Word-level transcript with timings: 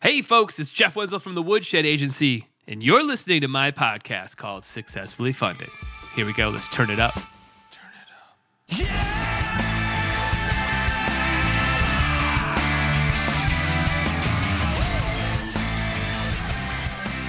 Hey, 0.00 0.22
folks, 0.22 0.60
it's 0.60 0.70
Jeff 0.70 0.94
Wenzel 0.94 1.18
from 1.18 1.34
the 1.34 1.42
Woodshed 1.42 1.84
Agency, 1.84 2.46
and 2.68 2.84
you're 2.84 3.02
listening 3.02 3.40
to 3.40 3.48
my 3.48 3.72
podcast 3.72 4.36
called 4.36 4.62
Successfully 4.62 5.32
Funded. 5.32 5.70
Here 6.14 6.24
we 6.24 6.32
go. 6.34 6.50
Let's 6.50 6.72
turn 6.72 6.88
it 6.88 7.00
up. 7.00 7.14
Turn 7.72 7.90
it 7.90 8.78
up. 8.78 8.78
Yeah! 8.78 9.18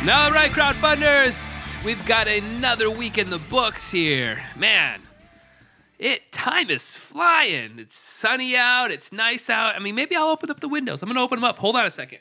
All 0.08 0.32
right, 0.32 0.52
crowdfunders, 0.52 1.84
we've 1.84 2.06
got 2.06 2.28
another 2.28 2.92
week 2.92 3.18
in 3.18 3.32
the 3.32 3.40
books 3.40 3.90
here. 3.90 4.46
Man, 4.56 5.02
it 5.98 6.32
time 6.32 6.70
is 6.70 6.96
flying. 6.96 7.80
It's 7.80 7.98
sunny 7.98 8.56
out. 8.56 8.92
It's 8.92 9.12
nice 9.12 9.50
out. 9.50 9.76
I 9.76 9.80
mean, 9.80 9.96
maybe 9.96 10.16
I'll 10.16 10.30
open 10.30 10.52
up 10.52 10.60
the 10.60 10.70
windows. 10.70 11.02
I'm 11.02 11.10
gonna 11.10 11.24
open 11.24 11.38
them 11.38 11.46
up. 11.46 11.58
Hold 11.58 11.76
on 11.76 11.88
a 11.88 11.92
second. 11.92 12.20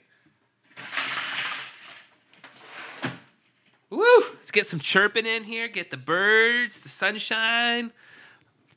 Woo! 3.91 4.21
Let's 4.35 4.51
get 4.51 4.69
some 4.69 4.81
chirping 4.81 5.27
in 5.27 5.45
here. 5.45 5.69
Get 5.69 5.91
the 5.91 5.97
birds, 5.97 6.81
the 6.81 6.89
sunshine, 6.89 7.93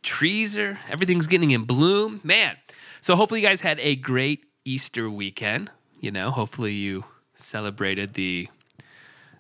trees 0.04 0.58
are 0.58 0.80
everything's 0.90 1.28
getting 1.28 1.52
in 1.52 1.64
bloom. 1.64 2.22
Man. 2.24 2.58
So 3.02 3.16
hopefully 3.16 3.42
you 3.42 3.48
guys 3.48 3.62
had 3.62 3.80
a 3.80 3.96
great 3.96 4.46
Easter 4.66 5.10
weekend. 5.10 5.72
You 6.00 6.12
know, 6.12 6.32
hopefully 6.32 6.74
you 6.74 7.06
celebrated 7.36 8.14
the 8.14 8.48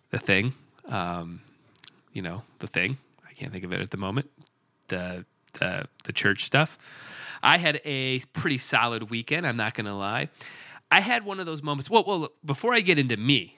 the 0.10 0.20
thing. 0.20 0.54
Um, 0.88 1.42
you 2.14 2.22
know, 2.22 2.44
the 2.60 2.68
thing. 2.68 2.98
I 3.28 3.34
can't 3.34 3.52
think 3.52 3.64
of 3.64 3.72
it 3.74 3.82
at 3.82 3.92
the 3.92 3.98
moment. 3.98 4.30
The 4.90 5.26
the 5.54 5.86
the 6.04 6.14
church 6.14 6.44
stuff. 6.44 6.78
I 7.44 7.58
had 7.58 7.82
a 7.86 8.20
pretty 8.34 8.58
solid 8.58 9.10
weekend. 9.10 9.48
I'm 9.48 9.58
not 9.58 9.74
to 9.76 9.94
lie. 9.94 10.30
I 10.92 11.00
had 11.00 11.26
one 11.26 11.40
of 11.40 11.46
those 11.46 11.64
moments. 11.64 11.90
Well, 11.90 12.04
well, 12.06 12.30
before 12.46 12.74
I 12.74 12.82
get 12.82 13.00
into 13.00 13.18
me, 13.18 13.58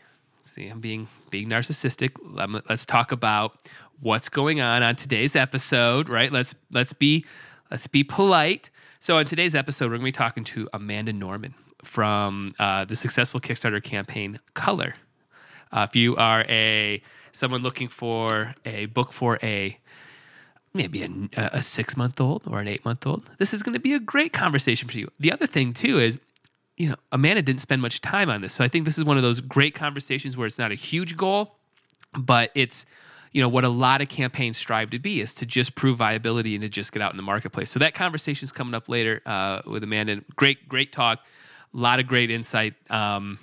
see, 0.53 0.67
I'm 0.67 0.79
being 0.79 1.07
being 1.33 1.49
narcissistic. 1.49 2.11
Let's 2.69 2.85
talk 2.85 3.11
about 3.11 3.57
what's 3.99 4.29
going 4.29 4.61
on 4.61 4.83
on 4.83 4.95
today's 4.95 5.35
episode. 5.35 6.07
Right? 6.07 6.31
Let's 6.31 6.53
let's 6.71 6.93
be 6.93 7.25
let's 7.71 7.87
be 7.87 8.03
polite. 8.03 8.69
So, 8.99 9.17
on 9.17 9.25
today's 9.25 9.55
episode, 9.55 9.85
we're 9.85 9.97
going 9.97 10.01
to 10.01 10.05
be 10.05 10.11
talking 10.11 10.43
to 10.45 10.69
Amanda 10.71 11.11
Norman 11.11 11.55
from 11.83 12.53
uh, 12.59 12.85
the 12.85 12.95
successful 12.95 13.41
Kickstarter 13.41 13.83
campaign 13.83 14.39
Color. 14.53 14.95
Uh, 15.71 15.87
if 15.89 15.95
you 15.95 16.15
are 16.17 16.45
a 16.47 17.01
someone 17.31 17.63
looking 17.63 17.87
for 17.87 18.53
a 18.63 18.85
book 18.85 19.11
for 19.11 19.39
a 19.41 19.79
maybe 20.71 21.01
a, 21.03 21.49
a 21.51 21.63
six 21.63 21.97
month 21.97 22.21
old 22.21 22.43
or 22.45 22.61
an 22.61 22.67
eight 22.67 22.85
month 22.85 23.07
old, 23.07 23.27
this 23.39 23.55
is 23.55 23.63
going 23.63 23.73
to 23.73 23.79
be 23.79 23.93
a 23.93 23.99
great 23.99 24.33
conversation 24.33 24.87
for 24.87 24.99
you. 24.99 25.09
The 25.19 25.31
other 25.31 25.47
thing 25.47 25.73
too 25.73 25.99
is, 25.99 26.19
you 26.77 26.89
know, 26.89 26.95
Amanda 27.11 27.41
didn't 27.41 27.61
spend 27.61 27.81
much 27.81 28.01
time 28.01 28.29
on 28.29 28.41
this, 28.41 28.53
so 28.53 28.63
I 28.63 28.67
think 28.67 28.85
this 28.85 28.97
is 28.97 29.03
one 29.03 29.17
of 29.17 29.23
those 29.23 29.41
great 29.41 29.75
conversations 29.75 30.35
where 30.35 30.47
it's 30.47 30.57
not 30.57 30.71
a 30.71 30.75
huge 30.75 31.15
goal, 31.15 31.55
but 32.17 32.51
it's 32.55 32.85
you 33.31 33.41
know 33.41 33.49
what 33.49 33.63
a 33.63 33.69
lot 33.69 34.01
of 34.01 34.09
campaigns 34.09 34.57
strive 34.57 34.91
to 34.91 34.99
be 34.99 35.19
is 35.19 35.33
to 35.35 35.45
just 35.45 35.75
prove 35.75 35.97
viability 35.97 36.55
and 36.55 36.61
to 36.61 36.69
just 36.69 36.91
get 36.91 37.01
out 37.01 37.11
in 37.11 37.17
the 37.17 37.23
marketplace. 37.23 37.71
So 37.71 37.79
that 37.79 37.95
conversation 37.95 38.45
is 38.45 38.51
coming 38.51 38.73
up 38.75 38.87
later 38.87 39.21
uh, 39.25 39.61
with 39.65 39.83
Amanda. 39.83 40.21
Great, 40.35 40.67
great 40.69 40.91
talk. 40.91 41.19
A 41.73 41.77
lot 41.77 41.99
of 41.99 42.07
great 42.07 42.29
insight. 42.29 42.75
Um, 42.91 43.39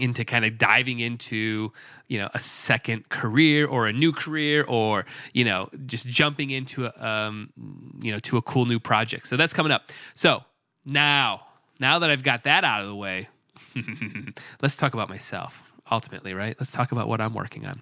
into 0.00 0.24
kind 0.24 0.44
of 0.44 0.56
diving 0.56 1.00
into 1.00 1.70
you 2.08 2.18
know 2.18 2.28
a 2.34 2.40
second 2.40 3.08
career 3.10 3.66
or 3.66 3.86
a 3.86 3.92
new 3.92 4.12
career 4.12 4.64
or 4.64 5.04
you 5.34 5.44
know 5.44 5.68
just 5.84 6.06
jumping 6.06 6.50
into 6.50 6.86
a, 6.86 7.06
um, 7.06 7.52
you 8.00 8.10
know 8.10 8.18
to 8.18 8.36
a 8.36 8.42
cool 8.42 8.64
new 8.64 8.80
project 8.80 9.28
so 9.28 9.36
that's 9.36 9.52
coming 9.52 9.70
up 9.70 9.90
so 10.14 10.42
now 10.86 11.42
now 11.82 11.98
that 11.98 12.08
i've 12.08 12.22
got 12.22 12.44
that 12.44 12.64
out 12.64 12.80
of 12.80 12.86
the 12.86 12.94
way 12.94 13.28
let's 14.62 14.76
talk 14.76 14.94
about 14.94 15.08
myself 15.08 15.62
ultimately 15.90 16.32
right 16.32 16.56
let's 16.58 16.72
talk 16.72 16.92
about 16.92 17.08
what 17.08 17.20
i'm 17.20 17.34
working 17.34 17.66
on 17.66 17.74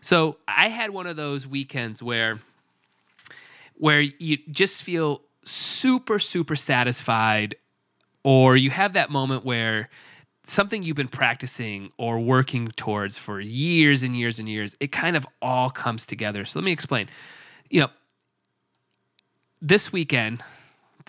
so 0.00 0.38
i 0.48 0.68
had 0.68 0.90
one 0.90 1.06
of 1.06 1.16
those 1.16 1.46
weekends 1.46 2.02
where 2.02 2.38
where 3.76 4.00
you 4.00 4.38
just 4.50 4.82
feel 4.82 5.20
super 5.44 6.18
super 6.18 6.56
satisfied 6.56 7.54
or 8.22 8.56
you 8.56 8.70
have 8.70 8.94
that 8.94 9.10
moment 9.10 9.44
where 9.44 9.90
something 10.50 10.82
you've 10.82 10.96
been 10.96 11.08
practicing 11.08 11.90
or 11.96 12.18
working 12.18 12.68
towards 12.68 13.16
for 13.16 13.40
years 13.40 14.02
and 14.02 14.16
years 14.16 14.38
and 14.38 14.48
years, 14.48 14.74
it 14.80 14.90
kind 14.92 15.16
of 15.16 15.26
all 15.40 15.70
comes 15.70 16.04
together. 16.04 16.44
So 16.44 16.58
let 16.58 16.64
me 16.64 16.72
explain. 16.72 17.08
You 17.70 17.82
know, 17.82 17.88
this 19.62 19.92
weekend, 19.92 20.42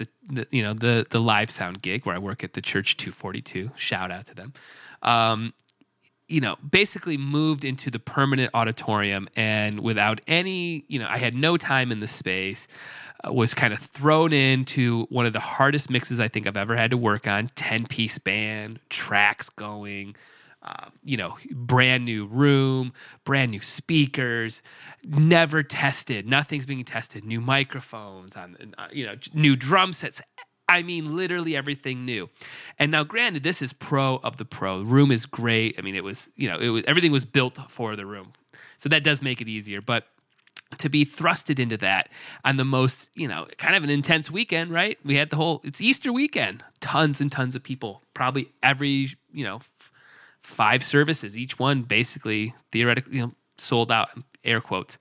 the, 0.02 0.08
the 0.34 0.48
you 0.52 0.64
know 0.64 0.74
the 0.74 1.06
the 1.10 1.20
live 1.20 1.52
sound 1.52 1.82
gig 1.82 2.06
where 2.06 2.16
I 2.16 2.20
work 2.20 2.44
at 2.44 2.54
the 2.54 2.62
Church 2.62 2.98
242. 2.98 3.72
Shout 3.76 4.12
out 4.12 4.26
to 4.28 4.36
them. 4.36 4.54
Um, 5.02 5.54
you 6.32 6.40
know, 6.40 6.56
basically 6.68 7.18
moved 7.18 7.66
into 7.66 7.92
the 7.92 8.00
permanent 8.00 8.52
auditorium 8.54 9.28
and 9.36 9.82
without 9.82 10.22
any, 10.28 10.86
you 10.88 10.98
know, 10.98 11.08
I 11.10 11.18
had 11.18 11.36
no 11.36 11.58
time 11.58 11.92
in 11.92 12.00
the 12.00 12.08
space, 12.08 12.70
uh, 13.28 13.34
was 13.34 13.54
kind 13.54 13.74
of 13.74 13.80
thrown 13.80 14.32
into 14.32 15.08
one 15.10 15.26
of 15.26 15.34
the 15.34 15.42
hardest 15.42 15.90
mixes 15.90 16.22
I 16.22 16.30
think 16.30 16.48
I've 16.48 16.56
ever 16.56 16.78
had 16.78 16.92
to 16.92 16.98
work 16.98 17.28
on 17.28 17.52
10 17.56 17.86
piece 17.88 18.18
band, 18.18 18.80
tracks 18.90 19.50
going, 19.50 20.16
uh, 20.64 20.90
you 21.04 21.18
know, 21.18 21.38
brand 21.52 22.06
new 22.06 22.26
room, 22.26 22.94
brand 23.26 23.52
new 23.52 23.62
speakers, 23.62 24.62
never 25.04 25.64
tested, 25.64 26.28
nothing's 26.28 26.66
being 26.66 26.86
tested, 26.86 27.26
new 27.26 27.42
microphones 27.42 28.36
on, 28.36 28.74
uh, 28.78 28.88
you 28.92 29.06
know, 29.06 29.16
new 29.34 29.56
drum 29.56 29.92
sets, 29.92 30.22
I 30.70 30.84
mean, 30.84 31.16
literally 31.16 31.56
everything 31.56 32.06
new. 32.06 32.30
And 32.80 32.92
now, 32.92 33.04
granted, 33.04 33.44
this 33.44 33.62
is 33.62 33.74
pro 33.74 34.18
of 34.18 34.38
the 34.38 34.46
pro. 34.46 34.80
The 34.80 34.86
room 34.86 35.12
is 35.12 35.26
great. 35.26 35.76
I 35.78 35.82
mean, 35.82 35.96
it 35.96 36.04
was, 36.04 36.30
you 36.36 36.48
know, 36.48 36.58
it 36.60 36.70
was 36.70 36.84
everything 36.88 37.12
was 37.12 37.26
built 37.26 37.58
for 37.70 37.96
the 37.96 38.06
room, 38.06 38.34
so 38.78 38.88
that 38.90 39.04
does 39.04 39.22
make 39.22 39.42
it 39.42 39.48
easier. 39.48 39.82
But 39.82 40.06
to 40.78 40.90
be 40.90 41.06
thrusted 41.06 41.60
into 41.60 41.78
that 41.78 42.10
on 42.46 42.58
the 42.58 42.64
most, 42.64 43.10
you 43.16 43.28
know, 43.28 43.48
kind 43.58 43.76
of 43.76 43.84
an 43.84 43.90
intense 43.90 44.32
weekend, 44.32 44.72
right? 44.72 44.98
We 45.04 45.16
had 45.16 45.30
the 45.30 45.36
whole, 45.36 45.62
it's 45.64 45.82
Easter 45.82 46.14
weekend, 46.14 46.64
tons 46.80 47.20
and 47.20 47.32
tons 47.32 47.56
of 47.56 47.64
people, 47.64 48.04
probably 48.14 48.52
every, 48.64 49.16
you 49.34 49.44
know, 49.44 49.60
five 50.52 50.84
services, 50.84 51.38
each 51.38 51.58
one 51.58 51.84
basically 51.84 52.54
theoretically, 52.72 53.18
you 53.18 53.22
know, 53.22 53.32
sold 53.58 53.92
out, 53.92 54.10
air 54.44 54.62
quotes. 54.62 54.98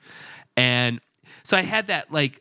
And 0.57 1.01
so 1.43 1.57
I 1.57 1.63
had 1.63 1.89
that 1.89 2.13
like 2.13 2.41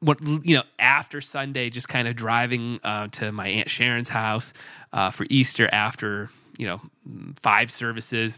what 0.00 0.20
you 0.20 0.56
know 0.56 0.64
after 0.78 1.20
Sunday, 1.20 1.70
just 1.70 1.88
kind 1.88 2.08
of 2.08 2.16
driving 2.16 2.80
uh, 2.82 3.08
to 3.12 3.32
my 3.32 3.48
aunt 3.48 3.70
Sharon's 3.70 4.08
house 4.08 4.52
uh, 4.92 5.10
for 5.10 5.26
Easter 5.30 5.68
after 5.72 6.30
you 6.58 6.66
know 6.66 6.80
five 7.40 7.70
services, 7.70 8.36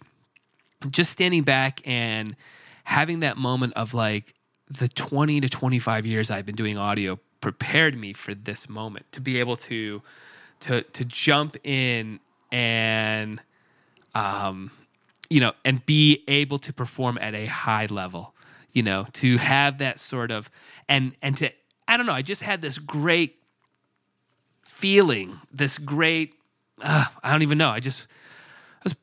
just 0.90 1.10
standing 1.10 1.42
back 1.42 1.80
and 1.86 2.36
having 2.84 3.20
that 3.20 3.38
moment 3.38 3.72
of 3.74 3.94
like 3.94 4.34
the 4.68 4.88
20 4.88 5.40
to 5.40 5.48
25 5.48 6.06
years 6.06 6.30
I've 6.30 6.46
been 6.46 6.56
doing 6.56 6.76
audio 6.76 7.18
prepared 7.40 7.96
me 7.96 8.12
for 8.12 8.34
this 8.34 8.68
moment 8.68 9.06
to 9.12 9.20
be 9.20 9.40
able 9.40 9.56
to 9.56 10.02
to 10.60 10.82
to 10.82 11.04
jump 11.04 11.56
in 11.64 12.20
and 12.52 13.40
um 14.14 14.70
you 15.30 15.40
know 15.40 15.52
and 15.64 15.84
be 15.86 16.22
able 16.28 16.58
to 16.58 16.72
perform 16.72 17.18
at 17.20 17.34
a 17.34 17.46
high 17.46 17.86
level 17.86 18.34
you 18.72 18.82
know 18.82 19.06
to 19.12 19.38
have 19.38 19.78
that 19.78 19.98
sort 19.98 20.30
of 20.30 20.50
and 20.88 21.14
and 21.22 21.36
to 21.36 21.50
i 21.88 21.96
don't 21.96 22.06
know 22.06 22.12
i 22.12 22.22
just 22.22 22.42
had 22.42 22.60
this 22.60 22.78
great 22.78 23.36
feeling 24.64 25.40
this 25.52 25.78
great 25.78 26.34
uh, 26.82 27.06
i 27.22 27.32
don't 27.32 27.42
even 27.42 27.58
know 27.58 27.70
i 27.70 27.80
just 27.80 28.06
I 28.80 28.82
was 28.84 28.96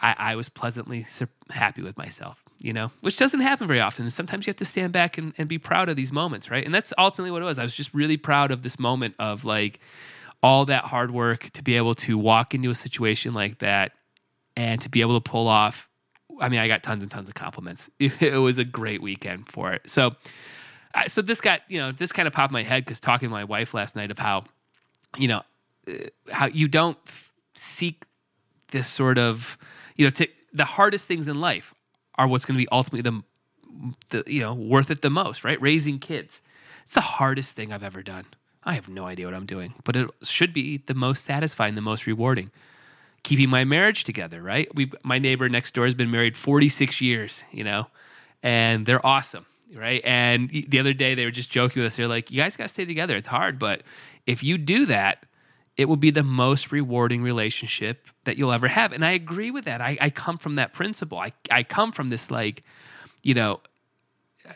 I, 0.00 0.14
I 0.18 0.36
was 0.36 0.48
pleasantly 0.48 1.06
happy 1.50 1.82
with 1.82 1.96
myself 1.96 2.44
you 2.64 2.72
know 2.72 2.90
which 3.00 3.18
doesn't 3.18 3.40
happen 3.40 3.66
very 3.66 3.80
often. 3.80 4.08
Sometimes 4.08 4.46
you 4.46 4.50
have 4.50 4.56
to 4.56 4.64
stand 4.64 4.92
back 4.92 5.18
and, 5.18 5.34
and 5.36 5.48
be 5.48 5.58
proud 5.58 5.90
of 5.90 5.96
these 5.96 6.10
moments 6.10 6.50
right? 6.50 6.64
And 6.64 6.74
that's 6.74 6.94
ultimately 6.96 7.30
what 7.30 7.42
it 7.42 7.44
was. 7.44 7.58
I 7.58 7.62
was 7.62 7.74
just 7.74 7.92
really 7.92 8.16
proud 8.16 8.50
of 8.50 8.62
this 8.62 8.78
moment 8.78 9.14
of 9.18 9.44
like 9.44 9.80
all 10.42 10.64
that 10.64 10.84
hard 10.84 11.10
work 11.10 11.50
to 11.52 11.62
be 11.62 11.76
able 11.76 11.94
to 11.94 12.16
walk 12.16 12.54
into 12.54 12.70
a 12.70 12.74
situation 12.74 13.34
like 13.34 13.58
that 13.58 13.92
and 14.56 14.80
to 14.80 14.88
be 14.88 15.00
able 15.00 15.20
to 15.20 15.30
pull 15.30 15.48
off 15.48 15.88
I 16.40 16.48
mean, 16.48 16.60
I 16.60 16.68
got 16.68 16.82
tons 16.82 17.02
and 17.02 17.10
tons 17.10 17.28
of 17.28 17.34
compliments. 17.34 17.90
It, 17.98 18.40
was 18.40 18.58
a 18.58 18.64
great 18.64 19.02
weekend 19.02 19.48
for 19.48 19.72
it. 19.72 19.82
So, 19.88 20.14
so 21.06 21.22
this 21.22 21.40
got 21.40 21.60
you 21.68 21.78
know 21.78 21.92
this 21.92 22.12
kind 22.12 22.26
of 22.26 22.34
popped 22.34 22.52
my 22.52 22.62
head 22.62 22.84
because 22.84 23.00
talking 23.00 23.28
to 23.28 23.32
my 23.32 23.44
wife 23.44 23.74
last 23.74 23.96
night 23.96 24.10
of 24.10 24.18
how, 24.18 24.44
you 25.16 25.28
know, 25.28 25.42
uh, 25.88 25.92
how 26.30 26.46
you 26.46 26.68
don't 26.68 26.98
f- 27.06 27.32
seek 27.54 28.04
this 28.70 28.88
sort 28.88 29.18
of 29.18 29.58
you 29.96 30.04
know 30.04 30.10
to, 30.10 30.28
the 30.52 30.64
hardest 30.64 31.08
things 31.08 31.28
in 31.28 31.40
life 31.40 31.74
are 32.16 32.28
what's 32.28 32.44
going 32.44 32.56
to 32.56 32.62
be 32.62 32.68
ultimately 32.70 33.02
the, 33.02 33.22
the 34.10 34.32
you 34.32 34.40
know 34.40 34.54
worth 34.54 34.90
it 34.90 35.02
the 35.02 35.10
most. 35.10 35.44
Right, 35.44 35.60
raising 35.60 35.98
kids. 35.98 36.40
It's 36.84 36.94
the 36.94 37.00
hardest 37.00 37.56
thing 37.56 37.72
I've 37.72 37.82
ever 37.82 38.02
done. 38.02 38.26
I 38.62 38.74
have 38.74 38.88
no 38.88 39.04
idea 39.06 39.26
what 39.26 39.34
I'm 39.34 39.46
doing, 39.46 39.74
but 39.84 39.96
it 39.96 40.08
should 40.22 40.52
be 40.52 40.78
the 40.78 40.94
most 40.94 41.24
satisfying, 41.24 41.74
the 41.74 41.82
most 41.82 42.06
rewarding 42.06 42.50
keeping 43.24 43.50
my 43.50 43.64
marriage 43.64 44.04
together, 44.04 44.40
right? 44.40 44.72
We 44.74 44.92
my 45.02 45.18
neighbor 45.18 45.48
next 45.48 45.74
door 45.74 45.84
has 45.86 45.94
been 45.94 46.10
married 46.10 46.36
46 46.36 47.00
years, 47.00 47.42
you 47.50 47.64
know, 47.64 47.88
and 48.42 48.86
they're 48.86 49.04
awesome, 49.04 49.46
right? 49.74 50.00
And 50.04 50.48
the 50.50 50.78
other 50.78 50.92
day 50.92 51.16
they 51.16 51.24
were 51.24 51.32
just 51.32 51.50
joking 51.50 51.82
with 51.82 51.92
us. 51.92 51.96
They're 51.96 52.06
like, 52.06 52.30
"You 52.30 52.36
guys 52.36 52.56
got 52.56 52.64
to 52.64 52.68
stay 52.68 52.84
together. 52.84 53.16
It's 53.16 53.28
hard, 53.28 53.58
but 53.58 53.82
if 54.26 54.44
you 54.44 54.56
do 54.58 54.86
that, 54.86 55.24
it 55.76 55.86
will 55.86 55.96
be 55.96 56.10
the 56.10 56.22
most 56.22 56.70
rewarding 56.70 57.22
relationship 57.22 58.06
that 58.24 58.38
you'll 58.38 58.52
ever 58.52 58.68
have. 58.68 58.92
And 58.92 59.04
I 59.04 59.12
agree 59.12 59.50
with 59.50 59.64
that. 59.64 59.80
I, 59.80 59.98
I 60.00 60.10
come 60.10 60.38
from 60.38 60.54
that 60.54 60.72
principle. 60.72 61.18
I, 61.18 61.32
I 61.50 61.62
come 61.62 61.92
from 61.92 62.10
this, 62.10 62.30
like, 62.30 62.62
you 63.22 63.34
know, 63.34 63.60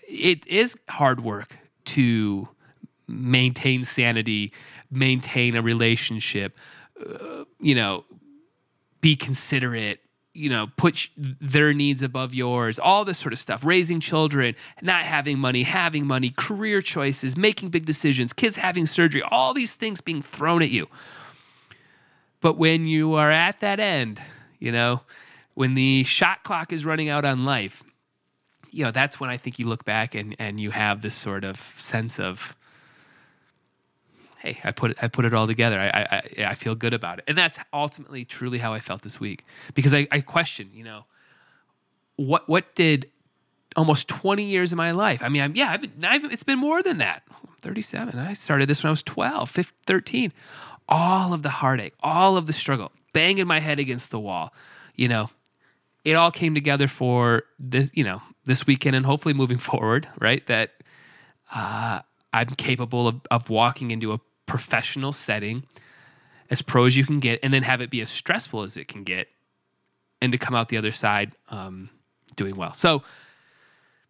it 0.06 0.46
is 0.46 0.76
hard 0.88 1.24
work 1.24 1.58
to 1.86 2.48
maintain 3.08 3.84
sanity, 3.84 4.52
maintain 4.90 5.56
a 5.56 5.62
relationship, 5.62 6.58
uh, 7.04 7.44
you 7.60 7.74
know, 7.74 8.04
be 9.00 9.16
considerate, 9.16 10.00
you 10.34 10.48
know, 10.48 10.68
put 10.76 11.08
their 11.16 11.72
needs 11.72 12.02
above 12.02 12.34
yours, 12.34 12.78
all 12.78 13.04
this 13.04 13.18
sort 13.18 13.32
of 13.32 13.38
stuff, 13.38 13.64
raising 13.64 14.00
children, 14.00 14.54
not 14.82 15.04
having 15.04 15.38
money, 15.38 15.62
having 15.62 16.06
money, 16.06 16.32
career 16.36 16.80
choices, 16.80 17.36
making 17.36 17.70
big 17.70 17.86
decisions, 17.86 18.32
kids 18.32 18.56
having 18.56 18.86
surgery, 18.86 19.22
all 19.22 19.54
these 19.54 19.74
things 19.74 20.00
being 20.00 20.22
thrown 20.22 20.62
at 20.62 20.70
you. 20.70 20.88
But 22.40 22.56
when 22.56 22.86
you 22.86 23.14
are 23.14 23.32
at 23.32 23.60
that 23.60 23.80
end, 23.80 24.20
you 24.58 24.70
know, 24.70 25.02
when 25.54 25.74
the 25.74 26.04
shot 26.04 26.44
clock 26.44 26.72
is 26.72 26.84
running 26.84 27.08
out 27.08 27.24
on 27.24 27.44
life, 27.44 27.82
you 28.70 28.84
know, 28.84 28.90
that's 28.90 29.18
when 29.18 29.30
I 29.30 29.36
think 29.36 29.58
you 29.58 29.66
look 29.66 29.84
back 29.84 30.14
and, 30.14 30.36
and 30.38 30.60
you 30.60 30.70
have 30.70 31.02
this 31.02 31.14
sort 31.14 31.42
of 31.42 31.74
sense 31.78 32.20
of, 32.20 32.54
hey, 34.40 34.58
I 34.64 34.72
put 34.72 34.92
it, 34.92 34.98
I 35.02 35.08
put 35.08 35.24
it 35.24 35.34
all 35.34 35.46
together. 35.46 35.78
I, 35.78 35.88
I, 35.88 36.44
I 36.44 36.54
feel 36.54 36.74
good 36.74 36.94
about 36.94 37.18
it. 37.18 37.24
And 37.26 37.36
that's 37.36 37.58
ultimately 37.72 38.24
truly 38.24 38.58
how 38.58 38.72
I 38.72 38.80
felt 38.80 39.02
this 39.02 39.18
week 39.20 39.44
because 39.74 39.94
I, 39.94 40.06
I 40.10 40.20
question, 40.20 40.70
you 40.72 40.84
know, 40.84 41.04
what, 42.16 42.48
what 42.48 42.74
did 42.74 43.10
almost 43.76 44.08
20 44.08 44.44
years 44.44 44.72
of 44.72 44.78
my 44.78 44.90
life. 44.90 45.22
I 45.22 45.28
mean, 45.28 45.42
I'm, 45.42 45.56
yeah, 45.56 45.70
I've 45.70 45.80
been, 45.80 46.04
I've, 46.04 46.24
it's 46.32 46.42
been 46.42 46.58
more 46.58 46.82
than 46.82 46.98
that. 46.98 47.22
I'm 47.30 47.54
37. 47.60 48.18
I 48.18 48.34
started 48.34 48.68
this 48.68 48.82
when 48.82 48.88
I 48.88 48.90
was 48.90 49.02
12, 49.02 49.50
15, 49.50 49.74
13. 49.86 50.32
All 50.88 51.32
of 51.32 51.42
the 51.42 51.50
heartache, 51.50 51.94
all 52.00 52.36
of 52.36 52.46
the 52.46 52.52
struggle, 52.52 52.92
banging 53.12 53.46
my 53.46 53.60
head 53.60 53.78
against 53.78 54.10
the 54.10 54.18
wall, 54.18 54.52
you 54.96 55.06
know, 55.06 55.30
it 56.04 56.14
all 56.14 56.30
came 56.30 56.54
together 56.54 56.88
for 56.88 57.44
this, 57.58 57.90
you 57.92 58.04
know, 58.04 58.22
this 58.46 58.66
weekend 58.66 58.96
and 58.96 59.04
hopefully 59.04 59.34
moving 59.34 59.58
forward, 59.70 60.08
right? 60.18 60.46
That 60.46 60.72
uh, 61.54 62.00
I'm 62.32 62.48
capable 62.56 63.06
of, 63.06 63.20
of 63.30 63.50
walking 63.50 63.90
into 63.90 64.12
a 64.12 64.20
professional 64.48 65.12
setting 65.12 65.62
as 66.50 66.62
pro 66.62 66.86
as 66.86 66.96
you 66.96 67.04
can 67.04 67.20
get 67.20 67.38
and 67.42 67.54
then 67.54 67.62
have 67.62 67.80
it 67.80 67.90
be 67.90 68.00
as 68.00 68.10
stressful 68.10 68.62
as 68.62 68.76
it 68.76 68.88
can 68.88 69.04
get 69.04 69.28
and 70.20 70.32
to 70.32 70.38
come 70.38 70.54
out 70.54 70.70
the 70.70 70.76
other 70.76 70.90
side 70.90 71.32
um, 71.50 71.90
doing 72.34 72.56
well. 72.56 72.74
So 72.74 73.02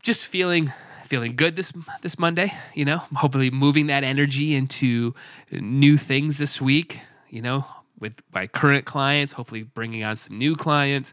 just 0.02 0.25
feeling 0.25 0.73
feeling 1.06 1.37
good 1.37 1.56
this 1.56 1.73
this 2.02 2.19
Monday, 2.19 2.52
you 2.75 2.85
know, 2.85 2.99
hopefully 3.17 3.50
moving 3.50 3.88
that 3.88 4.05
energy 4.05 4.55
into 4.55 5.14
new 5.50 5.96
things 5.96 6.38
this 6.38 6.61
week, 6.61 7.00
you 7.29 7.43
know, 7.43 7.67
with 7.99 8.14
my 8.32 8.46
current 8.46 8.84
clients, 8.84 9.32
hopefully 9.32 9.62
bringing 9.62 10.05
on 10.05 10.17
some 10.17 10.38
new 10.38 10.55
clients. 10.55 11.12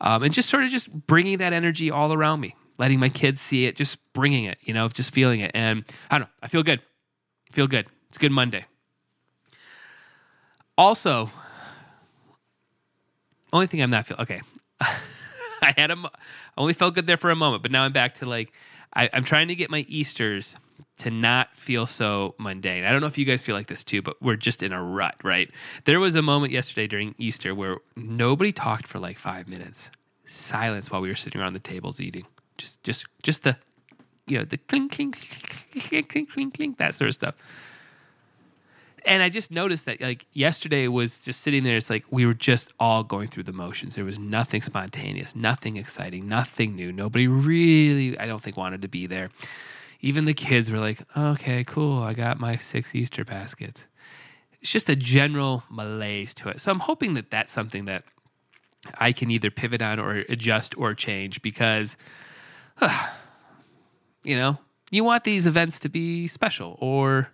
Um, 0.00 0.22
and 0.22 0.34
just 0.34 0.50
sort 0.50 0.64
of 0.64 0.70
just 0.70 0.90
bringing 1.06 1.38
that 1.38 1.52
energy 1.52 1.90
all 1.90 2.12
around 2.12 2.40
me, 2.40 2.56
letting 2.78 2.98
my 2.98 3.08
kids 3.08 3.40
see 3.40 3.66
it, 3.66 3.76
just 3.76 3.96
bringing 4.12 4.44
it, 4.44 4.58
you 4.62 4.74
know, 4.74 4.88
just 4.88 5.14
feeling 5.14 5.40
it. 5.40 5.52
And 5.54 5.84
I 6.10 6.18
don't 6.18 6.26
know, 6.26 6.32
I 6.42 6.48
feel 6.48 6.62
good. 6.62 6.80
Feel 7.52 7.68
good. 7.68 7.86
It's 8.14 8.18
good 8.20 8.30
Monday. 8.30 8.64
Also, 10.78 11.32
only 13.52 13.66
thing 13.66 13.82
I'm 13.82 13.90
not 13.90 14.06
feeling 14.06 14.22
okay. 14.22 14.40
I 14.80 15.74
had 15.76 15.90
a, 15.90 15.96
I 15.96 16.10
only 16.56 16.74
felt 16.74 16.94
good 16.94 17.08
there 17.08 17.16
for 17.16 17.32
a 17.32 17.34
moment, 17.34 17.64
but 17.64 17.72
now 17.72 17.82
I'm 17.82 17.92
back 17.92 18.14
to 18.16 18.26
like, 18.26 18.52
I, 18.94 19.10
I'm 19.12 19.24
trying 19.24 19.48
to 19.48 19.56
get 19.56 19.68
my 19.68 19.80
Easters 19.88 20.54
to 20.98 21.10
not 21.10 21.56
feel 21.56 21.86
so 21.86 22.36
mundane. 22.38 22.84
I 22.84 22.92
don't 22.92 23.00
know 23.00 23.08
if 23.08 23.18
you 23.18 23.24
guys 23.24 23.42
feel 23.42 23.56
like 23.56 23.66
this 23.66 23.82
too, 23.82 24.00
but 24.00 24.22
we're 24.22 24.36
just 24.36 24.62
in 24.62 24.72
a 24.72 24.80
rut, 24.80 25.16
right? 25.24 25.50
There 25.84 25.98
was 25.98 26.14
a 26.14 26.22
moment 26.22 26.52
yesterday 26.52 26.86
during 26.86 27.16
Easter 27.18 27.52
where 27.52 27.78
nobody 27.96 28.52
talked 28.52 28.86
for 28.86 29.00
like 29.00 29.18
five 29.18 29.48
minutes. 29.48 29.90
Silence 30.24 30.88
while 30.88 31.00
we 31.00 31.08
were 31.08 31.16
sitting 31.16 31.40
around 31.40 31.54
the 31.54 31.58
tables 31.58 31.98
eating. 31.98 32.26
Just 32.58 32.80
just 32.84 33.06
just 33.24 33.42
the 33.42 33.56
you 34.28 34.38
know, 34.38 34.44
the 34.44 34.58
clink 34.58 34.92
clink 34.92 35.18
clink 35.72 36.08
clink 36.08 36.30
clink 36.30 36.54
clink, 36.54 36.78
that 36.78 36.94
sort 36.94 37.08
of 37.08 37.14
stuff. 37.14 37.34
And 39.06 39.22
I 39.22 39.28
just 39.28 39.50
noticed 39.50 39.84
that 39.86 40.00
like 40.00 40.26
yesterday 40.32 40.88
was 40.88 41.18
just 41.18 41.42
sitting 41.42 41.62
there, 41.62 41.76
it's 41.76 41.90
like 41.90 42.04
we 42.10 42.24
were 42.24 42.34
just 42.34 42.72
all 42.80 43.04
going 43.04 43.28
through 43.28 43.42
the 43.42 43.52
motions. 43.52 43.96
There 43.96 44.04
was 44.04 44.18
nothing 44.18 44.62
spontaneous, 44.62 45.36
nothing 45.36 45.76
exciting, 45.76 46.28
nothing 46.28 46.74
new. 46.74 46.90
Nobody 46.90 47.28
really, 47.28 48.18
I 48.18 48.26
don't 48.26 48.42
think, 48.42 48.56
wanted 48.56 48.82
to 48.82 48.88
be 48.88 49.06
there 49.06 49.30
even 50.04 50.26
the 50.26 50.34
kids 50.34 50.70
were 50.70 50.78
like, 50.78 51.00
okay, 51.16 51.64
cool, 51.64 52.02
I 52.02 52.12
got 52.12 52.38
my 52.38 52.58
six 52.58 52.94
Easter 52.94 53.24
baskets. 53.24 53.86
It's 54.60 54.70
just 54.70 54.86
a 54.90 54.96
general 54.96 55.64
malaise 55.70 56.34
to 56.34 56.50
it. 56.50 56.60
So 56.60 56.70
I'm 56.70 56.80
hoping 56.80 57.14
that 57.14 57.30
that's 57.30 57.54
something 57.54 57.86
that 57.86 58.04
I 58.98 59.12
can 59.12 59.30
either 59.30 59.50
pivot 59.50 59.80
on 59.80 59.98
or 59.98 60.16
adjust 60.28 60.76
or 60.76 60.92
change 60.92 61.40
because, 61.40 61.96
uh, 62.82 63.08
you 64.24 64.36
know, 64.36 64.58
you 64.90 65.04
want 65.04 65.24
these 65.24 65.46
events 65.46 65.78
to 65.80 65.88
be 65.88 66.26
special 66.26 66.76
or 66.82 67.30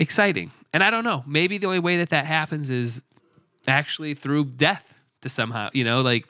exciting. 0.00 0.50
And 0.72 0.82
I 0.82 0.90
don't 0.90 1.04
know, 1.04 1.22
maybe 1.26 1.58
the 1.58 1.66
only 1.66 1.78
way 1.78 1.98
that 1.98 2.10
that 2.10 2.26
happens 2.26 2.70
is 2.70 3.02
actually 3.68 4.14
through 4.14 4.46
death 4.46 4.94
to 5.22 5.28
somehow, 5.28 5.68
you 5.72 5.84
know, 5.84 6.00
like 6.00 6.26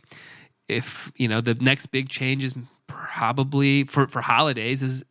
if, 0.68 1.10
you 1.16 1.28
know, 1.28 1.40
the 1.40 1.54
next 1.54 1.86
big 1.86 2.08
change 2.08 2.44
is 2.44 2.54
probably 2.86 3.84
for, 3.84 4.06
for 4.08 4.20
holidays 4.20 4.82
is 4.82 5.04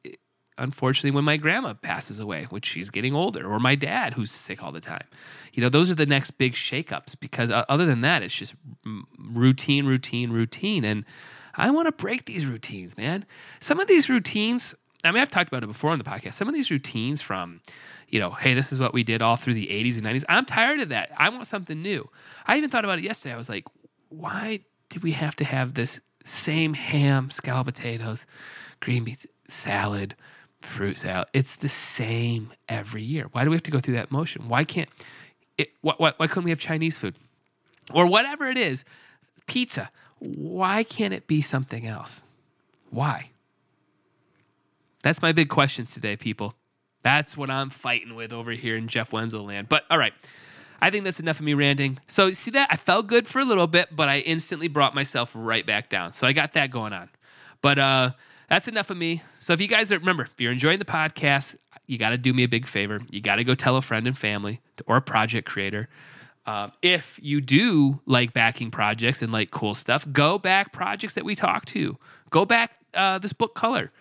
unfortunately 0.57 1.11
when 1.11 1.23
my 1.23 1.37
grandma 1.37 1.73
passes 1.73 2.19
away, 2.19 2.45
which 2.49 2.65
she's 2.65 2.89
getting 2.89 3.15
older, 3.15 3.49
or 3.49 3.59
my 3.59 3.75
dad 3.75 4.13
who's 4.15 4.31
sick 4.31 4.61
all 4.61 4.71
the 4.71 4.81
time. 4.81 5.05
You 5.53 5.63
know, 5.63 5.69
those 5.69 5.89
are 5.89 5.95
the 5.95 6.05
next 6.05 6.31
big 6.31 6.53
shakeups 6.53 7.19
because 7.19 7.49
uh, 7.49 7.63
other 7.69 7.85
than 7.85 8.01
that, 8.01 8.21
it's 8.21 8.35
just 8.35 8.53
routine, 9.17 9.85
routine, 9.85 10.31
routine. 10.31 10.83
And 10.83 11.05
I 11.55 11.71
want 11.71 11.87
to 11.87 11.91
break 11.91 12.25
these 12.25 12.45
routines, 12.45 12.97
man. 12.97 13.25
Some 13.59 13.79
of 13.79 13.87
these 13.87 14.09
routines, 14.09 14.75
I 15.03 15.11
mean, 15.11 15.21
I've 15.21 15.29
talked 15.29 15.47
about 15.47 15.63
it 15.63 15.67
before 15.67 15.91
on 15.91 15.97
the 15.97 16.03
podcast. 16.03 16.33
Some 16.33 16.47
of 16.47 16.53
these 16.53 16.69
routines 16.69 17.21
from, 17.21 17.61
you 18.09 18.19
know, 18.19 18.31
hey, 18.31 18.53
this 18.53 18.71
is 18.71 18.79
what 18.79 18.93
we 18.93 19.03
did 19.03 19.21
all 19.21 19.35
through 19.35 19.53
the 19.53 19.67
80s 19.67 19.97
and 19.97 20.05
90s. 20.05 20.23
I'm 20.27 20.45
tired 20.45 20.79
of 20.79 20.89
that. 20.89 21.11
I 21.17 21.29
want 21.29 21.47
something 21.47 21.81
new. 21.81 22.09
I 22.45 22.57
even 22.57 22.69
thought 22.69 22.85
about 22.85 22.99
it 22.99 23.03
yesterday. 23.03 23.33
I 23.33 23.37
was 23.37 23.49
like, 23.49 23.65
why 24.09 24.61
did 24.89 25.03
we 25.03 25.11
have 25.11 25.35
to 25.37 25.43
have 25.43 25.75
this 25.75 25.99
same 26.23 26.73
ham, 26.73 27.29
scalloped 27.29 27.75
potatoes, 27.75 28.25
green 28.79 29.03
beans, 29.03 29.25
salad, 29.47 30.15
fruit 30.61 30.99
salad. 30.99 31.27
It's 31.33 31.55
the 31.55 31.69
same 31.69 32.51
every 32.67 33.03
year. 33.03 33.27
Why 33.31 33.43
do 33.43 33.49
we 33.49 33.55
have 33.55 33.63
to 33.63 33.71
go 33.71 33.79
through 33.79 33.95
that 33.95 34.11
motion? 34.11 34.47
Why 34.49 34.63
can't 34.63 34.89
it? 35.57 35.69
Why, 35.81 35.93
why, 35.97 36.13
why 36.17 36.27
couldn't 36.27 36.45
we 36.45 36.51
have 36.51 36.59
Chinese 36.59 36.97
food 36.97 37.15
or 37.93 38.05
whatever 38.05 38.47
it 38.47 38.57
is? 38.57 38.83
Pizza. 39.47 39.89
Why 40.19 40.83
can't 40.83 41.13
it 41.13 41.27
be 41.27 41.41
something 41.41 41.87
else? 41.87 42.21
Why? 42.89 43.31
That's 45.01 45.21
my 45.21 45.31
big 45.31 45.49
questions 45.49 45.93
today, 45.93 46.17
people. 46.17 46.53
That's 47.01 47.37
what 47.37 47.49
I'm 47.49 47.69
fighting 47.69 48.15
with 48.15 48.33
over 48.33 48.51
here 48.51 48.75
in 48.75 48.87
Jeff 48.87 49.13
Wenzel 49.13 49.45
land. 49.45 49.69
But 49.69 49.85
all 49.89 49.97
right. 49.97 50.13
I 50.81 50.89
think 50.89 51.03
that's 51.03 51.19
enough 51.19 51.39
of 51.39 51.45
me 51.45 51.53
ranting. 51.53 51.99
So, 52.07 52.31
see 52.31 52.51
that? 52.51 52.69
I 52.71 52.77
felt 52.77 53.07
good 53.07 53.27
for 53.27 53.39
a 53.39 53.45
little 53.45 53.67
bit, 53.67 53.89
but 53.93 54.07
I 54.07 54.19
instantly 54.19 54.69
brought 54.69 54.95
myself 54.95 55.31
right 55.35 55.65
back 55.65 55.89
down. 55.89 56.13
So, 56.13 56.25
I 56.25 56.31
got 56.31 56.53
that 56.53 56.71
going 56.71 56.93
on. 56.93 57.09
But 57.61 57.79
uh, 57.79 58.11
that's 58.49 58.69
enough 58.69 58.89
of 58.89 58.95
me. 58.95 59.21
So, 59.39 59.51
if 59.51 59.59
you 59.59 59.67
guys 59.67 59.91
are, 59.91 59.99
remember, 59.99 60.23
if 60.23 60.31
you're 60.37 60.53
enjoying 60.53 60.79
the 60.79 60.85
podcast, 60.85 61.55
you 61.85 61.97
got 61.97 62.11
to 62.11 62.17
do 62.17 62.33
me 62.33 62.43
a 62.43 62.47
big 62.47 62.65
favor. 62.65 63.01
You 63.09 63.19
got 63.19 63.35
to 63.35 63.43
go 63.43 63.55
tell 63.55 63.75
a 63.75 63.81
friend 63.81 64.07
and 64.07 64.17
family 64.17 64.61
or 64.85 64.97
a 64.97 65.01
project 65.01 65.49
creator. 65.49 65.89
Um, 66.45 66.71
if 66.81 67.19
you 67.21 67.41
do 67.41 67.99
like 68.05 68.33
backing 68.33 68.71
projects 68.71 69.21
and 69.21 69.31
like 69.31 69.51
cool 69.51 69.75
stuff, 69.75 70.07
go 70.11 70.39
back 70.39 70.71
projects 70.71 71.15
that 71.15 71.25
we 71.25 71.35
talked 71.35 71.67
to. 71.69 71.97
Go 72.29 72.45
back 72.45 72.71
uh, 72.93 73.19
this 73.19 73.33
book 73.33 73.53
color. 73.53 73.91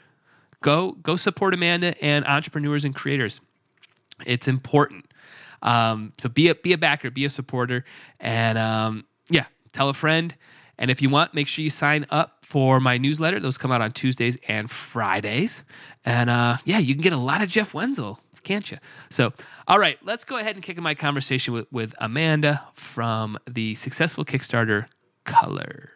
Go 0.62 0.92
go 0.92 1.16
support 1.16 1.54
Amanda 1.54 1.94
and 2.02 2.26
entrepreneurs 2.26 2.84
and 2.84 2.94
creators. 2.94 3.40
It's 4.26 4.48
important. 4.48 5.06
Um, 5.62 6.12
so 6.18 6.28
be 6.28 6.48
a 6.48 6.54
be 6.54 6.72
a 6.72 6.78
backer, 6.78 7.10
be 7.10 7.24
a 7.24 7.30
supporter, 7.30 7.84
and 8.20 8.58
um, 8.58 9.04
yeah, 9.30 9.46
tell 9.72 9.88
a 9.88 9.94
friend. 9.94 10.34
And 10.78 10.90
if 10.90 11.02
you 11.02 11.10
want, 11.10 11.34
make 11.34 11.48
sure 11.48 11.62
you 11.62 11.70
sign 11.70 12.06
up 12.08 12.38
for 12.44 12.78
my 12.78 12.98
newsletter. 12.98 13.40
Those 13.40 13.58
come 13.58 13.72
out 13.72 13.82
on 13.82 13.90
Tuesdays 13.90 14.38
and 14.46 14.70
Fridays. 14.70 15.64
And 16.04 16.30
uh, 16.30 16.58
yeah, 16.64 16.78
you 16.78 16.94
can 16.94 17.02
get 17.02 17.12
a 17.12 17.18
lot 17.18 17.42
of 17.42 17.48
Jeff 17.48 17.74
Wenzel, 17.74 18.20
can't 18.44 18.70
you? 18.70 18.78
So, 19.10 19.32
all 19.66 19.78
right, 19.78 19.98
let's 20.04 20.24
go 20.24 20.36
ahead 20.38 20.54
and 20.54 20.64
kick 20.64 20.76
in 20.76 20.84
my 20.84 20.94
conversation 20.94 21.52
with, 21.52 21.66
with 21.72 21.94
Amanda 21.98 22.66
from 22.74 23.38
the 23.50 23.74
successful 23.74 24.24
Kickstarter 24.24 24.86
Color. 25.24 25.90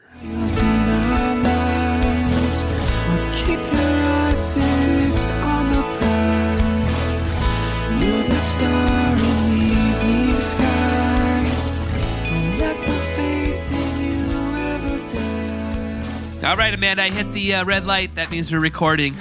All 16.45 16.57
right, 16.57 16.75
Amanda, 16.75 17.04
I 17.04 17.09
hit 17.11 17.33
the 17.33 17.54
uh, 17.54 17.64
red 17.64 17.87
light. 17.87 18.16
That 18.16 18.31
means 18.31 18.52
we're 18.52 18.59
recording. 18.59 19.14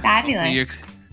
Fabulous. 0.00 0.50
You're, 0.50 0.66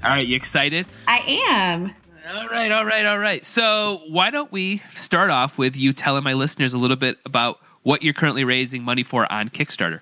all 0.04 0.12
right, 0.12 0.26
you 0.26 0.36
excited? 0.36 0.86
I 1.08 1.18
am. 1.50 1.94
All 2.32 2.48
right, 2.48 2.72
all 2.72 2.86
right, 2.86 3.06
all 3.06 3.18
right. 3.18 3.44
So, 3.44 4.02
why 4.08 4.30
don't 4.30 4.52
we 4.52 4.84
start 4.96 5.30
off 5.30 5.58
with 5.58 5.76
you 5.76 5.94
telling 5.94 6.24
my 6.24 6.34
listeners 6.34 6.74
a 6.74 6.78
little 6.78 6.96
bit 6.96 7.18
about 7.26 7.60
what 7.82 8.04
you're 8.04 8.14
currently 8.14 8.44
raising 8.44 8.84
money 8.84 9.02
for 9.02 9.30
on 9.32 9.50
Kickstarter? 9.50 10.02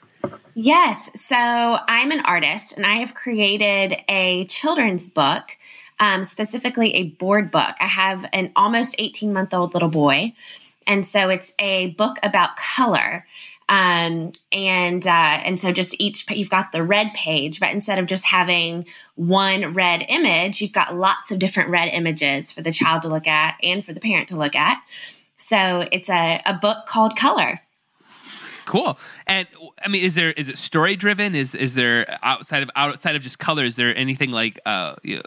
Yes. 0.55 1.09
So, 1.15 1.35
I'm 1.87 2.11
an 2.11 2.19
artist 2.25 2.73
and 2.73 2.85
I 2.85 2.97
have 2.97 3.13
created 3.13 3.95
a 4.09 4.45
children's 4.45 5.07
book, 5.07 5.57
um, 5.99 6.23
specifically 6.23 6.93
a 6.95 7.03
board 7.03 7.51
book. 7.51 7.75
I 7.79 7.87
have 7.87 8.25
an 8.33 8.51
almost 8.55 8.95
18 8.99 9.31
month 9.33 9.53
old 9.53 9.73
little 9.73 9.89
boy. 9.89 10.33
And 10.87 11.05
so, 11.05 11.29
it's 11.29 11.53
a 11.59 11.87
book 11.91 12.17
about 12.21 12.57
color. 12.57 13.25
Um, 13.67 14.31
and 14.51 15.05
uh, 15.07 15.09
and 15.09 15.59
so 15.59 15.71
just 15.71 15.95
each 15.99 16.29
you've 16.29 16.51
got 16.51 16.71
the 16.71 16.83
red 16.83 17.13
page, 17.15 17.59
but 17.59 17.71
instead 17.71 17.97
of 17.97 18.05
just 18.05 18.25
having 18.25 18.85
one 19.15 19.73
red 19.73 20.05
image, 20.07 20.61
you've 20.61 20.71
got 20.71 20.95
lots 20.95 21.31
of 21.31 21.39
different 21.39 21.71
red 21.71 21.87
images 21.87 22.51
for 22.51 22.61
the 22.61 22.71
child 22.71 23.01
to 23.01 23.07
look 23.07 23.25
at 23.25 23.55
and 23.63 23.83
for 23.83 23.91
the 23.91 23.99
parent 23.99 24.29
to 24.29 24.35
look 24.35 24.55
at. 24.55 24.83
So 25.37 25.87
it's 25.91 26.09
a, 26.09 26.41
a 26.45 26.53
book 26.53 26.85
called 26.87 27.15
Color. 27.15 27.61
Cool. 28.65 28.97
And 29.27 29.47
I 29.83 29.87
mean, 29.87 30.03
is 30.03 30.15
there 30.15 30.31
is 30.31 30.49
it 30.49 30.57
story 30.57 30.95
driven? 30.95 31.35
Is 31.35 31.55
is 31.55 31.75
there 31.75 32.17
outside 32.23 32.63
of 32.63 32.69
outside 32.75 33.15
of 33.15 33.21
just 33.21 33.39
color? 33.39 33.63
Is 33.63 33.75
there 33.75 33.95
anything 33.95 34.31
like 34.31 34.59
uh, 34.65 34.95
you 35.03 35.21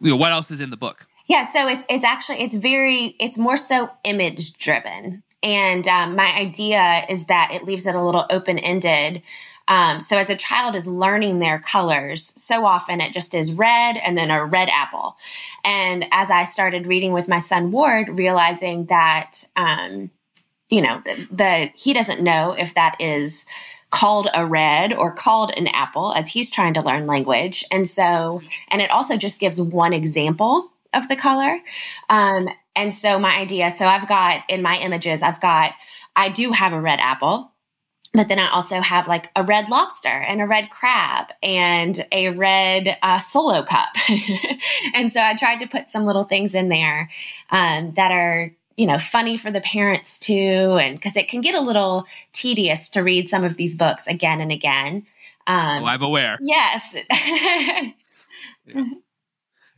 know, 0.00 0.16
what 0.16 0.32
else 0.32 0.50
is 0.50 0.60
in 0.60 0.70
the 0.70 0.76
book? 0.76 1.06
Yeah, 1.26 1.44
so 1.44 1.66
it's 1.68 1.84
it's 1.88 2.04
actually 2.04 2.42
it's 2.42 2.56
very 2.56 3.16
it's 3.18 3.38
more 3.38 3.56
so 3.56 3.90
image 4.04 4.54
driven. 4.54 5.22
And 5.42 5.86
um, 5.86 6.16
my 6.16 6.34
idea 6.34 7.04
is 7.08 7.26
that 7.26 7.50
it 7.52 7.64
leaves 7.64 7.86
it 7.86 7.94
a 7.94 8.02
little 8.02 8.26
open 8.30 8.58
ended. 8.58 9.22
Um, 9.66 10.00
so 10.00 10.18
as 10.18 10.28
a 10.28 10.36
child 10.36 10.74
is 10.74 10.86
learning 10.86 11.38
their 11.38 11.58
colors, 11.58 12.32
so 12.36 12.66
often 12.66 13.00
it 13.00 13.12
just 13.12 13.34
is 13.34 13.52
red 13.52 13.96
and 13.96 14.16
then 14.16 14.30
a 14.30 14.44
red 14.44 14.68
apple. 14.68 15.16
And 15.64 16.04
as 16.12 16.30
I 16.30 16.44
started 16.44 16.86
reading 16.86 17.12
with 17.12 17.28
my 17.28 17.38
son 17.38 17.70
Ward, 17.72 18.08
realizing 18.10 18.86
that, 18.86 19.44
um, 19.56 20.10
you 20.70 20.82
know, 20.82 21.02
the 21.30 21.70
he 21.74 21.92
doesn't 21.92 22.20
know 22.20 22.52
if 22.52 22.74
that 22.74 22.96
is 23.00 23.46
called 23.90 24.28
a 24.34 24.44
red 24.44 24.92
or 24.92 25.14
called 25.14 25.52
an 25.56 25.68
apple 25.68 26.12
as 26.14 26.28
he's 26.30 26.50
trying 26.50 26.74
to 26.74 26.82
learn 26.82 27.06
language. 27.06 27.64
And 27.70 27.88
so, 27.88 28.42
and 28.68 28.82
it 28.82 28.90
also 28.90 29.16
just 29.16 29.38
gives 29.38 29.60
one 29.60 29.92
example 29.92 30.72
of 30.92 31.08
the 31.08 31.14
color. 31.14 31.58
Um, 32.10 32.48
and 32.74 32.92
so 32.92 33.20
my 33.20 33.36
idea, 33.36 33.70
so 33.70 33.86
I've 33.86 34.08
got 34.08 34.42
in 34.48 34.62
my 34.62 34.78
images, 34.78 35.22
I've 35.22 35.40
got, 35.40 35.74
I 36.16 36.28
do 36.28 36.50
have 36.50 36.72
a 36.72 36.80
red 36.80 36.98
apple, 36.98 37.52
but 38.12 38.28
then 38.28 38.40
I 38.40 38.48
also 38.48 38.80
have 38.80 39.06
like 39.06 39.30
a 39.36 39.44
red 39.44 39.68
lobster 39.68 40.08
and 40.08 40.40
a 40.40 40.46
red 40.46 40.70
crab 40.70 41.26
and 41.40 42.04
a 42.10 42.30
red 42.30 42.96
uh, 43.00 43.20
solo 43.20 43.62
cup. 43.62 43.90
and 44.94 45.12
so 45.12 45.20
I 45.20 45.36
tried 45.36 45.60
to 45.60 45.68
put 45.68 45.90
some 45.90 46.04
little 46.04 46.24
things 46.24 46.54
in 46.54 46.68
there 46.68 47.10
um, 47.50 47.92
that 47.92 48.10
are, 48.10 48.52
you 48.76 48.86
know, 48.86 48.98
funny 48.98 49.36
for 49.36 49.50
the 49.50 49.60
parents 49.60 50.18
too. 50.18 50.78
And 50.80 50.96
because 50.96 51.16
it 51.16 51.28
can 51.28 51.40
get 51.40 51.54
a 51.54 51.60
little 51.60 52.06
tedious 52.32 52.88
to 52.90 53.02
read 53.02 53.28
some 53.28 53.44
of 53.44 53.56
these 53.56 53.76
books 53.76 54.06
again 54.06 54.40
and 54.40 54.50
again. 54.50 55.06
Um, 55.46 55.82
oh, 55.82 55.86
I'm 55.86 56.02
aware. 56.02 56.38
Yes. 56.40 56.96
yeah. 57.10 58.84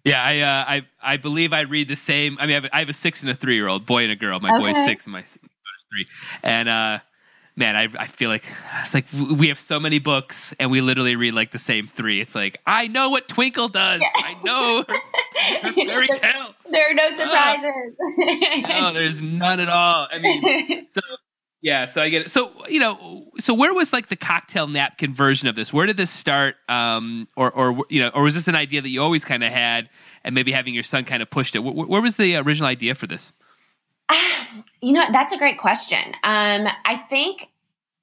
Yeah, 0.04 0.22
I, 0.22 0.38
uh, 0.38 0.64
I, 0.68 0.86
I 1.02 1.16
believe 1.16 1.52
I 1.52 1.62
read 1.62 1.88
the 1.88 1.96
same. 1.96 2.38
I 2.38 2.46
mean, 2.46 2.52
I 2.52 2.60
have, 2.60 2.70
I 2.72 2.78
have 2.78 2.88
a 2.88 2.92
six 2.92 3.22
and 3.22 3.30
a 3.30 3.34
three 3.34 3.56
year 3.56 3.66
old 3.66 3.86
boy 3.86 4.04
and 4.04 4.12
a 4.12 4.16
girl. 4.16 4.38
My 4.38 4.54
okay. 4.54 4.72
boy's 4.72 4.84
six 4.84 5.04
and 5.04 5.12
my 5.12 5.22
three. 5.22 6.06
And 6.44 6.68
uh, 6.68 6.98
man, 7.56 7.74
I, 7.74 7.88
I 7.98 8.06
feel 8.06 8.28
like 8.28 8.44
it's 8.82 8.94
like 8.94 9.06
we 9.12 9.48
have 9.48 9.58
so 9.58 9.80
many 9.80 9.98
books 9.98 10.54
and 10.60 10.70
we 10.70 10.80
literally 10.80 11.16
read 11.16 11.34
like 11.34 11.52
the 11.52 11.58
same 11.58 11.88
three. 11.88 12.20
It's 12.20 12.34
like 12.34 12.60
I 12.66 12.86
know 12.86 13.10
what 13.10 13.28
Twinkle 13.28 13.68
does. 13.68 14.02
Yeah. 14.02 14.08
I 14.14 14.36
know 14.44 14.84
her, 14.86 15.68
her 15.68 15.72
fairy 15.72 16.08
tale. 16.08 16.54
There 16.70 16.90
are 16.90 16.94
no 16.94 17.08
uh, 17.08 17.16
surprises. 17.16 17.72
Uh, 18.64 18.80
no, 18.80 18.92
there's 18.92 19.22
none 19.22 19.60
at 19.60 19.68
all. 19.68 20.06
I 20.10 20.18
mean, 20.18 20.86
so 20.92 21.00
yeah, 21.62 21.86
so 21.86 22.02
I 22.02 22.10
get 22.10 22.22
it. 22.22 22.30
So 22.30 22.52
you 22.68 22.78
know, 22.78 23.30
so 23.40 23.54
where 23.54 23.72
was 23.72 23.92
like 23.92 24.08
the 24.08 24.16
cocktail 24.16 24.66
napkin 24.66 25.14
version 25.14 25.48
of 25.48 25.56
this? 25.56 25.72
Where 25.72 25.86
did 25.86 25.96
this 25.96 26.10
start? 26.10 26.56
Um, 26.68 27.26
or 27.36 27.50
or 27.50 27.84
you 27.88 28.00
know, 28.00 28.10
or 28.10 28.22
was 28.22 28.34
this 28.34 28.48
an 28.48 28.54
idea 28.54 28.82
that 28.82 28.88
you 28.88 29.02
always 29.02 29.24
kind 29.24 29.42
of 29.42 29.50
had, 29.50 29.88
and 30.22 30.34
maybe 30.34 30.52
having 30.52 30.74
your 30.74 30.84
son 30.84 31.04
kind 31.04 31.22
of 31.22 31.30
pushed 31.30 31.56
it? 31.56 31.60
Where, 31.60 31.72
where, 31.72 32.02
was 32.02 32.16
the 32.16 32.36
original 32.36 32.68
idea 32.68 32.94
for 32.94 33.06
this? 33.06 33.32
You 34.82 34.92
know, 34.92 35.04
that's 35.10 35.32
a 35.32 35.38
great 35.38 35.58
question. 35.58 36.14
Um, 36.22 36.68
I 36.84 36.96
think 37.08 37.50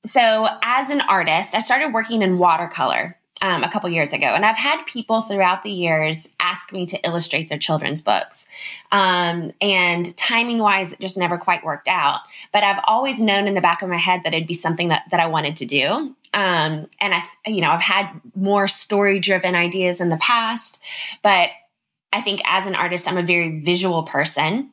so. 0.06 0.48
As 0.62 0.90
an 0.90 1.02
artist, 1.02 1.56
I 1.56 1.60
started 1.60 1.94
working 1.94 2.22
in 2.22 2.38
watercolor 2.38 3.18
um, 3.44 3.64
a 3.64 3.70
couple 3.70 3.90
years 3.90 4.14
ago. 4.14 4.28
And 4.28 4.46
I've 4.46 4.58
had 4.58 4.84
people 4.86 5.22
throughout 5.22 5.64
the 5.64 5.72
years 5.72 6.32
ask 6.40 6.72
me 6.72 6.86
to 6.88 6.98
illustrate 7.06 7.50
their 7.50 7.58
children's 7.58 8.02
books. 8.02 8.48
Um, 8.92 9.52
and 9.62 10.16
timing 10.16 10.60
wise, 10.60 10.94
it 10.94 11.00
just 11.02 11.18
never 11.18 11.38
quite 11.38 11.64
worked 11.64 11.90
out. 11.90 12.22
But 12.54 12.64
I've 12.64 12.80
always 12.88 13.22
known 13.22 13.48
in 13.48 13.54
the 13.54 13.62
back 13.62 13.82
of 13.82 13.90
my 13.90 13.98
head 13.98 14.22
that 14.24 14.34
it'd 14.34 14.48
be 14.48 14.54
something 14.54 14.88
that, 14.88 15.04
that 15.12 15.20
I 15.20 15.28
wanted 15.28 15.58
to 15.58 15.66
do. 15.66 16.16
Um, 16.34 16.88
and 17.02 17.14
I, 17.14 17.24
you 17.46 17.62
know, 17.62 17.70
I've 17.70 17.82
had 17.82 18.10
more 18.34 18.68
story 18.70 19.20
driven 19.20 19.56
ideas 19.56 20.00
in 20.00 20.08
the 20.10 20.18
past, 20.18 20.80
but 21.22 21.50
I 22.14 22.22
think 22.22 22.42
as 22.46 22.66
an 22.66 22.76
artist, 22.76 23.08
I'm 23.08 23.18
a 23.18 23.24
very 23.24 23.60
visual 23.60 24.04
person. 24.04 24.72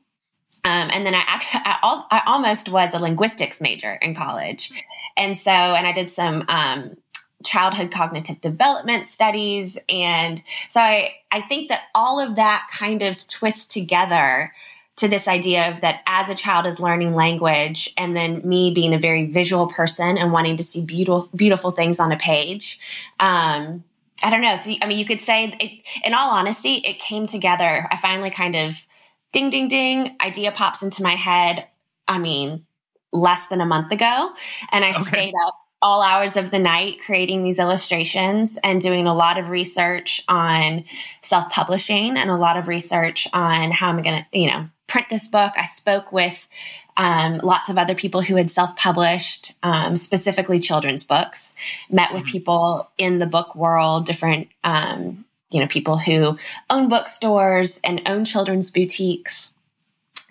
Um, 0.64 0.90
and 0.92 1.06
then 1.06 1.14
I 1.14 1.22
actually, 1.26 1.60
I, 1.64 2.04
I, 2.10 2.22
almost 2.26 2.68
was 2.68 2.94
a 2.94 2.98
linguistics 2.98 3.60
major 3.60 3.94
in 3.94 4.14
college. 4.14 4.70
And 5.16 5.36
so, 5.36 5.50
and 5.50 5.86
I 5.86 5.92
did 5.92 6.10
some, 6.10 6.44
um, 6.48 6.96
childhood 7.44 7.90
cognitive 7.90 8.40
development 8.40 9.06
studies. 9.06 9.78
And 9.88 10.42
so 10.68 10.80
I, 10.80 11.14
I 11.32 11.40
think 11.40 11.68
that 11.68 11.84
all 11.94 12.20
of 12.20 12.36
that 12.36 12.68
kind 12.70 13.02
of 13.02 13.26
twists 13.26 13.64
together 13.64 14.52
to 14.96 15.08
this 15.08 15.26
idea 15.26 15.70
of 15.70 15.80
that 15.80 16.02
as 16.06 16.28
a 16.28 16.34
child 16.34 16.66
is 16.66 16.78
learning 16.78 17.14
language 17.14 17.92
and 17.96 18.14
then 18.14 18.46
me 18.46 18.70
being 18.70 18.92
a 18.92 18.98
very 18.98 19.24
visual 19.24 19.66
person 19.66 20.18
and 20.18 20.30
wanting 20.30 20.58
to 20.58 20.62
see 20.62 20.84
beautiful, 20.84 21.30
beautiful 21.34 21.70
things 21.70 21.98
on 21.98 22.12
a 22.12 22.18
page. 22.18 22.78
Um, 23.18 23.82
I 24.22 24.28
don't 24.28 24.42
know. 24.42 24.56
So, 24.56 24.74
I 24.82 24.86
mean, 24.86 24.98
you 24.98 25.06
could 25.06 25.22
say, 25.22 25.56
it, 25.58 25.80
in 26.04 26.12
all 26.12 26.30
honesty, 26.30 26.74
it 26.84 26.98
came 26.98 27.26
together. 27.26 27.88
I 27.90 27.96
finally 27.96 28.28
kind 28.28 28.54
of 28.54 28.86
ding, 29.32 29.50
ding, 29.50 29.68
ding, 29.68 30.16
idea 30.20 30.52
pops 30.52 30.82
into 30.82 31.02
my 31.02 31.14
head. 31.14 31.66
I 32.08 32.18
mean, 32.18 32.66
less 33.12 33.46
than 33.46 33.60
a 33.60 33.66
month 33.66 33.92
ago. 33.92 34.32
And 34.70 34.84
I 34.84 34.90
okay. 34.90 35.02
stayed 35.02 35.34
up 35.46 35.54
all 35.82 36.02
hours 36.02 36.36
of 36.36 36.50
the 36.50 36.58
night 36.58 36.98
creating 37.04 37.42
these 37.42 37.58
illustrations 37.58 38.58
and 38.62 38.80
doing 38.80 39.06
a 39.06 39.14
lot 39.14 39.38
of 39.38 39.48
research 39.48 40.22
on 40.28 40.84
self 41.22 41.50
publishing 41.50 42.16
and 42.16 42.30
a 42.30 42.36
lot 42.36 42.56
of 42.56 42.68
research 42.68 43.26
on 43.32 43.70
how 43.70 43.88
I'm 43.88 44.02
going 44.02 44.24
to, 44.24 44.38
you 44.38 44.50
know, 44.50 44.68
print 44.86 45.08
this 45.08 45.28
book. 45.28 45.52
I 45.56 45.64
spoke 45.64 46.12
with 46.12 46.48
um, 46.96 47.38
lots 47.38 47.70
of 47.70 47.78
other 47.78 47.94
people 47.94 48.20
who 48.20 48.36
had 48.36 48.50
self 48.50 48.76
published, 48.76 49.54
um, 49.62 49.96
specifically 49.96 50.60
children's 50.60 51.04
books, 51.04 51.54
met 51.88 52.12
with 52.12 52.24
mm-hmm. 52.24 52.32
people 52.32 52.90
in 52.98 53.18
the 53.18 53.26
book 53.26 53.54
world, 53.54 54.04
different, 54.04 54.48
um, 54.64 55.24
you 55.50 55.60
know, 55.60 55.66
people 55.66 55.98
who 55.98 56.38
own 56.68 56.88
bookstores 56.88 57.80
and 57.82 58.00
own 58.06 58.24
children's 58.24 58.70
boutiques, 58.70 59.52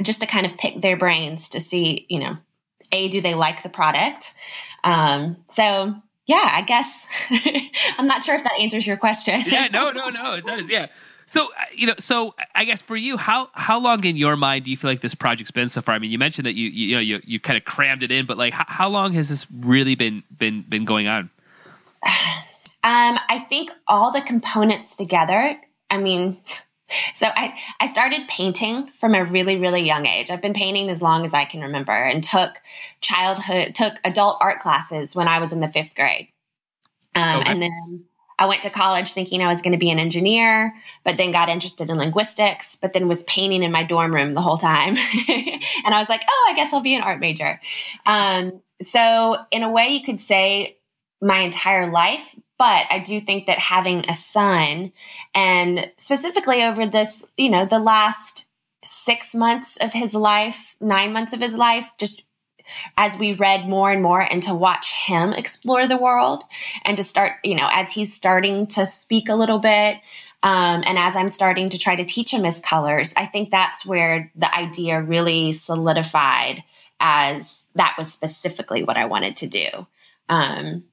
just 0.01 0.21
to 0.21 0.27
kind 0.27 0.45
of 0.45 0.57
pick 0.57 0.81
their 0.81 0.95
brains 0.95 1.49
to 1.49 1.59
see, 1.59 2.05
you 2.09 2.19
know, 2.19 2.37
A, 2.91 3.09
do 3.09 3.19
they 3.19 3.35
like 3.35 3.63
the 3.63 3.69
product? 3.69 4.33
Um, 4.83 5.37
so 5.49 5.95
yeah, 6.25 6.49
I 6.53 6.61
guess 6.61 7.07
I'm 7.97 8.07
not 8.07 8.23
sure 8.23 8.35
if 8.35 8.43
that 8.43 8.53
answers 8.59 8.87
your 8.87 8.97
question. 8.97 9.43
yeah, 9.47 9.67
no, 9.67 9.91
no, 9.91 10.09
no, 10.09 10.35
it 10.35 10.45
does. 10.45 10.69
Yeah. 10.69 10.87
So 11.27 11.45
uh, 11.45 11.65
you 11.75 11.85
know, 11.85 11.95
so 11.99 12.33
I 12.55 12.63
guess 12.63 12.81
for 12.81 12.95
you, 12.95 13.17
how 13.17 13.49
how 13.53 13.77
long 13.77 14.03
in 14.05 14.15
your 14.15 14.37
mind 14.37 14.65
do 14.65 14.71
you 14.71 14.77
feel 14.77 14.89
like 14.89 15.01
this 15.01 15.15
project's 15.15 15.51
been 15.51 15.69
so 15.69 15.81
far? 15.81 15.95
I 15.95 15.99
mean, 15.99 16.11
you 16.11 16.17
mentioned 16.17 16.45
that 16.45 16.55
you 16.55 16.69
you, 16.69 16.87
you 16.87 16.95
know 16.95 17.01
you 17.01 17.21
you 17.25 17.39
kind 17.39 17.57
of 17.57 17.65
crammed 17.65 18.03
it 18.03 18.11
in, 18.11 18.25
but 18.25 18.37
like 18.37 18.53
how, 18.53 18.65
how 18.67 18.89
long 18.89 19.13
has 19.13 19.27
this 19.27 19.45
really 19.51 19.95
been 19.95 20.23
been 20.35 20.61
been 20.61 20.85
going 20.85 21.07
on? 21.07 21.29
Um, 22.83 23.19
I 23.27 23.45
think 23.49 23.71
all 23.87 24.11
the 24.11 24.21
components 24.21 24.95
together. 24.95 25.59
I 25.89 25.97
mean, 25.97 26.41
so 27.13 27.27
I, 27.27 27.55
I 27.79 27.85
started 27.87 28.27
painting 28.27 28.89
from 28.93 29.15
a 29.15 29.23
really, 29.23 29.57
really 29.57 29.81
young 29.81 30.05
age. 30.05 30.29
I've 30.29 30.41
been 30.41 30.53
painting 30.53 30.89
as 30.89 31.01
long 31.01 31.25
as 31.25 31.33
I 31.33 31.45
can 31.45 31.61
remember 31.61 31.91
and 31.91 32.23
took 32.23 32.61
childhood, 33.01 33.75
took 33.75 33.95
adult 34.03 34.37
art 34.41 34.59
classes 34.59 35.15
when 35.15 35.27
I 35.27 35.39
was 35.39 35.51
in 35.51 35.59
the 35.59 35.67
fifth 35.67 35.95
grade. 35.95 36.29
Um, 37.15 37.41
okay. 37.41 37.51
And 37.51 37.61
then 37.61 38.05
I 38.39 38.45
went 38.45 38.63
to 38.63 38.69
college 38.69 39.11
thinking 39.11 39.43
I 39.43 39.47
was 39.47 39.61
going 39.61 39.73
to 39.73 39.77
be 39.77 39.91
an 39.91 39.99
engineer, 39.99 40.73
but 41.03 41.17
then 41.17 41.31
got 41.31 41.49
interested 41.49 41.89
in 41.89 41.97
linguistics, 41.97 42.77
but 42.77 42.93
then 42.93 43.09
was 43.09 43.23
painting 43.23 43.63
in 43.63 43.71
my 43.71 43.83
dorm 43.83 44.15
room 44.15 44.33
the 44.33 44.41
whole 44.41 44.57
time. 44.57 44.95
and 45.27 45.93
I 45.93 45.99
was 45.99 46.07
like, 46.07 46.21
oh, 46.27 46.47
I 46.49 46.55
guess 46.55 46.71
I'll 46.71 46.79
be 46.79 46.95
an 46.95 47.01
art 47.01 47.19
major. 47.19 47.59
Um, 48.05 48.61
so, 48.81 49.37
in 49.51 49.61
a 49.63 49.69
way, 49.69 49.89
you 49.89 50.03
could 50.03 50.21
say 50.21 50.77
my 51.21 51.39
entire 51.39 51.91
life, 51.91 52.33
but 52.59 52.85
I 52.91 52.99
do 52.99 53.19
think 53.19 53.47
that 53.47 53.57
having 53.57 54.07
a 54.07 54.13
son 54.13 54.91
and 55.33 55.89
specifically 55.97 56.61
over 56.61 56.85
this, 56.85 57.25
you 57.37 57.49
know, 57.49 57.65
the 57.65 57.79
last 57.79 58.45
six 58.83 59.33
months 59.33 59.77
of 59.77 59.93
his 59.93 60.13
life, 60.13 60.75
nine 60.79 61.11
months 61.11 61.33
of 61.33 61.41
his 61.41 61.57
life, 61.57 61.91
just 61.97 62.23
as 62.97 63.17
we 63.17 63.33
read 63.33 63.67
more 63.67 63.89
and 63.89 64.03
more 64.03 64.21
and 64.21 64.43
to 64.43 64.53
watch 64.53 64.93
him 65.07 65.33
explore 65.33 65.87
the 65.87 65.97
world 65.97 66.43
and 66.85 66.97
to 66.97 67.03
start, 67.03 67.33
you 67.43 67.55
know, 67.55 67.67
as 67.71 67.91
he's 67.93 68.13
starting 68.13 68.67
to 68.67 68.85
speak 68.85 69.29
a 69.29 69.35
little 69.35 69.59
bit, 69.59 69.97
Um, 70.41 70.83
and 70.85 70.97
as 70.97 71.15
I'm 71.15 71.27
starting 71.29 71.69
to 71.69 71.77
try 71.77 71.95
to 71.97 72.05
teach 72.05 72.31
him 72.31 72.45
his 72.45 72.61
colors, 72.61 73.13
I 73.17 73.25
think 73.25 73.51
that's 73.51 73.85
where 73.85 74.31
the 74.35 74.53
idea 74.55 75.01
really 75.01 75.51
solidified 75.51 76.63
as 77.01 77.65
that 77.75 77.95
was 77.97 78.11
specifically 78.11 78.83
what 78.83 78.95
I 78.95 79.05
wanted 79.05 79.35
to 79.37 79.47
do. 79.47 79.87
Um, 80.29 80.85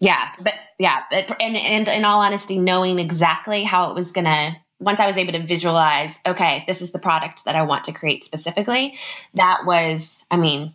yeah, 0.00 0.30
but 0.40 0.54
yeah, 0.78 1.02
but 1.10 1.36
and, 1.40 1.56
and 1.56 1.88
in 1.88 2.04
all 2.04 2.20
honesty, 2.20 2.58
knowing 2.58 2.98
exactly 2.98 3.64
how 3.64 3.90
it 3.90 3.94
was 3.94 4.12
gonna 4.12 4.56
once 4.78 5.00
I 5.00 5.06
was 5.06 5.16
able 5.16 5.32
to 5.32 5.42
visualize, 5.42 6.18
okay, 6.26 6.64
this 6.66 6.82
is 6.82 6.92
the 6.92 6.98
product 6.98 7.44
that 7.44 7.56
I 7.56 7.62
want 7.62 7.84
to 7.84 7.92
create 7.92 8.24
specifically, 8.24 8.98
that 9.34 9.64
was, 9.64 10.24
I 10.30 10.36
mean, 10.36 10.74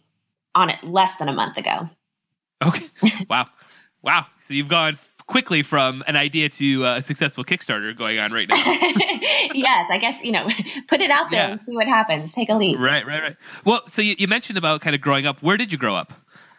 on 0.55 0.69
it 0.69 0.83
less 0.83 1.17
than 1.17 1.29
a 1.29 1.33
month 1.33 1.57
ago. 1.57 1.89
Okay. 2.65 2.85
wow. 3.29 3.47
wow. 4.01 4.25
So 4.43 4.53
you've 4.53 4.67
gone 4.67 4.97
quickly 5.27 5.61
from 5.61 6.03
an 6.07 6.15
idea 6.15 6.49
to 6.49 6.83
a 6.83 7.01
successful 7.01 7.45
Kickstarter 7.45 7.95
going 7.95 8.19
on 8.19 8.33
right 8.33 8.49
now. 8.49 8.55
yes, 9.53 9.89
I 9.89 9.97
guess, 9.99 10.23
you 10.23 10.31
know, 10.31 10.47
put 10.87 10.99
it 10.99 11.11
out 11.11 11.29
there 11.31 11.45
yeah. 11.45 11.51
and 11.51 11.61
see 11.61 11.75
what 11.75 11.87
happens. 11.87 12.33
Take 12.33 12.49
a 12.49 12.55
leap. 12.55 12.79
Right, 12.79 13.05
right, 13.05 13.21
right. 13.21 13.37
Well, 13.65 13.87
so 13.87 14.01
you, 14.01 14.15
you 14.17 14.27
mentioned 14.27 14.57
about 14.57 14.81
kind 14.81 14.95
of 14.95 15.01
growing 15.01 15.25
up. 15.25 15.41
Where 15.41 15.57
did 15.57 15.71
you 15.71 15.77
grow 15.77 15.95
up? 15.95 16.11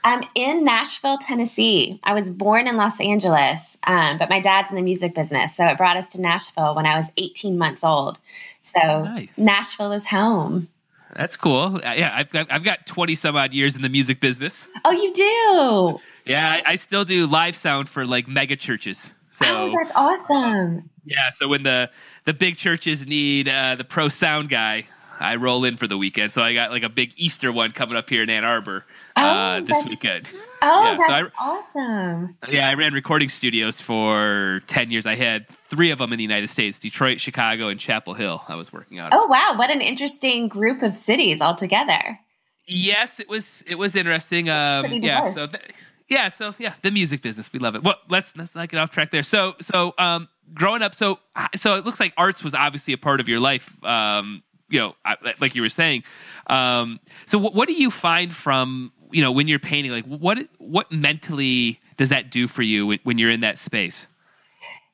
I'm 0.04 0.24
in 0.34 0.64
Nashville, 0.64 1.18
Tennessee. 1.18 2.00
I 2.02 2.14
was 2.14 2.30
born 2.30 2.66
in 2.66 2.76
Los 2.76 3.00
Angeles, 3.00 3.78
um, 3.86 4.18
but 4.18 4.28
my 4.28 4.40
dad's 4.40 4.70
in 4.70 4.76
the 4.76 4.82
music 4.82 5.14
business. 5.14 5.56
So 5.56 5.66
it 5.66 5.78
brought 5.78 5.96
us 5.96 6.08
to 6.10 6.20
Nashville 6.20 6.74
when 6.74 6.86
I 6.86 6.96
was 6.96 7.12
18 7.16 7.56
months 7.56 7.84
old. 7.84 8.18
So 8.62 8.80
nice. 9.04 9.38
Nashville 9.38 9.92
is 9.92 10.06
home. 10.06 10.68
That's 11.14 11.36
cool. 11.36 11.76
Uh, 11.76 11.92
yeah, 11.94 12.12
I've 12.14 12.30
got, 12.30 12.50
I've 12.50 12.64
got 12.64 12.86
20 12.86 13.14
some 13.14 13.36
odd 13.36 13.52
years 13.52 13.76
in 13.76 13.82
the 13.82 13.88
music 13.88 14.18
business. 14.18 14.66
Oh, 14.84 14.90
you 14.90 15.12
do? 15.12 16.00
Yeah, 16.30 16.48
I, 16.48 16.72
I 16.72 16.74
still 16.76 17.04
do 17.04 17.26
live 17.26 17.56
sound 17.56 17.88
for 17.88 18.04
like 18.04 18.26
mega 18.26 18.56
churches. 18.56 19.12
So, 19.30 19.44
oh, 19.46 19.72
that's 19.72 19.92
awesome. 19.94 20.90
Yeah, 21.04 21.30
so 21.30 21.48
when 21.48 21.62
the 21.62 21.90
the 22.26 22.34
big 22.34 22.56
churches 22.56 23.06
need 23.06 23.48
uh, 23.48 23.76
the 23.76 23.84
pro 23.84 24.08
sound 24.08 24.50
guy, 24.50 24.86
I 25.18 25.36
roll 25.36 25.64
in 25.64 25.76
for 25.76 25.86
the 25.86 25.96
weekend. 25.96 26.32
So 26.32 26.42
I 26.42 26.54
got 26.54 26.70
like 26.70 26.82
a 26.82 26.88
big 26.88 27.12
Easter 27.16 27.50
one 27.50 27.72
coming 27.72 27.96
up 27.96 28.10
here 28.10 28.22
in 28.22 28.30
Ann 28.30 28.44
Arbor 28.44 28.84
oh, 29.16 29.22
uh, 29.22 29.60
this 29.60 29.84
weekend. 29.84 30.28
Oh, 30.62 30.84
yeah, 30.84 30.96
that's 30.96 31.08
so 31.08 31.14
I, 31.14 31.30
awesome. 31.40 32.36
Yeah, 32.48 32.68
I 32.68 32.74
ran 32.74 32.92
recording 32.94 33.28
studios 33.28 33.80
for 33.80 34.62
10 34.68 34.90
years. 34.90 35.06
I 35.06 35.16
had 35.16 35.48
three 35.68 35.90
of 35.90 35.98
them 35.98 36.12
in 36.12 36.18
the 36.18 36.22
United 36.22 36.48
States 36.48 36.78
Detroit, 36.78 37.20
Chicago, 37.20 37.68
and 37.68 37.80
Chapel 37.80 38.14
Hill. 38.14 38.44
I 38.48 38.54
was 38.54 38.72
working 38.72 38.98
out. 38.98 39.10
Oh, 39.12 39.26
wow. 39.26 39.54
What 39.56 39.70
an 39.70 39.80
interesting 39.80 40.48
group 40.48 40.82
of 40.82 40.96
cities 40.96 41.40
altogether. 41.40 42.20
Yes, 42.66 43.18
it 43.18 43.28
was 43.28 43.62
it 43.66 43.74
was 43.74 43.96
interesting. 43.96 44.48
Um, 44.48 44.86
yeah, 44.92 45.32
so 45.32 45.46
th- 45.46 45.64
yeah, 46.08 46.30
so 46.30 46.54
yeah, 46.58 46.74
the 46.82 46.90
music 46.90 47.22
business, 47.22 47.52
we 47.52 47.58
love 47.58 47.74
it. 47.74 47.82
Well, 47.82 47.96
let's 48.08 48.36
let's 48.36 48.54
not 48.54 48.68
get 48.68 48.78
off 48.78 48.90
track 48.90 49.10
there. 49.10 49.22
So 49.22 49.54
so 49.60 49.94
um, 49.98 50.28
growing 50.54 50.82
up, 50.82 50.94
so 50.94 51.18
so 51.56 51.74
it 51.74 51.84
looks 51.84 51.98
like 51.98 52.12
arts 52.16 52.44
was 52.44 52.54
obviously 52.54 52.94
a 52.94 52.98
part 52.98 53.20
of 53.20 53.28
your 53.28 53.40
life. 53.40 53.82
Um, 53.84 54.42
you 54.68 54.80
know, 54.80 54.94
like 55.38 55.54
you 55.54 55.62
were 55.62 55.68
saying. 55.68 56.02
Um, 56.46 56.98
so 57.26 57.36
what, 57.36 57.54
what 57.54 57.68
do 57.68 57.74
you 57.74 57.90
find 57.90 58.32
from 58.32 58.92
you 59.12 59.22
know 59.22 59.32
when 59.32 59.48
you're 59.48 59.58
painting 59.58 59.92
like 59.92 60.06
what 60.06 60.38
what 60.58 60.90
mentally 60.90 61.80
does 61.96 62.08
that 62.08 62.30
do 62.30 62.48
for 62.48 62.62
you 62.62 62.86
when, 62.86 62.98
when 63.04 63.18
you're 63.18 63.30
in 63.30 63.40
that 63.40 63.58
space? 63.58 64.06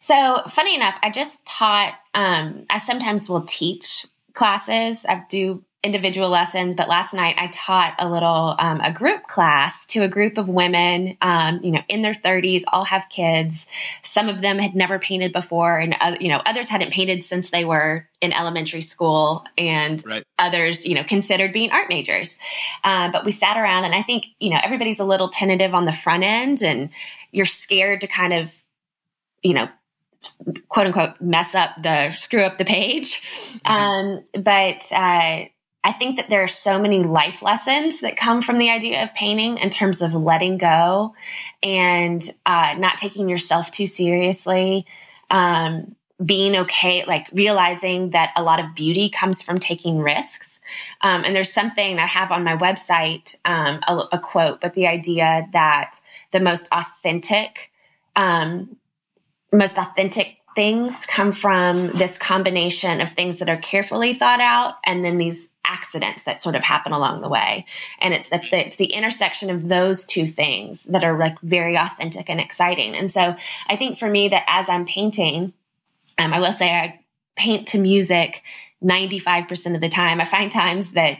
So 0.00 0.42
funny 0.48 0.74
enough 0.74 0.96
i 1.02 1.10
just 1.10 1.44
taught 1.46 1.94
um, 2.14 2.66
i 2.70 2.78
sometimes 2.78 3.28
will 3.28 3.42
teach 3.42 4.06
classes. 4.38 5.04
I 5.04 5.24
do 5.28 5.64
individual 5.84 6.28
lessons 6.28 6.74
but 6.74 6.88
last 6.88 7.14
night 7.14 7.36
i 7.38 7.46
taught 7.48 7.94
a 8.00 8.08
little 8.08 8.56
um, 8.58 8.80
a 8.80 8.90
group 8.90 9.28
class 9.28 9.86
to 9.86 10.02
a 10.02 10.08
group 10.08 10.36
of 10.36 10.48
women 10.48 11.16
um, 11.22 11.60
you 11.62 11.70
know 11.70 11.80
in 11.88 12.02
their 12.02 12.14
30s 12.14 12.64
all 12.72 12.84
have 12.84 13.08
kids 13.10 13.68
some 14.02 14.28
of 14.28 14.40
them 14.40 14.58
had 14.58 14.74
never 14.74 14.98
painted 14.98 15.32
before 15.32 15.78
and 15.78 15.94
uh, 16.00 16.16
you 16.18 16.28
know 16.28 16.42
others 16.46 16.68
hadn't 16.68 16.92
painted 16.92 17.22
since 17.22 17.50
they 17.50 17.64
were 17.64 18.08
in 18.20 18.32
elementary 18.32 18.80
school 18.80 19.44
and 19.56 20.04
right. 20.04 20.24
others 20.36 20.84
you 20.84 20.96
know 20.96 21.04
considered 21.04 21.52
being 21.52 21.70
art 21.70 21.88
majors 21.88 22.40
uh, 22.82 23.08
but 23.12 23.24
we 23.24 23.30
sat 23.30 23.56
around 23.56 23.84
and 23.84 23.94
i 23.94 24.02
think 24.02 24.26
you 24.40 24.50
know 24.50 24.58
everybody's 24.64 24.98
a 24.98 25.04
little 25.04 25.28
tentative 25.28 25.74
on 25.74 25.84
the 25.84 25.92
front 25.92 26.24
end 26.24 26.60
and 26.60 26.90
you're 27.30 27.46
scared 27.46 28.00
to 28.00 28.08
kind 28.08 28.32
of 28.32 28.64
you 29.44 29.54
know 29.54 29.68
quote 30.68 30.88
unquote 30.88 31.20
mess 31.20 31.54
up 31.54 31.70
the 31.80 32.10
screw 32.12 32.42
up 32.42 32.58
the 32.58 32.64
page 32.64 33.22
mm-hmm. 33.64 33.72
um, 33.72 34.24
but 34.42 34.84
uh, 34.92 35.44
I 35.84 35.92
think 35.92 36.16
that 36.16 36.28
there 36.28 36.42
are 36.42 36.48
so 36.48 36.78
many 36.78 37.02
life 37.02 37.40
lessons 37.40 38.00
that 38.00 38.16
come 38.16 38.42
from 38.42 38.58
the 38.58 38.70
idea 38.70 39.02
of 39.02 39.14
painting 39.14 39.58
in 39.58 39.70
terms 39.70 40.02
of 40.02 40.14
letting 40.14 40.58
go 40.58 41.14
and 41.62 42.22
uh, 42.44 42.74
not 42.76 42.98
taking 42.98 43.28
yourself 43.28 43.70
too 43.70 43.86
seriously. 43.86 44.86
Um, 45.30 45.94
being 46.24 46.56
okay, 46.56 47.04
like 47.04 47.28
realizing 47.32 48.10
that 48.10 48.32
a 48.36 48.42
lot 48.42 48.58
of 48.58 48.74
beauty 48.74 49.08
comes 49.08 49.40
from 49.40 49.60
taking 49.60 50.00
risks. 50.00 50.60
Um, 51.00 51.22
and 51.24 51.34
there's 51.34 51.52
something 51.52 52.00
I 52.00 52.06
have 52.06 52.32
on 52.32 52.42
my 52.42 52.56
website, 52.56 53.36
um, 53.44 53.80
a, 53.86 54.16
a, 54.16 54.18
quote, 54.18 54.60
but 54.60 54.74
the 54.74 54.88
idea 54.88 55.46
that 55.52 56.00
the 56.32 56.40
most 56.40 56.66
authentic, 56.72 57.70
um, 58.16 58.76
most 59.52 59.78
authentic 59.78 60.37
things 60.58 61.06
come 61.06 61.30
from 61.30 61.86
this 61.92 62.18
combination 62.18 63.00
of 63.00 63.12
things 63.12 63.38
that 63.38 63.48
are 63.48 63.58
carefully 63.58 64.12
thought 64.12 64.40
out 64.40 64.74
and 64.84 65.04
then 65.04 65.16
these 65.16 65.50
accidents 65.64 66.24
that 66.24 66.42
sort 66.42 66.56
of 66.56 66.64
happen 66.64 66.90
along 66.90 67.20
the 67.20 67.28
way. 67.28 67.64
And 68.00 68.12
it's 68.12 68.30
that 68.30 68.42
the, 68.50 68.66
it's 68.66 68.76
the 68.76 68.92
intersection 68.92 69.50
of 69.50 69.68
those 69.68 70.04
two 70.04 70.26
things 70.26 70.82
that 70.86 71.04
are 71.04 71.16
like 71.16 71.40
very 71.42 71.76
authentic 71.76 72.28
and 72.28 72.40
exciting. 72.40 72.96
And 72.96 73.08
so 73.08 73.36
I 73.68 73.76
think 73.76 74.00
for 74.00 74.10
me 74.10 74.26
that 74.30 74.42
as 74.48 74.68
I'm 74.68 74.84
painting, 74.84 75.52
um, 76.18 76.32
I 76.32 76.40
will 76.40 76.50
say 76.50 76.70
I 76.72 76.98
paint 77.36 77.68
to 77.68 77.78
music 77.78 78.42
95% 78.82 79.76
of 79.76 79.80
the 79.80 79.88
time. 79.88 80.20
I 80.20 80.24
find 80.24 80.50
times 80.50 80.90
that 80.94 81.18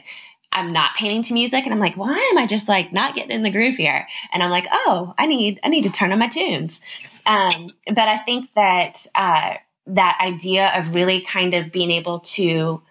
I'm 0.51 0.73
not 0.73 0.95
painting 0.95 1.21
to 1.21 1.33
music 1.33 1.63
and 1.63 1.73
I'm 1.73 1.79
like, 1.79 1.95
why 1.95 2.29
am 2.31 2.37
I 2.37 2.45
just 2.45 2.67
like 2.67 2.91
not 2.91 3.15
getting 3.15 3.31
in 3.31 3.43
the 3.43 3.51
groove 3.51 3.77
here? 3.77 4.05
And 4.33 4.43
I'm 4.43 4.49
like, 4.49 4.67
oh, 4.69 5.13
I 5.17 5.27
need, 5.27 5.61
I 5.63 5.69
need 5.69 5.83
to 5.83 5.91
turn 5.91 6.11
on 6.11 6.19
my 6.19 6.27
tunes. 6.27 6.81
Um, 7.29 7.71
but 7.85 8.07
I 8.07 8.17
think 8.17 8.49
that, 8.55 9.05
uh, 9.15 9.53
that 9.87 10.17
idea 10.21 10.71
of 10.75 10.93
really 10.93 11.21
kind 11.21 11.53
of 11.53 11.71
being 11.71 11.91
able 11.91 12.19
to 12.19 12.81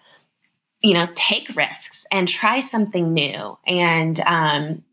you 0.81 0.93
know, 0.93 1.07
take 1.13 1.55
risks 1.55 2.05
and 2.11 2.27
try 2.27 2.59
something 2.59 3.13
new. 3.13 3.57
And 3.67 4.19
um, 4.21 4.83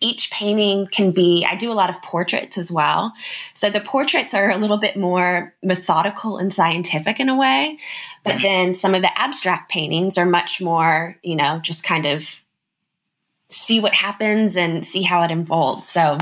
each 0.00 0.30
painting 0.30 0.86
can 0.86 1.10
be, 1.10 1.44
I 1.48 1.56
do 1.56 1.72
a 1.72 1.74
lot 1.74 1.90
of 1.90 2.00
portraits 2.02 2.56
as 2.56 2.70
well. 2.70 3.12
So 3.52 3.68
the 3.68 3.80
portraits 3.80 4.32
are 4.32 4.50
a 4.50 4.56
little 4.56 4.76
bit 4.76 4.96
more 4.96 5.54
methodical 5.62 6.38
and 6.38 6.54
scientific 6.54 7.18
in 7.18 7.28
a 7.28 7.36
way. 7.36 7.78
But 8.22 8.34
mm-hmm. 8.34 8.42
then 8.42 8.74
some 8.74 8.94
of 8.94 9.02
the 9.02 9.18
abstract 9.18 9.70
paintings 9.70 10.16
are 10.18 10.26
much 10.26 10.60
more, 10.60 11.18
you 11.22 11.36
know, 11.36 11.58
just 11.58 11.82
kind 11.82 12.06
of 12.06 12.42
see 13.50 13.80
what 13.80 13.94
happens 13.94 14.56
and 14.56 14.86
see 14.86 15.02
how 15.02 15.22
it 15.22 15.30
unfolds. 15.30 15.88
So. 15.88 16.18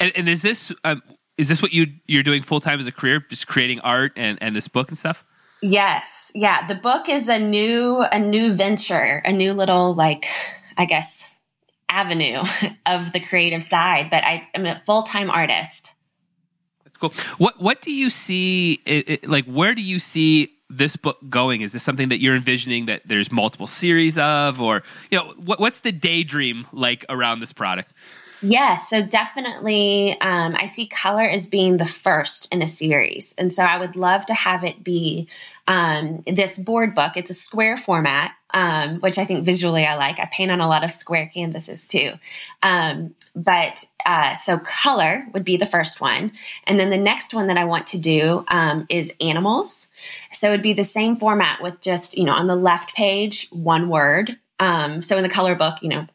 And, 0.00 0.12
and 0.16 0.28
is 0.28 0.42
this, 0.42 0.72
um, 0.84 1.02
is 1.36 1.48
this 1.48 1.60
what 1.60 1.72
you 1.72 1.86
you're 2.06 2.22
doing 2.22 2.42
full 2.42 2.60
time 2.60 2.78
as 2.78 2.86
a 2.86 2.92
career, 2.92 3.24
just 3.28 3.46
creating 3.46 3.80
art 3.80 4.12
and, 4.16 4.38
and 4.40 4.54
this 4.54 4.68
book 4.68 4.88
and 4.88 4.98
stuff? 4.98 5.24
Yes. 5.62 6.30
Yeah. 6.34 6.66
The 6.66 6.74
book 6.74 7.08
is 7.08 7.28
a 7.28 7.38
new, 7.38 8.04
a 8.12 8.18
new 8.18 8.52
venture, 8.52 9.22
a 9.24 9.32
new 9.32 9.54
little, 9.54 9.94
like, 9.94 10.26
I 10.76 10.84
guess, 10.84 11.26
avenue 11.88 12.42
of 12.86 13.12
the 13.12 13.20
creative 13.20 13.62
side, 13.62 14.10
but 14.10 14.24
I 14.24 14.46
am 14.54 14.66
a 14.66 14.80
full 14.84 15.02
time 15.02 15.30
artist. 15.30 15.90
That's 16.84 16.96
cool. 16.98 17.14
What, 17.38 17.60
what 17.62 17.82
do 17.82 17.90
you 17.92 18.10
see, 18.10 18.80
it, 18.84 19.08
it, 19.08 19.28
like, 19.28 19.46
where 19.46 19.74
do 19.74 19.82
you 19.82 19.98
see 19.98 20.50
this 20.68 20.96
book 20.96 21.18
going? 21.28 21.62
Is 21.62 21.72
this 21.72 21.82
something 21.82 22.08
that 22.08 22.20
you're 22.20 22.36
envisioning 22.36 22.86
that 22.86 23.02
there's 23.06 23.32
multiple 23.32 23.66
series 23.66 24.18
of, 24.18 24.60
or, 24.60 24.82
you 25.10 25.18
know, 25.18 25.32
what, 25.36 25.60
what's 25.60 25.80
the 25.80 25.92
daydream 25.92 26.66
like 26.72 27.04
around 27.08 27.40
this 27.40 27.52
product? 27.52 27.92
Yes, 28.42 28.90
so 28.90 29.00
definitely, 29.00 30.20
um, 30.20 30.54
I 30.58 30.66
see 30.66 30.86
color 30.86 31.22
as 31.22 31.46
being 31.46 31.78
the 31.78 31.86
first 31.86 32.46
in 32.52 32.60
a 32.60 32.66
series, 32.66 33.34
and 33.38 33.54
so 33.54 33.62
I 33.62 33.78
would 33.78 33.96
love 33.96 34.26
to 34.26 34.34
have 34.34 34.64
it 34.64 34.84
be 34.84 35.28
um, 35.66 36.22
this 36.26 36.58
board 36.58 36.94
book. 36.94 37.16
It's 37.16 37.30
a 37.30 37.34
square 37.34 37.76
format, 37.76 38.32
um, 38.52 39.00
which 39.00 39.18
I 39.18 39.24
think 39.24 39.44
visually 39.44 39.86
I 39.86 39.96
like. 39.96 40.18
I 40.18 40.28
paint 40.30 40.50
on 40.50 40.60
a 40.60 40.68
lot 40.68 40.84
of 40.84 40.92
square 40.92 41.30
canvases 41.32 41.88
too. 41.88 42.12
Um, 42.62 43.14
but 43.34 43.84
uh, 44.06 44.34
so 44.34 44.58
color 44.58 45.26
would 45.32 45.44
be 45.44 45.56
the 45.56 45.66
first 45.66 46.00
one. 46.00 46.32
And 46.66 46.78
then 46.78 46.90
the 46.90 46.98
next 46.98 47.34
one 47.34 47.48
that 47.48 47.56
I 47.56 47.64
want 47.64 47.86
to 47.88 47.98
do 47.98 48.44
um, 48.48 48.86
is 48.88 49.14
animals. 49.20 49.88
So 50.30 50.48
it'd 50.48 50.62
be 50.62 50.72
the 50.72 50.84
same 50.84 51.16
format 51.16 51.62
with 51.62 51.80
just, 51.80 52.16
you 52.16 52.24
know, 52.24 52.34
on 52.34 52.46
the 52.46 52.56
left 52.56 52.94
page, 52.94 53.48
one 53.50 53.88
word. 53.88 54.38
Um, 54.60 55.02
so 55.02 55.16
in 55.16 55.22
the 55.22 55.28
color 55.28 55.54
book, 55.54 55.78
you 55.82 55.88
know, 55.88 56.06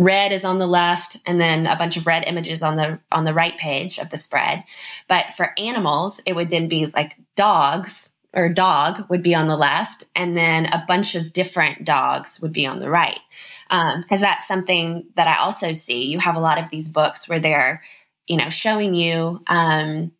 red 0.00 0.32
is 0.32 0.46
on 0.46 0.58
the 0.58 0.66
left 0.66 1.18
and 1.26 1.38
then 1.38 1.66
a 1.66 1.76
bunch 1.76 1.98
of 1.98 2.06
red 2.06 2.24
images 2.26 2.62
on 2.62 2.76
the 2.76 2.98
on 3.12 3.24
the 3.24 3.34
right 3.34 3.56
page 3.58 3.98
of 3.98 4.08
the 4.08 4.16
spread. 4.16 4.64
But 5.08 5.34
for 5.36 5.52
animals 5.58 6.20
it 6.24 6.34
would 6.34 6.50
then 6.50 6.68
be 6.68 6.86
like 6.86 7.16
dogs 7.36 8.08
or 8.32 8.48
dog 8.48 9.04
would 9.10 9.22
be 9.22 9.34
on 9.34 9.46
the 9.46 9.56
left 9.56 10.04
and 10.16 10.34
then 10.36 10.66
a 10.66 10.84
bunch 10.88 11.14
of 11.14 11.34
different 11.34 11.84
dogs 11.84 12.40
would 12.40 12.52
be 12.52 12.66
on 12.66 12.78
the 12.78 12.88
right. 12.88 13.20
Because 13.68 14.20
um, 14.20 14.20
that's 14.20 14.48
something 14.48 15.04
that 15.16 15.28
i 15.28 15.36
also 15.38 15.74
see. 15.74 16.06
You 16.06 16.18
have 16.18 16.36
a 16.36 16.40
lot 16.40 16.58
of 16.58 16.70
these 16.70 16.88
books 16.88 17.28
where 17.28 17.40
they're 17.40 17.82
you 18.26 18.38
know 18.38 18.48
showing 18.48 18.94
you 18.94 19.42
um, 19.48 20.12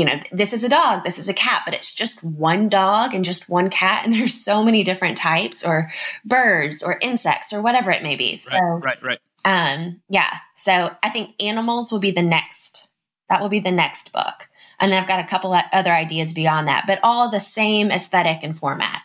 you 0.00 0.06
know, 0.06 0.18
this 0.32 0.54
is 0.54 0.64
a 0.64 0.68
dog, 0.70 1.04
this 1.04 1.18
is 1.18 1.28
a 1.28 1.34
cat, 1.34 1.60
but 1.66 1.74
it's 1.74 1.92
just 1.92 2.24
one 2.24 2.70
dog 2.70 3.12
and 3.12 3.22
just 3.22 3.50
one 3.50 3.68
cat. 3.68 4.02
And 4.02 4.12
there's 4.14 4.32
so 4.32 4.64
many 4.64 4.82
different 4.82 5.18
types 5.18 5.62
or 5.62 5.92
birds 6.24 6.82
or 6.82 6.98
insects 7.02 7.52
or 7.52 7.60
whatever 7.60 7.90
it 7.90 8.02
may 8.02 8.16
be. 8.16 8.38
So, 8.38 8.56
right, 8.56 8.82
right, 9.02 9.02
right. 9.02 9.20
Um, 9.44 10.00
yeah. 10.08 10.38
So 10.56 10.96
I 11.02 11.10
think 11.10 11.34
animals 11.38 11.92
will 11.92 11.98
be 11.98 12.12
the 12.12 12.22
next, 12.22 12.88
that 13.28 13.42
will 13.42 13.50
be 13.50 13.60
the 13.60 13.70
next 13.70 14.10
book. 14.10 14.48
And 14.78 14.90
then 14.90 15.02
I've 15.02 15.08
got 15.08 15.22
a 15.22 15.28
couple 15.28 15.52
of 15.52 15.64
other 15.70 15.92
ideas 15.92 16.32
beyond 16.32 16.66
that, 16.66 16.84
but 16.86 16.98
all 17.02 17.28
the 17.28 17.40
same 17.40 17.90
aesthetic 17.90 18.38
and 18.42 18.58
format. 18.58 19.02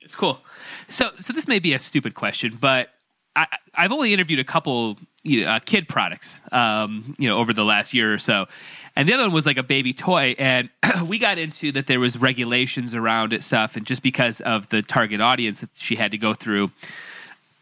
It's 0.00 0.16
cool. 0.16 0.40
So, 0.88 1.10
so 1.20 1.34
this 1.34 1.46
may 1.46 1.58
be 1.58 1.74
a 1.74 1.78
stupid 1.78 2.14
question, 2.14 2.56
but 2.58 2.88
I, 3.34 3.46
have 3.74 3.92
only 3.92 4.12
interviewed 4.12 4.38
a 4.38 4.44
couple 4.44 4.98
you 5.22 5.44
know, 5.44 5.52
uh, 5.52 5.58
kid 5.60 5.88
products, 5.88 6.40
um, 6.50 7.14
you 7.18 7.28
know, 7.28 7.38
over 7.38 7.52
the 7.52 7.64
last 7.64 7.94
year 7.94 8.12
or 8.12 8.18
so, 8.18 8.46
and 8.94 9.08
the 9.08 9.14
other 9.14 9.22
one 9.22 9.32
was 9.32 9.46
like 9.46 9.56
a 9.56 9.62
baby 9.62 9.92
toy, 9.92 10.34
and 10.38 10.68
we 11.06 11.18
got 11.18 11.38
into 11.38 11.72
that 11.72 11.86
there 11.86 12.00
was 12.00 12.18
regulations 12.18 12.94
around 12.94 13.32
it 13.32 13.42
stuff, 13.42 13.76
and 13.76 13.86
just 13.86 14.02
because 14.02 14.40
of 14.42 14.68
the 14.68 14.82
target 14.82 15.20
audience 15.20 15.60
that 15.60 15.70
she 15.74 15.96
had 15.96 16.10
to 16.10 16.18
go 16.18 16.34
through 16.34 16.70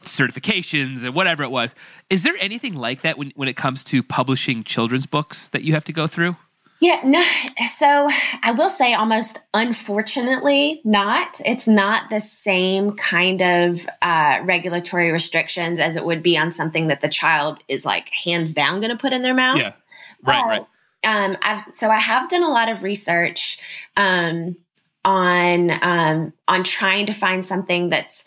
certifications 0.02 1.04
and 1.04 1.14
whatever 1.14 1.42
it 1.42 1.50
was. 1.50 1.74
Is 2.08 2.22
there 2.22 2.34
anything 2.40 2.74
like 2.74 3.02
that 3.02 3.18
when 3.18 3.32
when 3.36 3.48
it 3.48 3.56
comes 3.56 3.84
to 3.84 4.02
publishing 4.02 4.64
children's 4.64 5.06
books 5.06 5.48
that 5.48 5.62
you 5.62 5.74
have 5.74 5.84
to 5.84 5.92
go 5.92 6.06
through? 6.06 6.36
Yeah, 6.80 7.00
no. 7.04 7.22
So 7.68 8.08
I 8.42 8.52
will 8.52 8.70
say, 8.70 8.94
almost 8.94 9.38
unfortunately, 9.52 10.80
not. 10.82 11.38
It's 11.44 11.68
not 11.68 12.08
the 12.08 12.20
same 12.20 12.92
kind 12.92 13.42
of 13.42 13.86
uh, 14.00 14.40
regulatory 14.44 15.12
restrictions 15.12 15.78
as 15.78 15.96
it 15.96 16.04
would 16.06 16.22
be 16.22 16.38
on 16.38 16.52
something 16.52 16.86
that 16.86 17.02
the 17.02 17.08
child 17.08 17.58
is 17.68 17.84
like 17.84 18.10
hands 18.24 18.54
down 18.54 18.80
going 18.80 18.90
to 18.90 18.96
put 18.96 19.12
in 19.12 19.20
their 19.20 19.34
mouth. 19.34 19.58
Yeah, 19.58 19.74
right, 20.22 20.42
right. 20.42 20.66
Um, 21.04 21.36
I've 21.42 21.64
so 21.74 21.90
I 21.90 21.98
have 21.98 22.30
done 22.30 22.42
a 22.42 22.50
lot 22.50 22.70
of 22.70 22.82
research 22.82 23.58
um, 23.96 24.56
on 25.04 25.70
um, 25.82 26.32
on 26.48 26.64
trying 26.64 27.04
to 27.06 27.12
find 27.12 27.44
something 27.44 27.90
that's 27.90 28.24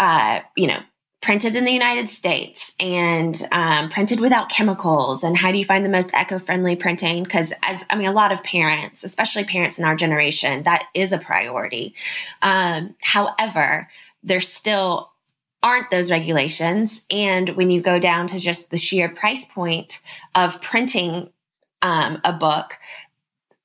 uh, 0.00 0.40
you 0.56 0.66
know 0.66 0.80
printed 1.24 1.56
in 1.56 1.64
the 1.64 1.72
United 1.72 2.10
States 2.10 2.74
and 2.78 3.48
um, 3.50 3.88
printed 3.88 4.20
without 4.20 4.50
chemicals? 4.50 5.24
And 5.24 5.38
how 5.38 5.50
do 5.50 5.56
you 5.56 5.64
find 5.64 5.82
the 5.82 5.88
most 5.88 6.12
eco 6.12 6.38
friendly 6.38 6.76
printing? 6.76 7.24
Because, 7.24 7.54
as 7.62 7.82
I 7.88 7.96
mean, 7.96 8.08
a 8.08 8.12
lot 8.12 8.30
of 8.30 8.44
parents, 8.44 9.02
especially 9.04 9.44
parents 9.44 9.78
in 9.78 9.86
our 9.86 9.96
generation, 9.96 10.64
that 10.64 10.84
is 10.92 11.12
a 11.12 11.18
priority. 11.18 11.94
Um, 12.42 12.94
however, 13.00 13.88
there 14.22 14.42
still 14.42 15.12
aren't 15.62 15.90
those 15.90 16.10
regulations. 16.10 17.06
And 17.10 17.48
when 17.56 17.70
you 17.70 17.80
go 17.80 17.98
down 17.98 18.26
to 18.28 18.38
just 18.38 18.70
the 18.70 18.76
sheer 18.76 19.08
price 19.08 19.46
point 19.46 20.00
of 20.34 20.60
printing 20.60 21.30
um, 21.80 22.20
a 22.22 22.34
book, 22.34 22.78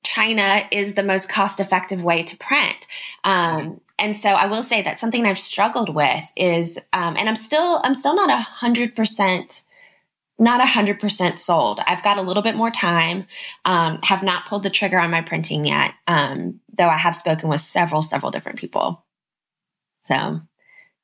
China 0.02 0.62
is 0.72 0.94
the 0.94 1.02
most 1.02 1.28
cost 1.28 1.60
effective 1.60 2.02
way 2.02 2.22
to 2.22 2.36
print. 2.38 2.86
Um, 3.22 3.82
and 4.00 4.16
so 4.16 4.30
I 4.30 4.46
will 4.46 4.62
say 4.62 4.82
that 4.82 4.98
something 4.98 5.26
I've 5.26 5.38
struggled 5.38 5.94
with 5.94 6.24
is, 6.36 6.78
um, 6.92 7.16
and 7.16 7.28
I'm 7.28 7.36
still, 7.36 7.80
I'm 7.84 7.94
still 7.94 8.16
not 8.16 8.30
a 8.30 8.40
hundred 8.40 8.96
percent, 8.96 9.62
not 10.38 10.60
a 10.60 10.66
hundred 10.66 10.98
percent 10.98 11.38
sold. 11.38 11.80
I've 11.86 12.02
got 12.02 12.18
a 12.18 12.22
little 12.22 12.42
bit 12.42 12.56
more 12.56 12.70
time. 12.70 13.26
Um, 13.64 14.00
have 14.02 14.22
not 14.22 14.46
pulled 14.46 14.62
the 14.62 14.70
trigger 14.70 14.98
on 14.98 15.10
my 15.10 15.20
printing 15.20 15.66
yet. 15.66 15.92
Um, 16.08 16.60
though 16.76 16.88
I 16.88 16.96
have 16.96 17.14
spoken 17.14 17.48
with 17.50 17.60
several, 17.60 18.00
several 18.02 18.32
different 18.32 18.58
people. 18.58 19.04
So, 20.04 20.40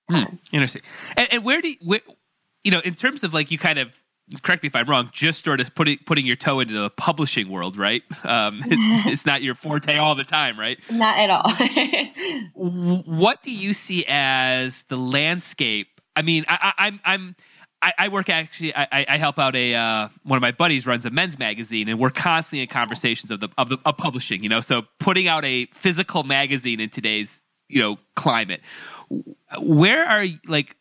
hmm, 0.09 0.25
interesting. 0.51 0.83
And, 1.17 1.33
and 1.33 1.45
where 1.45 1.61
do 1.61 1.69
you, 1.69 1.77
where, 1.83 2.01
you 2.65 2.71
know, 2.71 2.81
in 2.81 2.95
terms 2.95 3.23
of 3.23 3.35
like 3.35 3.51
you 3.51 3.59
kind 3.59 3.79
of 3.79 3.91
correct 4.43 4.63
me 4.63 4.67
if 4.69 4.77
I'm 4.77 4.89
wrong, 4.89 5.11
just 5.13 5.45
sort 5.45 5.61
of 5.61 5.75
putting 5.75 5.99
putting 5.99 6.27
your 6.27 6.37
toe 6.37 6.61
into 6.61 6.75
the 6.75 6.91
publishing 6.91 7.49
world, 7.49 7.77
right? 7.77 8.03
Um, 8.25 8.63
it's 8.67 9.07
it's 9.13 9.27
not 9.27 9.43
your 9.43 9.55
forte 9.55 9.97
all 9.97 10.15
the 10.15 10.25
time, 10.25 10.59
right? 10.59 10.79
Not 10.91 11.19
at 11.19 11.31
all. 11.31 11.53
what 12.55 13.43
do 13.43 13.51
you 13.51 13.75
see 13.75 14.05
as 14.09 14.83
the 14.85 14.97
landscape? 14.97 16.01
I 16.15 16.23
mean, 16.23 16.45
I, 16.49 16.73
I, 16.79 16.87
I'm 16.87 17.01
I'm. 17.05 17.37
I, 17.83 17.93
I 17.99 18.09
work 18.09 18.31
actually. 18.31 18.75
I, 18.75 19.05
I 19.07 19.19
help 19.19 19.39
out 19.39 19.55
a 19.55 19.75
uh, 19.75 20.09
one 20.25 20.39
of 20.39 20.41
my 20.41 20.51
buddies 20.51 20.87
runs 20.87 21.05
a 21.05 21.11
men's 21.11 21.39
magazine, 21.39 21.89
and 21.89 21.99
we're 21.99 22.11
constantly 22.11 22.63
in 22.63 22.69
conversations 22.69 23.31
of 23.31 23.41
the 23.41 23.49
of 23.59 23.69
the 23.69 23.79
of 23.85 23.97
publishing. 23.99 24.43
You 24.43 24.49
know, 24.49 24.63
so 24.63 24.83
putting 24.99 25.29
out 25.29 25.45
a 25.45 25.67
physical 25.75 26.25
magazine 26.25 26.81
in 26.81 26.89
today's 26.89 27.43
you 27.69 27.83
know 27.83 27.99
climate. 28.17 28.63
Where 29.61 30.05
are 30.05 30.27
like 30.49 30.75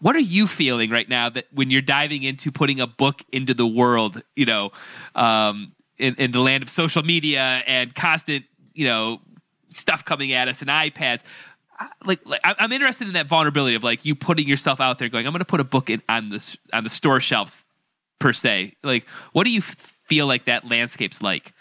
what 0.00 0.16
are 0.16 0.20
you 0.20 0.46
feeling 0.46 0.90
right 0.90 1.08
now 1.08 1.28
that 1.28 1.46
when 1.52 1.70
you're 1.70 1.82
diving 1.82 2.22
into 2.22 2.50
putting 2.50 2.80
a 2.80 2.86
book 2.86 3.22
into 3.32 3.54
the 3.54 3.66
world, 3.66 4.22
you 4.34 4.46
know, 4.46 4.72
um, 5.14 5.72
in, 5.98 6.14
in 6.16 6.30
the 6.30 6.40
land 6.40 6.62
of 6.62 6.70
social 6.70 7.02
media 7.02 7.62
and 7.66 7.94
constant, 7.94 8.44
you 8.74 8.84
know, 8.84 9.20
stuff 9.68 10.04
coming 10.04 10.32
at 10.32 10.48
us 10.48 10.60
and 10.60 10.70
iPads? 10.70 11.22
Like, 12.04 12.20
like 12.24 12.40
I'm 12.44 12.72
interested 12.72 13.06
in 13.06 13.14
that 13.14 13.26
vulnerability 13.26 13.76
of 13.76 13.84
like 13.84 14.04
you 14.04 14.14
putting 14.14 14.48
yourself 14.48 14.80
out 14.80 14.98
there, 14.98 15.08
going, 15.10 15.26
"I'm 15.26 15.32
going 15.32 15.40
to 15.40 15.44
put 15.44 15.60
a 15.60 15.64
book 15.64 15.90
in 15.90 16.02
on 16.08 16.30
the 16.30 16.56
on 16.72 16.84
the 16.84 16.90
store 16.90 17.20
shelves," 17.20 17.64
per 18.18 18.32
se. 18.32 18.76
Like, 18.82 19.06
what 19.32 19.44
do 19.44 19.50
you 19.50 19.60
feel 19.60 20.26
like 20.26 20.46
that 20.46 20.66
landscape's 20.66 21.20
like? 21.20 21.52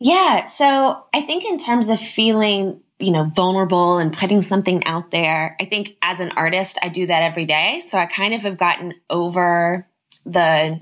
Yeah, 0.00 0.46
so 0.46 1.04
I 1.12 1.20
think 1.22 1.44
in 1.44 1.58
terms 1.58 1.88
of 1.88 2.00
feeling 2.00 2.80
you 3.02 3.10
know, 3.10 3.24
vulnerable 3.24 3.98
and 3.98 4.12
putting 4.12 4.42
something 4.42 4.84
out 4.84 5.10
there. 5.10 5.56
I 5.60 5.64
think 5.64 5.96
as 6.02 6.20
an 6.20 6.30
artist, 6.36 6.78
I 6.82 6.88
do 6.88 7.06
that 7.08 7.22
every 7.22 7.44
day. 7.44 7.82
So 7.84 7.98
I 7.98 8.06
kind 8.06 8.32
of 8.32 8.42
have 8.42 8.56
gotten 8.56 8.94
over 9.10 9.88
the 10.24 10.80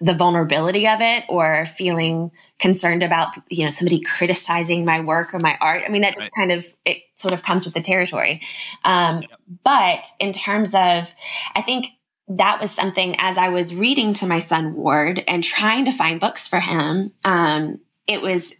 the 0.00 0.12
vulnerability 0.12 0.88
of 0.88 1.00
it 1.00 1.24
or 1.28 1.64
feeling 1.66 2.32
concerned 2.58 3.02
about 3.02 3.28
you 3.48 3.62
know 3.62 3.70
somebody 3.70 4.00
criticizing 4.00 4.84
my 4.84 5.00
work 5.00 5.32
or 5.32 5.38
my 5.38 5.56
art 5.60 5.82
i 5.86 5.88
mean 5.88 6.02
that 6.02 6.14
just 6.14 6.30
right. 6.36 6.40
kind 6.48 6.52
of 6.52 6.66
it 6.84 6.98
sort 7.14 7.32
of 7.32 7.42
comes 7.42 7.64
with 7.64 7.74
the 7.74 7.80
territory 7.80 8.42
um, 8.84 9.22
yep. 9.22 9.30
but 9.62 10.06
in 10.18 10.32
terms 10.32 10.74
of 10.74 11.14
i 11.54 11.62
think 11.62 11.86
that 12.26 12.60
was 12.60 12.72
something 12.72 13.14
as 13.18 13.38
i 13.38 13.48
was 13.48 13.74
reading 13.74 14.12
to 14.12 14.26
my 14.26 14.40
son 14.40 14.74
ward 14.74 15.22
and 15.28 15.44
trying 15.44 15.84
to 15.84 15.92
find 15.92 16.20
books 16.20 16.46
for 16.46 16.58
him 16.58 17.12
um, 17.24 17.78
it 18.08 18.20
was 18.20 18.56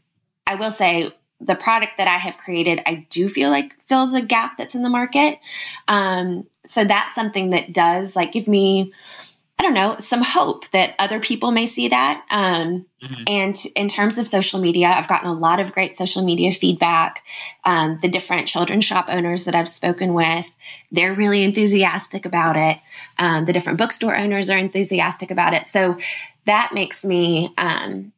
i 0.47 0.55
will 0.55 0.71
say 0.71 1.13
the 1.41 1.55
product 1.55 1.99
that 1.99 2.09
I 2.09 2.17
have 2.17 2.39
created, 2.39 2.81
I 2.87 3.07
do 3.11 3.29
feel 3.29 3.51
like 3.51 3.79
fills 3.87 4.15
a 4.15 4.23
gap 4.23 4.57
that's 4.57 4.75
in 4.75 4.83
the 4.83 4.89
market. 4.89 5.39
Um, 5.89 6.47
so 6.65 6.85
that's 6.85 7.15
something 7.15 7.51
that 7.51 7.73
does 7.73 8.17
like 8.17 8.33
give 8.33 8.49
me, 8.49 8.93
I 9.59 9.63
don't 9.63 9.75
know, 9.75 9.97
some 9.99 10.23
hope 10.23 10.71
that 10.71 10.95
other 10.99 11.21
people 11.21 11.51
may 11.51 11.67
see 11.67 11.89
that. 11.89 12.25
Um, 12.31 12.87
mm-hmm. 13.03 13.23
And 13.27 13.57
in 13.77 13.89
terms 13.89 14.17
of 14.17 14.27
social 14.27 14.61
media, 14.61 14.89
I've 14.89 15.09
gotten 15.09 15.29
a 15.29 15.35
lot 15.35 15.61
of 15.61 15.73
great 15.73 15.97
social 15.97 16.25
media 16.25 16.53
feedback. 16.53 17.23
Um, 17.65 17.99
the 18.01 18.09
different 18.09 18.49
children's 18.49 18.85
shop 18.85 19.07
owners 19.09 19.45
that 19.45 19.55
I've 19.55 19.69
spoken 19.69 20.15
with, 20.15 20.51
they're 20.91 21.15
really 21.15 21.45
enthusiastic 21.45 22.25
about 22.25 22.57
it. 22.57 22.79
Um, 23.19 23.45
the 23.45 23.53
different 23.53 23.79
bookstore 23.79 24.17
owners 24.17 24.49
are 24.49 24.59
enthusiastic 24.59 25.31
about 25.31 25.53
it. 25.53 25.69
So 25.69 25.99
that 26.47 26.73
makes 26.73 27.05
me, 27.05 27.53
um, 27.59 28.13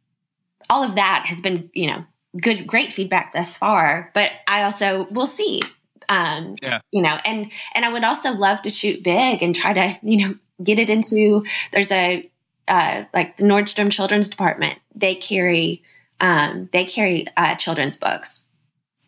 all 0.69 0.83
of 0.83 0.95
that 0.95 1.25
has 1.27 1.41
been, 1.41 1.71
you 1.75 1.89
know, 1.89 2.05
good, 2.41 2.67
great 2.67 2.93
feedback 2.93 3.33
thus 3.33 3.57
far. 3.57 4.11
But 4.15 4.33
I 4.47 4.63
also 4.63 5.07
will 5.11 5.27
see. 5.27 5.63
Um, 6.09 6.57
yeah. 6.63 6.81
you 6.93 7.03
know, 7.03 7.19
and 7.25 7.51
and 7.75 7.85
I 7.85 7.93
would 7.93 8.05
also 8.05 8.33
love 8.33 8.63
to 8.63 8.71
shoot 8.71 9.03
big 9.03 9.43
and 9.43 9.55
try 9.55 9.73
to, 9.73 9.99
you 10.03 10.17
know, 10.17 10.35
get 10.63 10.79
it 10.79 10.89
into. 10.89 11.45
There's 11.73 11.91
a 11.91 12.31
uh, 12.69 13.05
like 13.13 13.37
the 13.37 13.45
Nordstrom 13.45 13.91
Children's 13.91 14.29
Department. 14.29 14.79
They 14.95 15.15
carry 15.15 15.83
um, 16.21 16.69
they 16.73 16.85
carry 16.85 17.27
uh, 17.37 17.55
children's 17.57 17.97
books, 17.97 18.43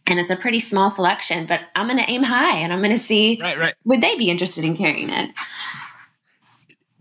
and 0.07 0.19
it's 0.19 0.31
a 0.31 0.37
pretty 0.37 0.61
small 0.61 0.91
selection. 0.91 1.47
But 1.47 1.61
I'm 1.75 1.87
going 1.87 1.99
to 1.99 2.11
aim 2.11 2.25
high, 2.25 2.57
and 2.59 2.73
I'm 2.73 2.81
going 2.81 2.91
to 2.91 2.99
see. 2.99 3.39
Right, 3.41 3.59
right. 3.59 3.75
Would 3.85 4.01
they 4.01 4.17
be 4.17 4.31
interested 4.31 4.65
in 4.65 4.77
carrying 4.77 5.11
it? 5.11 5.31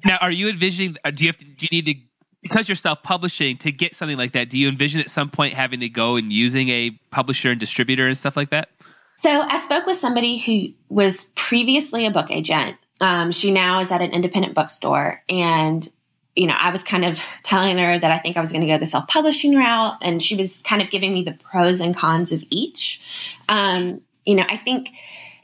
Now, 0.06 0.18
are 0.18 0.32
you 0.32 0.50
envisioning? 0.50 0.96
Uh, 1.04 1.12
do 1.12 1.26
you 1.26 1.30
have? 1.30 1.38
To, 1.38 1.46
do 1.46 1.68
you 1.70 1.82
need 1.82 1.86
to 1.86 2.07
because 2.48 2.70
you're 2.70 2.76
self-publishing 2.76 3.58
to 3.58 3.72
get 3.72 3.96
something 3.96 4.18
like 4.18 4.32
that 4.34 4.50
do 4.50 4.58
you 4.58 4.68
envision 4.68 5.00
at 5.00 5.10
some 5.10 5.30
point 5.30 5.54
having 5.54 5.80
to 5.80 5.90
go 5.90 6.16
and 6.16 6.32
using 6.32 6.70
a 6.70 6.92
publisher 7.12 7.52
and 7.52 7.60
distributor 7.60 8.08
and 8.08 8.18
stuff 8.18 8.38
like 8.38 8.50
that? 8.50 8.70
So 9.18 9.44
i 9.50 9.60
spoke 9.60 9.86
with 9.86 9.98
somebody 9.98 10.38
who 10.38 10.74
was 10.94 11.26
previously 11.36 12.06
a 12.06 12.12
book 12.12 12.32
agent. 12.32 12.78
Um, 13.00 13.32
she 13.32 13.52
now 13.52 13.80
is 13.80 13.92
at 13.92 14.02
an 14.02 14.12
independent 14.12 14.54
bookstore. 14.54 15.24
And 15.30 15.88
you 16.36 16.46
know 16.48 16.56
i 16.60 16.70
was 16.70 16.84
kind 16.84 17.04
of 17.04 17.20
telling 17.44 17.78
her 17.78 17.98
that 17.98 18.12
i 18.12 18.20
think 18.20 18.38
i 18.38 18.42
was 18.42 18.52
going 18.52 18.62
to 18.62 18.68
go 18.68 18.78
the 18.78 18.86
self-publishing 18.86 19.56
route. 19.56 19.98
And 20.02 20.22
she 20.22 20.36
was 20.36 20.60
kind 20.60 20.82
of 20.82 20.90
giving 20.90 21.14
me 21.14 21.24
the 21.24 21.34
pros 21.34 21.80
and 21.80 21.96
cons 21.96 22.32
of 22.32 22.44
each. 22.50 23.02
Um, 23.50 24.02
you 24.28 24.36
know 24.36 24.46
i 24.50 24.58
think 24.58 24.90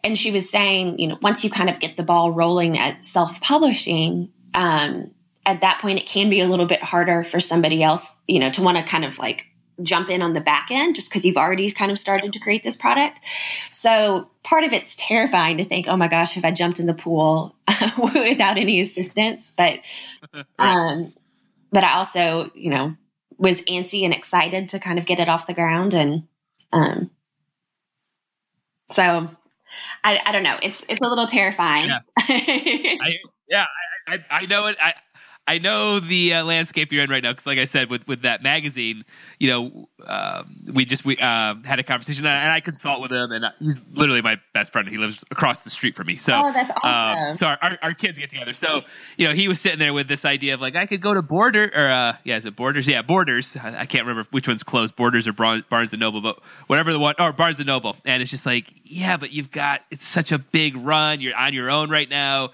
and 0.03 0.17
she 0.17 0.29
was 0.29 0.49
saying 0.49 0.99
you 0.99 1.07
know 1.07 1.17
once 1.21 1.43
you 1.43 1.49
kind 1.49 1.69
of 1.69 1.79
get 1.79 1.95
the 1.95 2.03
ball 2.03 2.31
rolling 2.31 2.77
at 2.77 3.03
self-publishing 3.05 4.29
um, 4.53 5.09
at 5.45 5.61
that 5.61 5.79
point 5.79 5.99
it 5.99 6.07
can 6.07 6.29
be 6.29 6.39
a 6.39 6.47
little 6.47 6.65
bit 6.65 6.83
harder 6.83 7.23
for 7.23 7.39
somebody 7.39 7.83
else, 7.83 8.15
you 8.27 8.39
know, 8.39 8.49
to 8.51 8.61
want 8.61 8.77
to 8.77 8.83
kind 8.83 9.05
of 9.05 9.19
like 9.19 9.45
jump 9.81 10.09
in 10.09 10.21
on 10.21 10.33
the 10.33 10.41
back 10.41 10.69
end 10.69 10.95
just 10.95 11.09
because 11.09 11.25
you've 11.25 11.37
already 11.37 11.71
kind 11.71 11.91
of 11.91 11.97
started 11.97 12.31
to 12.31 12.39
create 12.39 12.63
this 12.63 12.77
product. 12.77 13.19
So 13.71 14.29
part 14.43 14.63
of 14.63 14.71
it's 14.71 14.95
terrifying 14.95 15.57
to 15.57 15.65
think, 15.65 15.87
oh 15.87 15.97
my 15.97 16.07
gosh, 16.07 16.37
if 16.37 16.45
I 16.45 16.51
jumped 16.51 16.79
in 16.79 16.85
the 16.85 16.93
pool 16.93 17.55
without 17.97 18.57
any 18.57 18.79
assistance, 18.79 19.51
but, 19.55 19.79
um, 20.59 21.13
but 21.71 21.83
I 21.83 21.95
also, 21.95 22.51
you 22.53 22.69
know, 22.69 22.95
was 23.37 23.61
antsy 23.63 24.03
and 24.03 24.13
excited 24.13 24.69
to 24.69 24.79
kind 24.79 24.99
of 24.99 25.05
get 25.05 25.19
it 25.19 25.27
off 25.27 25.47
the 25.47 25.53
ground. 25.53 25.93
And 25.93 26.27
um, 26.71 27.09
so 28.89 29.29
I, 30.03 30.21
I 30.25 30.31
don't 30.31 30.43
know. 30.43 30.57
It's 30.61 30.85
it's 30.87 31.01
a 31.01 31.09
little 31.09 31.27
terrifying. 31.27 31.89
Yeah, 31.89 31.99
I, 32.17 33.17
yeah, 33.49 33.65
I, 34.07 34.13
I, 34.13 34.19
I 34.29 34.45
know 34.45 34.67
it. 34.67 34.77
I 34.79 34.93
I 35.45 35.57
know 35.57 35.99
the 35.99 36.35
uh, 36.35 36.43
landscape 36.45 36.93
you're 36.93 37.03
in 37.03 37.09
right 37.09 37.21
now 37.21 37.33
because, 37.33 37.45
like 37.45 37.59
I 37.59 37.65
said, 37.65 37.89
with 37.89 38.07
with 38.07 38.21
that 38.21 38.41
magazine, 38.43 39.03
you 39.39 39.49
know, 39.49 39.89
uh, 40.05 40.43
we 40.71 40.85
just 40.85 41.03
we 41.03 41.17
uh, 41.17 41.55
had 41.65 41.79
a 41.79 41.83
conversation 41.83 42.25
and 42.25 42.51
I 42.51 42.61
consult 42.61 43.01
with 43.01 43.11
him, 43.11 43.31
and 43.33 43.45
he's 43.59 43.81
literally 43.91 44.21
my 44.21 44.39
best 44.53 44.71
friend. 44.71 44.87
He 44.87 44.97
lives 44.97 45.21
across 45.31 45.65
the 45.65 45.69
street 45.69 45.97
from 45.97 46.07
me. 46.07 46.15
So, 46.15 46.33
oh, 46.33 46.53
that's 46.53 46.69
um, 46.69 46.77
awesome. 46.83 47.23
Um, 47.23 47.29
so 47.35 47.47
our, 47.47 47.57
our, 47.61 47.79
our, 47.81 47.93
kids 47.93 48.17
get 48.17 48.29
together. 48.29 48.53
So, 48.53 48.83
you 49.17 49.27
know, 49.27 49.33
he 49.33 49.49
was 49.49 49.59
sitting 49.59 49.79
there 49.79 49.93
with 49.93 50.07
this 50.07 50.23
idea 50.23 50.53
of 50.53 50.61
like 50.61 50.77
I 50.77 50.85
could 50.85 51.01
go 51.01 51.13
to 51.13 51.21
Border 51.21 51.69
or 51.75 51.89
uh, 51.89 52.15
yeah, 52.23 52.37
is 52.37 52.45
it 52.45 52.55
Borders? 52.55 52.87
Yeah, 52.87 53.01
Borders. 53.01 53.57
I, 53.57 53.81
I 53.81 53.85
can't 53.85 54.05
remember 54.07 54.25
which 54.31 54.47
one's 54.47 54.63
closed, 54.63 54.95
Borders 54.95 55.27
or 55.27 55.33
Barnes 55.33 55.65
and 55.71 55.99
Noble, 55.99 56.21
but 56.21 56.39
whatever 56.67 56.93
the 56.93 56.99
one 56.99 57.15
or 57.19 57.33
Barnes 57.33 57.59
and 57.59 57.67
Noble. 57.67 57.97
And 58.05 58.21
it's 58.21 58.31
just 58.31 58.45
like, 58.45 58.73
yeah, 58.85 59.17
but 59.17 59.31
you've 59.31 59.51
got 59.51 59.81
it's 59.91 60.07
such 60.07 60.31
a 60.31 60.37
big 60.37 60.77
run. 60.77 61.19
You're 61.19 61.35
on 61.35 61.53
your 61.53 61.69
own 61.69 61.89
right 61.89 62.09
now 62.09 62.51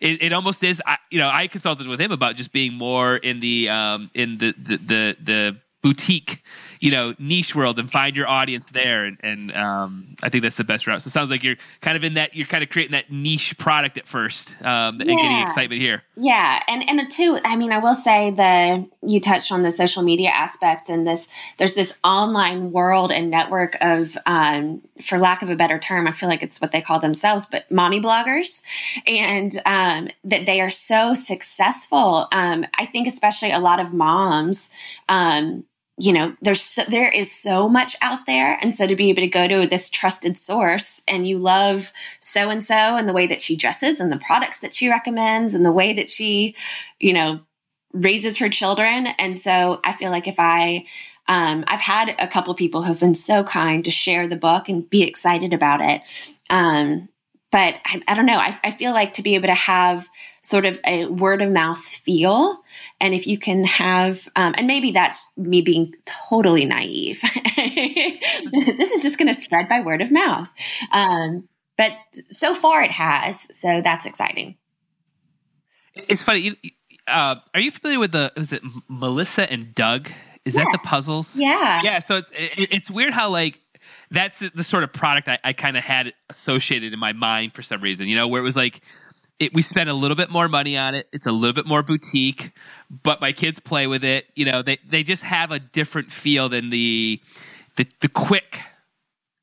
it, 0.00 0.22
it 0.22 0.32
almost 0.32 0.62
is. 0.62 0.80
I, 0.86 0.98
you 1.10 1.18
know, 1.18 1.28
I 1.28 1.46
consulted 1.46 1.86
with 1.86 2.00
him 2.00 2.12
about 2.12 2.36
just 2.36 2.52
being 2.52 2.74
more 2.74 3.16
in 3.16 3.40
the 3.40 3.68
um, 3.68 4.10
in 4.14 4.38
the 4.38 4.52
the 4.52 4.76
the, 4.76 5.16
the 5.22 5.56
boutique 5.82 6.42
you 6.80 6.90
know 6.90 7.14
niche 7.18 7.54
world 7.54 7.78
and 7.78 7.90
find 7.90 8.16
your 8.16 8.28
audience 8.28 8.68
there. 8.68 9.04
And, 9.04 9.18
and 9.22 9.52
um, 9.52 10.16
i 10.22 10.28
think 10.28 10.42
that's 10.42 10.56
the 10.56 10.64
best 10.64 10.86
route. 10.86 11.02
So 11.02 11.08
it 11.08 11.12
sounds 11.12 11.30
like 11.30 11.42
you're 11.42 11.56
kind 11.80 11.96
of 11.96 12.04
in 12.04 12.14
that 12.14 12.34
you're 12.34 12.46
kind 12.46 12.62
of 12.62 12.70
creating 12.70 12.92
that 12.92 13.10
niche 13.10 13.56
product 13.58 13.98
at 13.98 14.06
first 14.06 14.50
um, 14.62 15.00
and 15.00 15.08
getting 15.08 15.38
excitement 15.40 15.80
here. 15.80 16.02
Yeah. 16.16 16.62
And 16.68 16.88
and 16.88 16.98
too 17.08 17.38
i 17.44 17.56
mean 17.56 17.72
i 17.72 17.78
will 17.78 17.94
say 17.94 18.30
the 18.30 18.86
you 19.02 19.20
touched 19.20 19.50
on 19.52 19.62
the 19.62 19.70
social 19.70 20.02
media 20.02 20.28
aspect 20.28 20.88
and 20.88 21.06
this 21.06 21.28
there's 21.58 21.74
this 21.74 21.98
online 22.04 22.72
world 22.72 23.10
and 23.10 23.30
network 23.30 23.76
of 23.80 24.16
um, 24.26 24.82
for 25.00 25.18
lack 25.18 25.42
of 25.42 25.50
a 25.50 25.56
better 25.56 25.78
term 25.78 26.06
i 26.06 26.12
feel 26.12 26.28
like 26.28 26.42
it's 26.42 26.60
what 26.60 26.72
they 26.72 26.80
call 26.80 27.00
themselves 27.00 27.46
but 27.46 27.70
mommy 27.70 28.00
bloggers. 28.00 28.62
And 29.06 29.60
um, 29.66 30.08
that 30.24 30.46
they 30.46 30.60
are 30.60 30.70
so 30.70 31.14
successful. 31.14 32.28
Um, 32.32 32.66
i 32.74 32.86
think 32.86 33.08
especially 33.08 33.52
a 33.52 33.58
lot 33.58 33.80
of 33.80 33.92
moms 33.92 34.70
um, 35.08 35.64
you 35.98 36.12
know 36.12 36.34
there's 36.40 36.62
so, 36.62 36.84
there 36.88 37.10
is 37.10 37.30
so 37.30 37.68
much 37.68 37.96
out 38.00 38.26
there. 38.26 38.58
And 38.62 38.74
so 38.74 38.86
to 38.86 38.96
be 38.96 39.10
able 39.10 39.22
to 39.22 39.26
go 39.26 39.48
to 39.48 39.66
this 39.66 39.90
trusted 39.90 40.38
source 40.38 41.02
and 41.08 41.26
you 41.26 41.38
love 41.38 41.92
so 42.20 42.50
and 42.50 42.64
so 42.64 42.74
and 42.74 43.08
the 43.08 43.12
way 43.12 43.26
that 43.26 43.42
she 43.42 43.56
dresses 43.56 44.00
and 44.00 44.12
the 44.12 44.18
products 44.18 44.60
that 44.60 44.74
she 44.74 44.88
recommends 44.88 45.54
and 45.54 45.64
the 45.64 45.72
way 45.72 45.92
that 45.92 46.08
she 46.08 46.54
you 47.00 47.12
know 47.12 47.40
raises 47.92 48.38
her 48.38 48.48
children. 48.48 49.08
And 49.18 49.36
so 49.36 49.80
i 49.84 49.92
feel 49.92 50.10
like 50.10 50.28
if 50.28 50.36
i 50.38 50.84
um, 51.26 51.64
i've 51.66 51.80
had 51.80 52.14
a 52.18 52.28
couple 52.28 52.54
people 52.54 52.82
who've 52.82 53.00
been 53.00 53.14
so 53.14 53.42
kind 53.42 53.84
to 53.84 53.90
share 53.90 54.28
the 54.28 54.36
book 54.36 54.68
and 54.68 54.88
be 54.88 55.02
excited 55.02 55.52
about 55.52 55.80
it. 55.80 56.02
Um, 56.48 57.08
but 57.50 57.76
I, 57.84 58.02
I 58.06 58.14
don't 58.14 58.26
know. 58.26 58.38
I, 58.38 58.58
I 58.62 58.70
feel 58.70 58.92
like 58.92 59.14
to 59.14 59.22
be 59.22 59.34
able 59.34 59.48
to 59.48 59.54
have 59.54 60.08
sort 60.48 60.64
of 60.64 60.80
a 60.86 61.04
word 61.04 61.42
of 61.42 61.52
mouth 61.52 61.78
feel. 61.78 62.62
And 63.02 63.12
if 63.12 63.26
you 63.26 63.38
can 63.38 63.64
have, 63.64 64.26
um, 64.34 64.54
and 64.56 64.66
maybe 64.66 64.92
that's 64.92 65.28
me 65.36 65.60
being 65.60 65.94
totally 66.06 66.64
naive, 66.64 67.20
this 67.56 68.90
is 68.90 69.02
just 69.02 69.18
going 69.18 69.28
to 69.28 69.34
spread 69.34 69.68
by 69.68 69.80
word 69.80 70.00
of 70.00 70.10
mouth. 70.10 70.50
Um, 70.90 71.48
but 71.76 71.92
so 72.30 72.54
far 72.54 72.82
it 72.82 72.92
has. 72.92 73.46
So 73.52 73.82
that's 73.82 74.06
exciting. 74.06 74.56
It's 75.94 76.22
funny. 76.22 76.56
Uh, 77.06 77.34
are 77.52 77.60
you 77.60 77.70
familiar 77.70 77.98
with 77.98 78.12
the, 78.12 78.32
was 78.34 78.50
it 78.50 78.62
Melissa 78.88 79.52
and 79.52 79.74
Doug? 79.74 80.10
Is 80.46 80.54
yes. 80.54 80.64
that 80.64 80.72
the 80.72 80.88
puzzles? 80.88 81.36
Yeah. 81.36 81.82
Yeah. 81.84 81.98
So 81.98 82.16
it's, 82.16 82.32
it, 82.32 82.68
it's 82.70 82.90
weird 82.90 83.12
how 83.12 83.28
like, 83.28 83.60
that's 84.10 84.38
the, 84.38 84.50
the 84.54 84.64
sort 84.64 84.82
of 84.82 84.94
product 84.94 85.28
I, 85.28 85.38
I 85.44 85.52
kind 85.52 85.76
of 85.76 85.84
had 85.84 86.14
associated 86.30 86.94
in 86.94 86.98
my 86.98 87.12
mind 87.12 87.52
for 87.52 87.60
some 87.60 87.82
reason, 87.82 88.08
you 88.08 88.16
know, 88.16 88.26
where 88.26 88.40
it 88.40 88.44
was 88.44 88.56
like, 88.56 88.80
it, 89.38 89.54
we 89.54 89.62
spend 89.62 89.88
a 89.88 89.94
little 89.94 90.16
bit 90.16 90.30
more 90.30 90.48
money 90.48 90.76
on 90.76 90.94
it. 90.94 91.08
It's 91.12 91.26
a 91.26 91.32
little 91.32 91.54
bit 91.54 91.66
more 91.66 91.82
boutique, 91.82 92.52
but 92.90 93.20
my 93.20 93.32
kids 93.32 93.60
play 93.60 93.86
with 93.86 94.04
it. 94.04 94.26
You 94.34 94.44
know, 94.44 94.62
they, 94.62 94.78
they 94.88 95.02
just 95.02 95.22
have 95.22 95.50
a 95.50 95.58
different 95.58 96.10
feel 96.10 96.48
than 96.48 96.70
the, 96.70 97.20
the 97.76 97.86
the 98.00 98.08
quick 98.08 98.60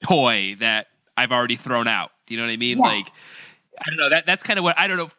toy 0.03 0.55
that 0.60 0.88
I've 1.15 1.31
already 1.31 1.55
thrown 1.55 1.88
out. 1.88 2.12
Do 2.27 2.34
you 2.34 2.39
know 2.39 2.45
what 2.45 2.53
I 2.53 2.58
mean? 2.58 2.77
Yes. 2.77 2.84
Like, 2.84 3.79
I 3.79 3.89
don't 3.89 3.97
know. 3.97 4.10
That 4.10 4.25
that's 4.25 4.43
kind 4.43 4.60
of 4.60 4.63
what 4.63 4.77
I 4.77 4.88
don't 4.88 4.97
know. 4.97 5.10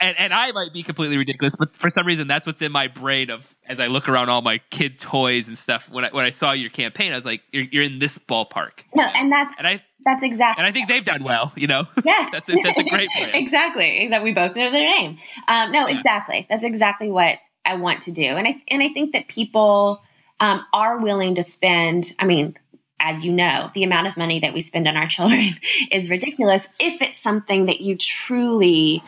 And, 0.00 0.18
and 0.18 0.34
I 0.34 0.50
might 0.50 0.72
be 0.72 0.82
completely 0.82 1.16
ridiculous, 1.16 1.54
but 1.54 1.76
for 1.76 1.90
some 1.90 2.04
reason, 2.04 2.26
that's 2.26 2.44
what's 2.44 2.60
in 2.60 2.72
my 2.72 2.88
brain 2.88 3.30
of 3.30 3.54
as 3.66 3.78
I 3.78 3.86
look 3.86 4.08
around 4.08 4.28
all 4.28 4.42
my 4.42 4.58
kid 4.70 4.98
toys 4.98 5.46
and 5.46 5.56
stuff. 5.56 5.88
When 5.88 6.04
I 6.04 6.08
when 6.10 6.24
I 6.24 6.30
saw 6.30 6.52
your 6.52 6.70
campaign, 6.70 7.12
I 7.12 7.16
was 7.16 7.24
like, 7.24 7.42
"You're, 7.52 7.64
you're 7.70 7.84
in 7.84 7.98
this 7.98 8.18
ballpark." 8.18 8.84
No, 8.94 9.04
and 9.04 9.30
that's 9.30 9.56
and 9.58 9.66
I 9.66 9.82
that's 10.04 10.22
exactly. 10.22 10.62
And 10.62 10.68
I 10.68 10.72
think 10.72 10.88
they've 10.88 11.04
done 11.04 11.22
well. 11.22 11.52
You 11.56 11.66
know. 11.66 11.86
Yes, 12.04 12.32
that's, 12.32 12.48
a, 12.48 12.56
that's 12.62 12.78
a 12.78 12.84
great 12.84 13.08
plan. 13.16 13.30
exactly. 13.34 13.98
Exactly. 14.00 14.30
We 14.30 14.34
both 14.34 14.56
know 14.56 14.70
their 14.70 14.88
name. 14.88 15.18
Um, 15.48 15.70
no, 15.70 15.86
yeah. 15.86 15.96
exactly. 15.96 16.46
That's 16.48 16.64
exactly 16.64 17.10
what 17.10 17.38
I 17.64 17.74
want 17.74 18.02
to 18.02 18.12
do, 18.12 18.24
and 18.24 18.48
I 18.48 18.62
and 18.70 18.82
I 18.82 18.88
think 18.88 19.12
that 19.12 19.28
people 19.28 20.02
um, 20.40 20.64
are 20.72 20.98
willing 20.98 21.34
to 21.36 21.42
spend. 21.42 22.14
I 22.18 22.24
mean, 22.24 22.56
as 22.98 23.24
you 23.24 23.32
know, 23.32 23.70
the 23.74 23.84
amount 23.84 24.06
of 24.06 24.16
money 24.16 24.40
that 24.40 24.54
we 24.54 24.60
spend 24.60 24.88
on 24.88 24.96
our 24.96 25.06
children 25.08 25.56
is 25.90 26.10
ridiculous. 26.10 26.68
If 26.78 27.02
it's 27.02 27.20
something 27.20 27.66
that 27.66 27.80
you 27.80 27.96
truly 27.96 29.02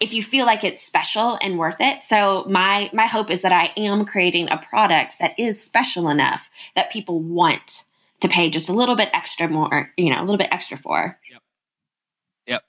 if 0.00 0.12
you 0.12 0.22
feel 0.22 0.46
like 0.46 0.64
it's 0.64 0.82
special 0.82 1.38
and 1.42 1.58
worth 1.58 1.80
it. 1.80 2.02
So 2.02 2.44
my 2.48 2.90
my 2.92 3.06
hope 3.06 3.30
is 3.30 3.42
that 3.42 3.52
I 3.52 3.72
am 3.76 4.04
creating 4.04 4.50
a 4.50 4.58
product 4.58 5.18
that 5.18 5.38
is 5.38 5.62
special 5.62 6.08
enough 6.08 6.50
that 6.76 6.92
people 6.92 7.20
want 7.20 7.84
to 8.20 8.28
pay 8.28 8.50
just 8.50 8.68
a 8.68 8.72
little 8.72 8.96
bit 8.96 9.10
extra 9.12 9.48
more, 9.48 9.92
you 9.96 10.10
know, 10.10 10.20
a 10.20 10.22
little 10.22 10.36
bit 10.36 10.48
extra 10.50 10.76
for. 10.76 11.18
Yep. 11.30 11.42
Yep. 12.46 12.62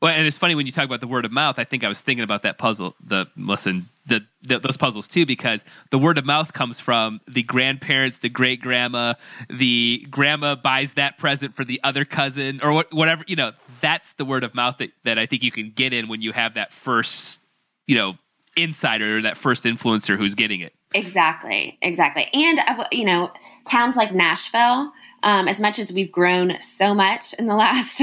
Well, 0.00 0.12
and 0.12 0.26
it's 0.26 0.38
funny 0.38 0.54
when 0.54 0.66
you 0.66 0.72
talk 0.72 0.84
about 0.84 1.00
the 1.00 1.06
word 1.06 1.24
of 1.24 1.32
mouth. 1.32 1.58
I 1.58 1.64
think 1.64 1.84
I 1.84 1.88
was 1.88 2.00
thinking 2.00 2.24
about 2.24 2.42
that 2.42 2.58
puzzle, 2.58 2.94
the 3.04 3.26
listen, 3.36 3.88
the, 4.06 4.22
the 4.42 4.58
those 4.58 4.76
puzzles 4.76 5.08
too, 5.08 5.26
because 5.26 5.64
the 5.90 5.98
word 5.98 6.18
of 6.18 6.24
mouth 6.24 6.52
comes 6.52 6.80
from 6.80 7.20
the 7.28 7.42
grandparents, 7.42 8.18
the 8.18 8.28
great 8.28 8.60
grandma, 8.60 9.14
the 9.48 10.06
grandma 10.10 10.54
buys 10.54 10.94
that 10.94 11.18
present 11.18 11.54
for 11.54 11.64
the 11.64 11.80
other 11.84 12.04
cousin, 12.04 12.60
or 12.62 12.72
what, 12.72 12.92
whatever. 12.92 13.24
You 13.26 13.36
know, 13.36 13.52
that's 13.80 14.12
the 14.14 14.24
word 14.24 14.44
of 14.44 14.54
mouth 14.54 14.78
that 14.78 14.90
that 15.04 15.18
I 15.18 15.26
think 15.26 15.42
you 15.42 15.52
can 15.52 15.70
get 15.70 15.92
in 15.92 16.08
when 16.08 16.22
you 16.22 16.32
have 16.32 16.54
that 16.54 16.72
first, 16.72 17.40
you 17.86 17.96
know, 17.96 18.14
insider 18.56 19.18
or 19.18 19.22
that 19.22 19.36
first 19.36 19.64
influencer 19.64 20.16
who's 20.16 20.34
getting 20.34 20.60
it. 20.60 20.74
Exactly, 20.94 21.78
exactly. 21.82 22.28
And, 22.32 22.58
uh, 22.60 22.84
you 22.92 23.04
know, 23.04 23.30
towns 23.64 23.96
like 23.96 24.12
Nashville, 24.12 24.92
um, 25.22 25.48
as 25.48 25.60
much 25.60 25.78
as 25.78 25.92
we've 25.92 26.10
grown 26.10 26.60
so 26.60 26.94
much 26.94 27.32
in 27.34 27.46
the 27.46 27.54
last 27.56 28.00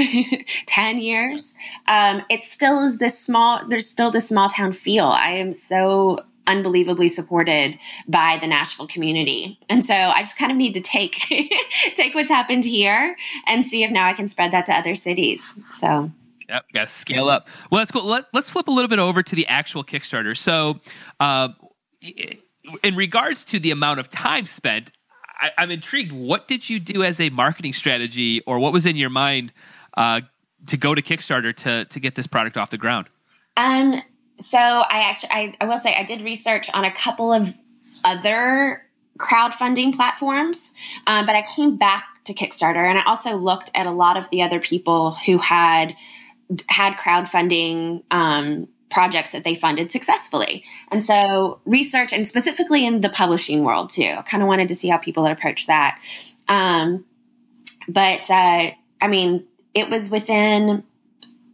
10 0.66 0.98
years, 0.98 1.54
um, 1.86 2.22
it 2.30 2.44
still 2.44 2.84
is 2.84 2.98
this 2.98 3.18
small, 3.18 3.66
there's 3.68 3.88
still 3.88 4.10
this 4.10 4.28
small 4.28 4.48
town 4.48 4.72
feel. 4.72 5.06
I 5.06 5.30
am 5.32 5.52
so 5.52 6.24
unbelievably 6.46 7.08
supported 7.08 7.78
by 8.08 8.38
the 8.40 8.46
Nashville 8.46 8.88
community. 8.88 9.58
And 9.68 9.84
so 9.84 9.94
I 9.94 10.22
just 10.22 10.36
kind 10.36 10.50
of 10.50 10.56
need 10.56 10.74
to 10.74 10.80
take 10.80 11.14
take 11.94 12.14
what's 12.14 12.30
happened 12.30 12.64
here 12.64 13.16
and 13.46 13.64
see 13.64 13.84
if 13.84 13.90
now 13.90 14.08
I 14.08 14.14
can 14.14 14.26
spread 14.26 14.52
that 14.52 14.66
to 14.66 14.72
other 14.72 14.94
cities. 14.94 15.54
So 15.72 16.10
Yep, 16.50 16.64
got 16.74 16.88
to 16.88 16.94
scale 16.94 17.28
up. 17.28 17.46
Well, 17.70 17.78
that's 17.78 17.92
cool. 17.92 18.04
Let, 18.04 18.24
us 18.34 18.50
flip 18.50 18.66
a 18.66 18.72
little 18.72 18.88
bit 18.88 18.98
over 18.98 19.22
to 19.22 19.36
the 19.36 19.46
actual 19.46 19.84
Kickstarter. 19.84 20.36
So, 20.36 20.80
uh, 21.20 21.50
in 22.82 22.96
regards 22.96 23.44
to 23.46 23.58
the 23.58 23.70
amount 23.70 24.00
of 24.00 24.08
time 24.08 24.46
spent, 24.46 24.92
I, 25.40 25.50
am 25.58 25.70
intrigued. 25.70 26.12
What 26.12 26.48
did 26.48 26.68
you 26.68 26.78
do 26.78 27.02
as 27.02 27.20
a 27.20 27.30
marketing 27.30 27.72
strategy, 27.72 28.42
or 28.46 28.58
what 28.58 28.72
was 28.72 28.86
in 28.86 28.96
your 28.96 29.10
mind 29.10 29.52
uh, 29.96 30.20
to 30.66 30.76
go 30.76 30.94
to 30.94 31.02
Kickstarter 31.02 31.54
to 31.56 31.86
to 31.86 32.00
get 32.00 32.14
this 32.14 32.26
product 32.26 32.56
off 32.56 32.70
the 32.70 32.78
ground? 32.78 33.08
Um. 33.56 34.02
So 34.38 34.58
I 34.58 35.02
actually, 35.10 35.30
I, 35.32 35.54
I 35.60 35.66
will 35.66 35.76
say, 35.76 35.94
I 35.94 36.02
did 36.02 36.22
research 36.22 36.70
on 36.72 36.86
a 36.86 36.90
couple 36.90 37.30
of 37.30 37.54
other 38.04 38.82
crowdfunding 39.18 39.94
platforms, 39.94 40.72
um, 41.06 41.26
but 41.26 41.36
I 41.36 41.42
came 41.42 41.76
back 41.76 42.04
to 42.24 42.32
Kickstarter, 42.32 42.88
and 42.88 42.98
I 42.98 43.02
also 43.04 43.36
looked 43.36 43.70
at 43.74 43.86
a 43.86 43.90
lot 43.90 44.16
of 44.16 44.30
the 44.30 44.42
other 44.42 44.58
people 44.58 45.12
who 45.12 45.38
had 45.38 45.94
had 46.68 46.94
crowdfunding 46.94 48.02
um, 48.10 48.68
projects 48.90 49.30
that 49.30 49.44
they 49.44 49.54
funded 49.54 49.92
successfully. 49.92 50.64
And 50.90 51.04
so 51.04 51.60
research 51.64 52.12
and 52.12 52.26
specifically 52.26 52.84
in 52.84 53.00
the 53.00 53.08
publishing 53.08 53.62
world 53.62 53.90
too, 53.90 54.16
kind 54.28 54.42
of 54.42 54.48
wanted 54.48 54.68
to 54.68 54.74
see 54.74 54.88
how 54.88 54.98
people 54.98 55.26
approach 55.26 55.66
that. 55.66 55.98
Um, 56.48 57.04
but 57.88 58.30
uh, 58.30 58.72
I 59.00 59.08
mean, 59.08 59.46
it 59.74 59.88
was 59.88 60.10
within 60.10 60.84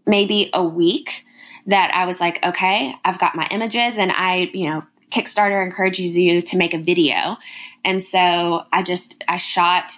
maybe 0.07 0.51
a 0.55 0.65
week 0.65 1.25
that 1.67 1.93
I 1.95 2.07
was 2.07 2.21
like, 2.21 2.45
okay, 2.45 2.95
I've 3.05 3.19
got 3.19 3.35
my 3.35 3.47
images 3.51 3.99
and 3.99 4.13
I, 4.13 4.51
you 4.55 4.71
know, 4.71 4.85
Kickstarter 5.11 5.65
encourages 5.65 6.17
you 6.17 6.43
to 6.43 6.57
make 6.57 6.75
a 6.75 6.79
video. 6.79 7.37
And 7.85 8.03
so 8.03 8.67
I 8.73 8.83
just, 8.83 9.23
I 9.29 9.37
shot 9.37 9.93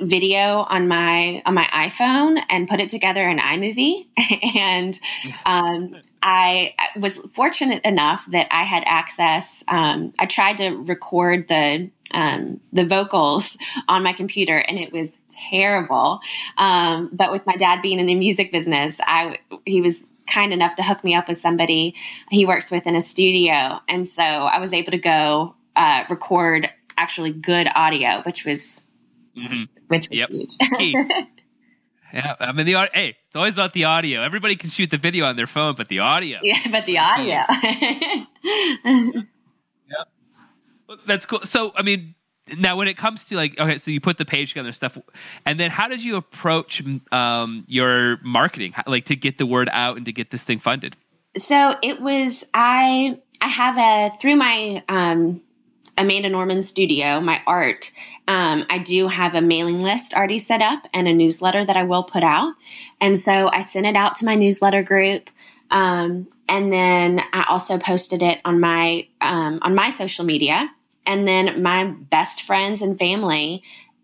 video 0.00 0.66
on 0.68 0.88
my 0.88 1.42
on 1.46 1.54
my 1.54 1.64
iPhone 1.72 2.42
and 2.50 2.68
put 2.68 2.80
it 2.80 2.90
together 2.90 3.28
in 3.28 3.38
iMovie. 3.38 4.06
and 4.56 4.98
um, 5.46 5.96
I 6.26 6.74
was 6.96 7.18
fortunate 7.18 7.84
enough 7.84 8.26
that 8.30 8.48
I 8.50 8.64
had 8.64 8.82
access. 8.86 9.62
Um, 9.68 10.14
I 10.18 10.24
tried 10.24 10.56
to 10.56 10.70
record 10.70 11.48
the 11.48 11.90
um, 12.14 12.60
the 12.72 12.86
vocals 12.86 13.58
on 13.88 14.02
my 14.02 14.14
computer, 14.14 14.56
and 14.56 14.78
it 14.78 14.90
was 14.90 15.12
terrible. 15.50 16.20
Um, 16.56 17.10
but 17.12 17.30
with 17.30 17.44
my 17.44 17.56
dad 17.56 17.82
being 17.82 18.00
in 18.00 18.06
the 18.06 18.14
music 18.14 18.52
business, 18.52 19.00
I 19.04 19.38
he 19.66 19.82
was 19.82 20.06
kind 20.26 20.54
enough 20.54 20.76
to 20.76 20.82
hook 20.82 21.04
me 21.04 21.14
up 21.14 21.28
with 21.28 21.36
somebody 21.36 21.94
he 22.30 22.46
works 22.46 22.70
with 22.70 22.86
in 22.86 22.96
a 22.96 23.02
studio, 23.02 23.80
and 23.86 24.08
so 24.08 24.22
I 24.22 24.60
was 24.60 24.72
able 24.72 24.92
to 24.92 24.98
go 24.98 25.54
uh, 25.76 26.04
record 26.08 26.70
actually 26.96 27.32
good 27.32 27.68
audio, 27.74 28.22
which 28.22 28.46
was 28.46 28.82
mm-hmm. 29.36 29.64
which 29.88 30.08
was 30.08 30.18
yep. 30.18 30.30
huge. 30.30 30.56
yeah, 32.14 32.34
I 32.40 32.52
mean 32.52 32.64
the 32.64 32.88
hey, 32.94 33.16
it's 33.34 33.36
always 33.36 33.54
about 33.54 33.72
the 33.72 33.82
audio. 33.82 34.22
Everybody 34.22 34.54
can 34.54 34.70
shoot 34.70 34.92
the 34.92 34.96
video 34.96 35.26
on 35.26 35.34
their 35.34 35.48
phone, 35.48 35.74
but 35.74 35.88
the 35.88 35.98
audio. 35.98 36.38
Yeah, 36.40 36.60
but 36.70 36.86
the 36.86 36.98
audio. 36.98 37.34
yeah, 38.84 40.04
that's 41.04 41.26
cool. 41.26 41.40
So, 41.40 41.72
I 41.74 41.82
mean, 41.82 42.14
now 42.56 42.76
when 42.76 42.86
it 42.86 42.96
comes 42.96 43.24
to 43.24 43.34
like 43.34 43.58
okay 43.58 43.76
so 43.78 43.90
you 43.90 44.00
put 44.00 44.18
the 44.18 44.24
page 44.24 44.50
together 44.50 44.70
stuff 44.70 44.96
and 45.46 45.58
then 45.58 45.70
how 45.70 45.88
did 45.88 46.04
you 46.04 46.14
approach 46.14 46.80
um, 47.10 47.64
your 47.66 48.18
marketing 48.22 48.72
like 48.86 49.06
to 49.06 49.16
get 49.16 49.38
the 49.38 49.46
word 49.46 49.68
out 49.72 49.96
and 49.96 50.04
to 50.04 50.12
get 50.12 50.30
this 50.30 50.44
thing 50.44 50.58
funded 50.58 50.94
so 51.38 51.74
it 51.82 52.02
was 52.02 52.44
i 52.52 53.18
i 53.40 53.48
have 53.48 53.78
a 53.78 54.14
through 54.18 54.36
my 54.36 54.84
um, 54.90 55.40
amanda 55.96 56.28
norman 56.28 56.62
studio 56.62 57.20
my 57.20 57.40
art 57.46 57.90
um, 58.26 58.64
i 58.70 58.78
do 58.78 59.08
have 59.08 59.34
a 59.34 59.40
mailing 59.40 59.82
list 59.82 60.14
already 60.14 60.38
set 60.38 60.60
up 60.60 60.86
and 60.92 61.08
a 61.08 61.12
newsletter 61.12 61.64
that 61.64 61.76
i 61.76 61.82
will 61.82 62.04
put 62.04 62.22
out 62.22 62.54
and 63.00 63.18
so 63.18 63.48
i 63.52 63.60
sent 63.60 63.86
it 63.86 63.96
out 63.96 64.14
to 64.14 64.24
my 64.24 64.34
newsletter 64.34 64.82
group 64.82 65.30
um, 65.70 66.28
and 66.48 66.72
then 66.72 67.20
i 67.32 67.44
also 67.48 67.78
posted 67.78 68.22
it 68.22 68.40
on 68.44 68.60
my 68.60 69.06
um, 69.20 69.58
on 69.62 69.74
my 69.74 69.90
social 69.90 70.24
media 70.24 70.70
and 71.06 71.28
then 71.28 71.62
my 71.62 71.84
best 71.84 72.42
friends 72.42 72.82
and 72.82 72.98
family, 72.98 73.62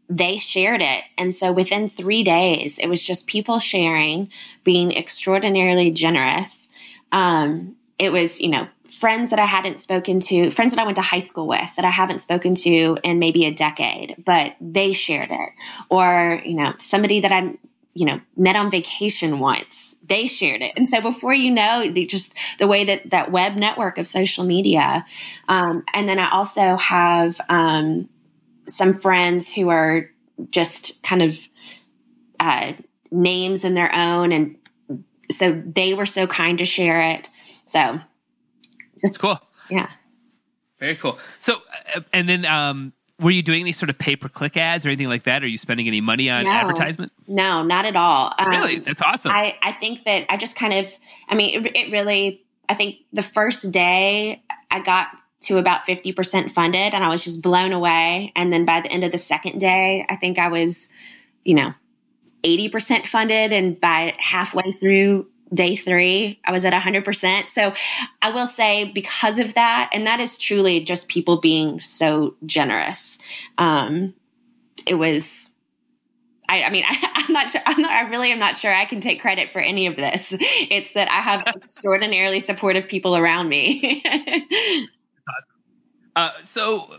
they 0.08 0.36
shared 0.36 0.82
it. 0.82 1.04
And 1.16 1.32
so 1.32 1.52
within 1.52 1.88
three 1.88 2.22
days, 2.22 2.78
it 2.78 2.88
was 2.88 3.02
just 3.02 3.26
people 3.26 3.58
sharing, 3.58 4.30
being 4.64 4.92
extraordinarily 4.92 5.90
generous. 5.90 6.68
Um, 7.12 7.76
it 7.98 8.10
was, 8.10 8.40
you 8.40 8.48
know, 8.48 8.68
friends 8.90 9.30
that 9.30 9.38
I 9.38 9.46
hadn't 9.46 9.80
spoken 9.80 10.20
to, 10.20 10.50
friends 10.50 10.72
that 10.72 10.80
I 10.80 10.84
went 10.84 10.96
to 10.96 11.02
high 11.02 11.20
school 11.20 11.46
with 11.46 11.74
that 11.76 11.84
I 11.84 11.90
haven't 11.90 12.20
spoken 12.20 12.54
to 12.56 12.98
in 13.02 13.18
maybe 13.18 13.44
a 13.46 13.52
decade, 13.52 14.16
but 14.24 14.56
they 14.60 14.92
shared 14.92 15.30
it. 15.30 15.50
Or, 15.88 16.42
you 16.44 16.54
know, 16.54 16.74
somebody 16.78 17.20
that 17.20 17.32
I'm 17.32 17.58
you 17.92 18.06
know, 18.06 18.20
met 18.36 18.54
on 18.54 18.70
vacation 18.70 19.40
once. 19.40 19.96
They 20.06 20.26
shared 20.28 20.62
it. 20.62 20.72
And 20.76 20.88
so 20.88 21.00
before 21.00 21.34
you 21.34 21.50
know, 21.50 21.90
the, 21.90 22.06
just 22.06 22.34
the 22.58 22.68
way 22.68 22.84
that 22.84 23.10
that 23.10 23.32
web 23.32 23.56
network 23.56 23.98
of 23.98 24.06
social 24.06 24.44
media. 24.44 25.04
Um, 25.48 25.82
and 25.92 26.08
then 26.08 26.18
I 26.18 26.30
also 26.30 26.76
have 26.76 27.40
um, 27.48 28.08
some 28.68 28.94
friends 28.94 29.52
who 29.52 29.70
are 29.70 30.08
just 30.50 31.02
kind 31.02 31.20
of 31.20 31.48
uh, 32.38 32.74
names 33.10 33.64
in 33.64 33.74
their 33.74 33.92
own. 33.94 34.30
And 34.30 34.56
so 35.30 35.60
they 35.66 35.92
were 35.92 36.06
so 36.06 36.26
kind 36.26 36.58
to 36.58 36.64
share 36.64 37.00
it. 37.00 37.28
So 37.66 38.00
just 39.00 39.18
cool. 39.18 39.38
Yeah. 39.68 39.90
Very 40.78 40.96
cool. 40.96 41.18
So, 41.40 41.60
uh, 41.94 42.00
and 42.12 42.28
then, 42.28 42.44
um, 42.44 42.92
were 43.20 43.30
you 43.30 43.42
doing 43.42 43.60
any 43.60 43.72
sort 43.72 43.90
of 43.90 43.98
pay 43.98 44.16
per 44.16 44.28
click 44.28 44.56
ads 44.56 44.86
or 44.86 44.88
anything 44.88 45.08
like 45.08 45.24
that? 45.24 45.44
Are 45.44 45.46
you 45.46 45.58
spending 45.58 45.86
any 45.86 46.00
money 46.00 46.30
on 46.30 46.44
no, 46.44 46.50
advertisement? 46.50 47.12
No, 47.28 47.62
not 47.62 47.84
at 47.84 47.94
all. 47.94 48.32
Um, 48.38 48.48
really? 48.48 48.78
That's 48.78 49.02
awesome. 49.02 49.30
I, 49.30 49.56
I 49.62 49.72
think 49.72 50.04
that 50.04 50.24
I 50.30 50.36
just 50.36 50.56
kind 50.56 50.72
of, 50.72 50.90
I 51.28 51.34
mean, 51.34 51.66
it, 51.66 51.76
it 51.76 51.92
really, 51.92 52.42
I 52.68 52.74
think 52.74 52.96
the 53.12 53.22
first 53.22 53.70
day 53.72 54.42
I 54.70 54.80
got 54.80 55.08
to 55.42 55.58
about 55.58 55.86
50% 55.86 56.50
funded 56.50 56.94
and 56.94 57.04
I 57.04 57.08
was 57.08 57.22
just 57.22 57.42
blown 57.42 57.72
away. 57.72 58.32
And 58.34 58.52
then 58.52 58.64
by 58.64 58.80
the 58.80 58.90
end 58.90 59.04
of 59.04 59.12
the 59.12 59.18
second 59.18 59.58
day, 59.58 60.06
I 60.08 60.16
think 60.16 60.38
I 60.38 60.48
was, 60.48 60.88
you 61.44 61.54
know, 61.54 61.74
80% 62.42 63.06
funded. 63.06 63.52
And 63.52 63.78
by 63.78 64.14
halfway 64.18 64.72
through 64.72 65.26
day 65.52 65.74
three, 65.74 66.40
I 66.44 66.52
was 66.52 66.64
at 66.64 66.72
100%. 66.72 67.50
So 67.50 67.74
I 68.22 68.30
will 68.30 68.46
say, 68.46 68.84
because 68.84 69.38
of 69.38 69.54
that, 69.54 69.90
and 69.92 70.06
that 70.06 70.20
is 70.20 70.38
truly 70.38 70.80
just 70.80 71.08
people 71.08 71.38
being 71.38 71.80
so 71.80 72.36
generous. 72.46 73.18
Um, 73.58 74.14
it 74.86 74.94
was, 74.94 75.50
I, 76.48 76.64
I 76.64 76.70
mean, 76.70 76.84
I, 76.88 77.24
am 77.26 77.32
not 77.32 77.50
sure, 77.50 77.60
I'm 77.66 77.82
not, 77.82 77.90
I 77.90 78.08
really 78.08 78.32
am 78.32 78.38
not 78.38 78.56
sure 78.56 78.74
I 78.74 78.84
can 78.84 79.00
take 79.00 79.20
credit 79.20 79.52
for 79.52 79.60
any 79.60 79.86
of 79.86 79.96
this. 79.96 80.34
It's 80.40 80.92
that 80.92 81.10
I 81.10 81.20
have 81.20 81.42
extraordinarily 81.46 82.40
supportive 82.40 82.86
people 82.88 83.16
around 83.16 83.48
me. 83.48 84.02
awesome. 84.06 84.88
Uh, 86.16 86.30
so, 86.44 86.96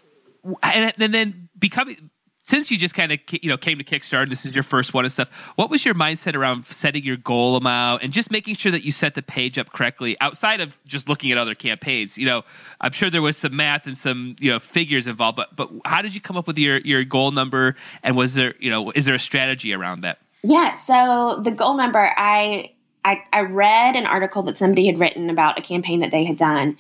and, 0.64 0.94
and 0.98 1.14
then 1.14 1.50
becoming, 1.58 2.11
since 2.52 2.70
you 2.70 2.78
just 2.78 2.94
kind 2.94 3.14
of 3.14 3.20
you 3.32 3.50
know 3.50 3.56
came 3.56 3.78
to 3.78 3.84
Kickstarter, 3.84 4.30
this 4.30 4.46
is 4.46 4.54
your 4.54 4.64
first 4.64 4.94
one 4.94 5.06
and 5.06 5.12
stuff. 5.12 5.30
What 5.56 5.70
was 5.70 5.86
your 5.86 5.96
mindset 5.96 6.36
around 6.36 6.66
setting 6.66 7.02
your 7.02 7.16
goal 7.16 7.56
amount 7.56 8.04
and 8.04 8.12
just 8.12 8.30
making 8.30 8.56
sure 8.56 8.74
that 8.74 8.84
you 8.84 8.92
set 8.92 9.16
the 9.16 9.22
page 9.22 9.58
up 9.58 9.72
correctly? 9.72 10.18
Outside 10.20 10.60
of 10.60 10.78
just 10.86 11.08
looking 11.08 11.32
at 11.32 11.38
other 11.38 11.56
campaigns, 11.56 12.18
you 12.18 12.26
know, 12.26 12.44
I'm 12.82 12.92
sure 12.92 13.10
there 13.10 13.22
was 13.22 13.38
some 13.38 13.56
math 13.56 13.88
and 13.88 13.98
some 13.98 14.36
you 14.42 14.52
know 14.52 14.60
figures 14.60 15.08
involved. 15.08 15.38
But 15.38 15.56
but 15.56 15.70
how 15.86 16.02
did 16.02 16.14
you 16.14 16.20
come 16.20 16.36
up 16.36 16.46
with 16.46 16.58
your 16.58 16.80
your 16.80 17.06
goal 17.06 17.32
number? 17.32 17.78
And 18.04 18.18
was 18.18 18.34
there 18.34 18.54
you 18.60 18.70
know 18.70 18.92
is 18.92 19.06
there 19.06 19.16
a 19.16 19.20
strategy 19.20 19.74
around 19.74 20.02
that? 20.02 20.20
Yeah. 20.44 20.74
So 20.74 21.40
the 21.42 21.52
goal 21.52 21.78
number, 21.78 22.12
I 22.18 22.74
I, 23.06 23.24
I 23.32 23.44
read 23.44 23.96
an 23.96 24.06
article 24.06 24.44
that 24.44 24.58
somebody 24.58 24.88
had 24.88 25.00
written 25.00 25.30
about 25.30 25.58
a 25.58 25.62
campaign 25.62 26.02
that 26.02 26.12
they 26.12 26.26
had 26.26 26.36
done, 26.36 26.78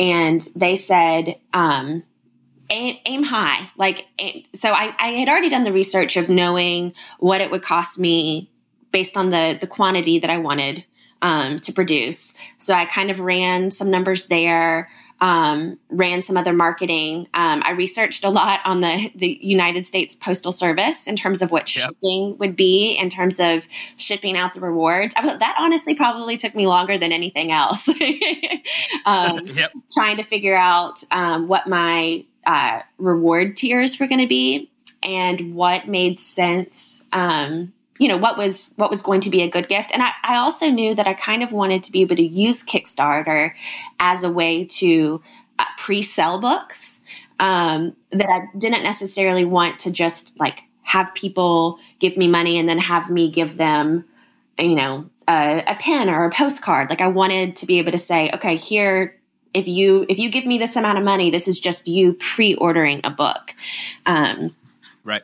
and 0.00 0.40
they 0.56 0.74
said. 0.74 1.36
Um, 1.54 2.02
aim, 2.70 2.98
aim 3.06 3.22
high. 3.24 3.70
Like, 3.76 4.06
aim, 4.18 4.44
so 4.54 4.72
I, 4.72 4.94
I 4.98 5.08
had 5.08 5.28
already 5.28 5.48
done 5.48 5.64
the 5.64 5.72
research 5.72 6.16
of 6.16 6.28
knowing 6.28 6.94
what 7.18 7.40
it 7.40 7.50
would 7.50 7.62
cost 7.62 7.98
me 7.98 8.50
based 8.90 9.16
on 9.16 9.30
the, 9.30 9.56
the 9.60 9.66
quantity 9.66 10.18
that 10.18 10.30
I 10.30 10.38
wanted 10.38 10.84
um, 11.22 11.60
to 11.60 11.72
produce. 11.72 12.34
So 12.58 12.74
I 12.74 12.84
kind 12.84 13.10
of 13.10 13.20
ran 13.20 13.70
some 13.70 13.90
numbers 13.90 14.26
there. 14.26 14.90
Um, 15.20 15.78
ran 15.88 16.24
some 16.24 16.36
other 16.36 16.52
marketing. 16.52 17.28
Um, 17.32 17.62
I 17.64 17.70
researched 17.70 18.24
a 18.24 18.28
lot 18.28 18.58
on 18.64 18.80
the 18.80 19.12
the 19.14 19.38
United 19.40 19.86
States 19.86 20.16
Postal 20.16 20.50
Service 20.50 21.06
in 21.06 21.14
terms 21.14 21.42
of 21.42 21.52
what 21.52 21.72
yep. 21.76 21.90
shipping 21.90 22.36
would 22.38 22.56
be, 22.56 22.98
in 23.00 23.08
terms 23.08 23.38
of 23.38 23.68
shipping 23.96 24.36
out 24.36 24.52
the 24.52 24.58
rewards. 24.58 25.14
I, 25.16 25.36
that 25.36 25.56
honestly 25.60 25.94
probably 25.94 26.36
took 26.36 26.56
me 26.56 26.66
longer 26.66 26.98
than 26.98 27.12
anything 27.12 27.52
else. 27.52 27.88
um, 29.06 29.46
yep. 29.46 29.70
Trying 29.92 30.16
to 30.16 30.24
figure 30.24 30.56
out 30.56 31.04
um, 31.12 31.46
what 31.46 31.68
my 31.68 32.24
uh, 32.46 32.82
reward 32.98 33.56
tiers 33.56 33.98
were 33.98 34.06
going 34.06 34.20
to 34.20 34.26
be 34.26 34.70
and 35.02 35.54
what 35.54 35.88
made 35.88 36.20
sense 36.20 37.04
um, 37.12 37.72
you 37.98 38.08
know 38.08 38.16
what 38.16 38.36
was 38.36 38.72
what 38.76 38.90
was 38.90 39.00
going 39.00 39.20
to 39.20 39.30
be 39.30 39.42
a 39.42 39.48
good 39.48 39.68
gift. 39.68 39.92
And 39.92 40.02
I, 40.02 40.10
I, 40.24 40.36
also 40.36 40.68
knew 40.68 40.94
that 40.94 41.06
i 41.06 41.14
kind 41.14 41.42
of 41.42 41.52
wanted 41.52 41.84
to 41.84 41.92
be 41.92 42.00
able 42.00 42.16
to 42.16 42.26
use 42.26 42.64
kickstarter 42.64 43.52
as 44.00 44.24
a 44.24 44.30
way 44.30 44.64
to 44.64 45.22
uh, 45.58 45.64
pre-sell 45.78 46.40
books 46.40 47.00
um, 47.38 47.94
that 48.10 48.28
i 48.28 48.58
didn't 48.58 48.82
necessarily 48.82 49.44
want 49.44 49.78
to 49.80 49.90
just 49.90 50.38
like 50.40 50.62
have 50.82 51.14
people 51.14 51.78
give 52.00 52.16
me 52.16 52.26
money 52.26 52.58
and 52.58 52.68
then 52.68 52.78
have 52.78 53.08
me 53.08 53.30
give 53.30 53.56
them 53.56 54.04
you 54.58 54.74
know 54.74 55.08
a, 55.28 55.62
a 55.68 55.76
pen 55.76 56.10
or 56.10 56.24
a 56.24 56.30
postcard. 56.30 56.90
Like 56.90 57.00
i 57.00 57.08
wanted 57.08 57.54
to 57.56 57.66
be 57.66 57.78
able 57.78 57.92
to 57.92 57.98
say 57.98 58.30
okay 58.34 58.56
here 58.56 59.16
if 59.54 59.68
you 59.68 60.06
if 60.08 60.18
you 60.18 60.30
give 60.30 60.46
me 60.46 60.58
this 60.58 60.76
amount 60.76 60.98
of 60.98 61.04
money, 61.04 61.30
this 61.30 61.46
is 61.46 61.58
just 61.60 61.88
you 61.88 62.14
pre-ordering 62.14 63.00
a 63.04 63.10
book. 63.10 63.54
Um, 64.06 64.54
right. 65.04 65.22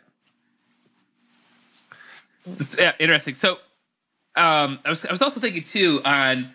Yeah, 2.79 2.93
interesting. 2.99 3.35
So, 3.35 3.59
um, 4.37 4.79
I 4.85 4.91
was 4.91 5.05
I 5.05 5.13
was 5.13 5.23
also 5.23 5.41
thinking 5.41 5.65
too 5.65 6.01
on 6.05 6.51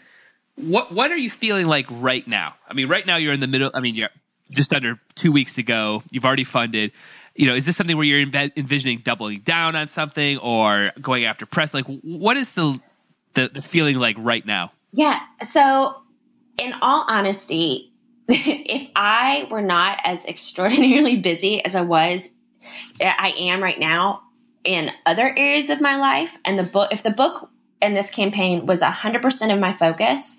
what 0.55 0.91
what 0.91 1.11
are 1.11 1.17
you 1.17 1.29
feeling 1.29 1.67
like 1.67 1.85
right 1.89 2.27
now? 2.27 2.55
I 2.67 2.73
mean, 2.73 2.87
right 2.87 3.05
now 3.05 3.17
you're 3.17 3.33
in 3.33 3.39
the 3.39 3.47
middle. 3.47 3.71
I 3.73 3.79
mean, 3.79 3.95
you're 3.95 4.09
just 4.51 4.73
under 4.73 4.99
two 5.15 5.31
weeks 5.31 5.57
ago. 5.57 6.03
You've 6.11 6.25
already 6.25 6.43
funded. 6.43 6.91
You 7.35 7.47
know, 7.47 7.55
is 7.55 7.65
this 7.65 7.75
something 7.75 7.97
where 7.97 8.05
you're 8.05 8.21
envisioning 8.21 8.99
doubling 9.03 9.39
down 9.39 9.75
on 9.75 9.87
something 9.87 10.37
or 10.37 10.91
going 11.01 11.25
after 11.25 11.47
press? 11.47 11.73
Like, 11.73 11.85
what 11.87 12.37
is 12.37 12.53
the 12.53 12.79
the, 13.33 13.49
the 13.51 13.61
feeling 13.61 13.97
like 13.97 14.15
right 14.19 14.45
now? 14.45 14.71
Yeah. 14.91 15.19
So 15.41 16.02
in 16.57 16.73
all 16.81 17.05
honesty, 17.07 17.93
if 18.27 18.89
I 18.95 19.47
were 19.49 19.61
not 19.61 19.99
as 20.03 20.25
extraordinarily 20.25 21.17
busy 21.17 21.63
as 21.63 21.75
I 21.75 21.81
was, 21.81 22.29
I 23.01 23.33
am 23.37 23.61
right 23.61 23.79
now 23.79 24.21
in 24.63 24.91
other 25.05 25.33
areas 25.37 25.69
of 25.69 25.81
my 25.81 25.97
life, 25.97 26.37
and 26.45 26.57
the 26.57 26.63
book, 26.63 26.89
if 26.91 27.03
the 27.03 27.11
book 27.11 27.49
and 27.81 27.97
this 27.97 28.09
campaign 28.09 28.65
was 28.65 28.81
100% 28.81 29.53
of 29.53 29.59
my 29.59 29.73
focus, 29.73 30.37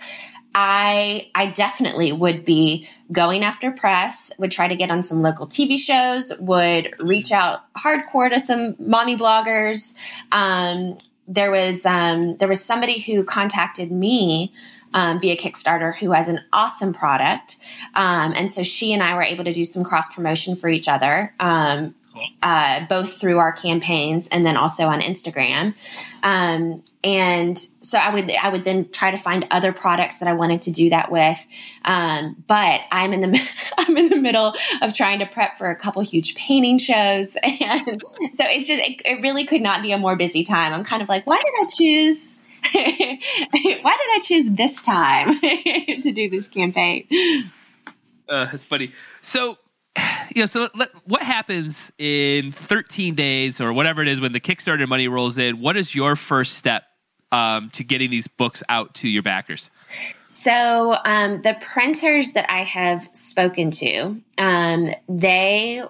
I 0.55 1.31
I 1.35 1.47
definitely 1.47 2.13
would 2.13 2.45
be 2.45 2.89
going 3.11 3.43
after 3.43 3.73
press, 3.73 4.31
would 4.39 4.53
try 4.53 4.69
to 4.69 4.77
get 4.77 4.91
on 4.91 5.03
some 5.03 5.21
local 5.21 5.47
TV 5.47 5.77
shows, 5.77 6.33
would 6.39 6.95
reach 6.99 7.33
out 7.33 7.63
hardcore 7.75 8.31
to 8.31 8.39
some 8.39 8.77
mommy 8.79 9.17
bloggers. 9.17 9.95
Um, 10.31 10.97
there 11.27 11.51
was 11.51 11.85
um, 11.85 12.37
there 12.37 12.49
was 12.49 12.65
somebody 12.65 13.01
who 13.01 13.25
contacted 13.25 13.91
me 13.91 14.53
um, 14.95 15.21
via 15.21 15.37
Kickstarter 15.37 15.95
who 15.95 16.13
has 16.13 16.29
an 16.29 16.41
awesome 16.53 16.95
product, 16.95 17.57
um, 17.95 18.33
and 18.35 18.51
so 18.51 18.63
she 18.63 18.95
and 18.95 19.03
I 19.03 19.15
were 19.15 19.23
able 19.23 19.45
to 19.45 19.53
do 19.53 19.67
some 19.67 19.85
cross 19.85 20.09
promotion 20.09 20.57
for 20.57 20.69
each 20.69 20.89
other. 20.89 21.35
Um, 21.39 21.95
uh, 22.43 22.87
both 22.87 23.21
through 23.21 23.39
our 23.39 23.53
campaigns 23.53 24.29
and 24.29 24.47
then 24.47 24.57
also 24.57 24.87
on 24.87 25.01
Instagram. 25.01 25.75
Um, 26.23 26.83
and 27.03 27.59
so 27.81 27.99
I 27.99 28.13
would 28.13 28.31
I 28.31 28.49
would 28.49 28.65
then 28.65 28.89
try 28.91 29.11
to 29.11 29.17
find 29.17 29.47
other 29.51 29.73
products 29.73 30.19
that 30.19 30.29
I 30.29 30.33
wanted 30.33 30.63
to 30.63 30.71
do 30.71 30.91
that 30.91 31.11
with. 31.11 31.39
Um, 31.85 32.43
but 32.47 32.83
I'm 32.91 33.13
in 33.13 33.21
the 33.21 33.49
I'm 33.79 33.97
in 33.97 34.09
the 34.09 34.17
middle 34.17 34.55
of 34.81 34.95
trying 34.95 35.19
to 35.19 35.27
prep 35.27 35.59
for 35.59 35.71
a 35.71 35.77
couple 35.77 36.03
huge 36.03 36.35
painting 36.35 36.79
shows, 36.79 37.37
and 37.43 38.01
so 38.35 38.45
it's 38.47 38.67
just 38.67 38.83
it, 38.83 39.03
it 39.05 39.21
really 39.23 39.45
could 39.45 39.63
not 39.63 39.83
be 39.83 39.93
a 39.93 39.99
more 39.99 40.17
busy 40.17 40.45
time. 40.45 40.73
I'm 40.73 40.85
kind 40.85 41.03
of 41.03 41.09
like, 41.09 41.27
why 41.27 41.37
did 41.37 41.53
I 41.63 41.67
choose? 41.77 42.39
why 42.73 43.97
did 43.97 44.11
I 44.11 44.21
choose 44.23 44.51
this 44.51 44.83
time 44.83 45.41
to 46.03 46.13
do 46.13 46.29
this 46.31 46.49
campaign? 46.49 47.07
Uh, 48.29 48.47
that's 48.47 48.65
funny. 48.65 48.93
So 49.23 49.59
you 50.35 50.43
know, 50.43 50.47
so 50.47 50.69
let, 50.75 50.91
what 51.07 51.23
happens 51.23 51.93
in 51.99 52.53
13 52.53 53.15
days 53.15 53.61
or 53.61 53.73
whatever 53.73 54.03
it 54.03 54.09
is 54.09 54.21
when 54.21 54.33
the 54.33 54.41
Kickstarter 54.41 54.89
money 54.89 55.09
rolls 55.09 55.39
in? 55.39 55.61
What 55.61 55.77
is 55.77 55.95
your 55.95 56.17
first 56.17 56.55
step 56.55 56.85
um, 57.31 57.71
to 57.71 57.85
getting 57.85 58.11
these 58.11 58.27
books 58.27 58.63
out 58.69 58.95
to 58.97 59.09
your 59.09 59.23
backers? 59.23 59.71
So 60.29 60.97
um, 61.05 61.43
the 61.43 61.57
printers 61.61 62.33
that 62.33 62.51
I 62.51 62.65
have 62.65 63.09
spoken 63.13 63.71
to, 63.73 64.21
um, 64.39 64.95
they 65.09 65.83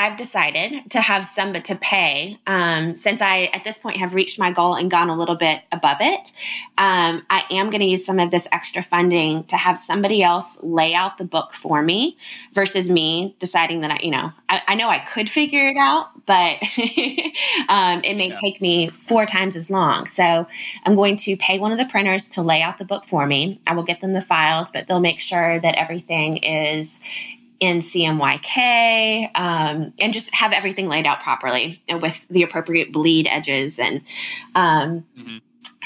I've 0.00 0.16
decided 0.16 0.90
to 0.92 1.00
have 1.02 1.26
somebody 1.26 1.62
to 1.64 1.74
pay 1.74 2.38
um, 2.46 2.96
since 2.96 3.20
I 3.20 3.50
at 3.52 3.64
this 3.64 3.76
point 3.76 3.98
have 3.98 4.14
reached 4.14 4.38
my 4.38 4.50
goal 4.50 4.74
and 4.74 4.90
gone 4.90 5.10
a 5.10 5.14
little 5.14 5.34
bit 5.34 5.60
above 5.70 5.98
it. 6.00 6.32
Um, 6.78 7.26
I 7.28 7.44
am 7.50 7.68
going 7.68 7.82
to 7.82 7.86
use 7.86 8.06
some 8.06 8.18
of 8.18 8.30
this 8.30 8.48
extra 8.50 8.82
funding 8.82 9.44
to 9.44 9.58
have 9.58 9.78
somebody 9.78 10.22
else 10.22 10.56
lay 10.62 10.94
out 10.94 11.18
the 11.18 11.26
book 11.26 11.52
for 11.52 11.82
me 11.82 12.16
versus 12.54 12.88
me 12.88 13.36
deciding 13.40 13.82
that 13.82 13.90
I, 13.90 13.98
you 14.02 14.10
know, 14.10 14.32
I, 14.48 14.62
I 14.68 14.74
know 14.74 14.88
I 14.88 15.00
could 15.00 15.28
figure 15.28 15.68
it 15.68 15.76
out, 15.76 16.08
but 16.24 16.56
um, 17.68 18.00
it 18.02 18.14
may 18.16 18.28
yeah. 18.28 18.40
take 18.40 18.62
me 18.62 18.88
four 18.88 19.26
times 19.26 19.54
as 19.54 19.68
long. 19.68 20.06
So 20.06 20.46
I'm 20.86 20.94
going 20.94 21.18
to 21.18 21.36
pay 21.36 21.58
one 21.58 21.72
of 21.72 21.78
the 21.78 21.84
printers 21.84 22.26
to 22.28 22.40
lay 22.40 22.62
out 22.62 22.78
the 22.78 22.86
book 22.86 23.04
for 23.04 23.26
me. 23.26 23.60
I 23.66 23.74
will 23.74 23.82
get 23.82 24.00
them 24.00 24.14
the 24.14 24.22
files, 24.22 24.70
but 24.70 24.88
they'll 24.88 24.98
make 24.98 25.20
sure 25.20 25.60
that 25.60 25.74
everything 25.74 26.38
is 26.38 27.00
in 27.60 27.80
CMYK 27.80 29.30
um, 29.34 29.92
and 29.98 30.12
just 30.12 30.34
have 30.34 30.52
everything 30.52 30.86
laid 30.86 31.06
out 31.06 31.20
properly 31.20 31.82
with 32.00 32.26
the 32.28 32.42
appropriate 32.42 32.90
bleed 32.90 33.28
edges 33.30 33.78
and 33.78 34.00
um, 34.54 35.04
mm-hmm. 35.16 35.36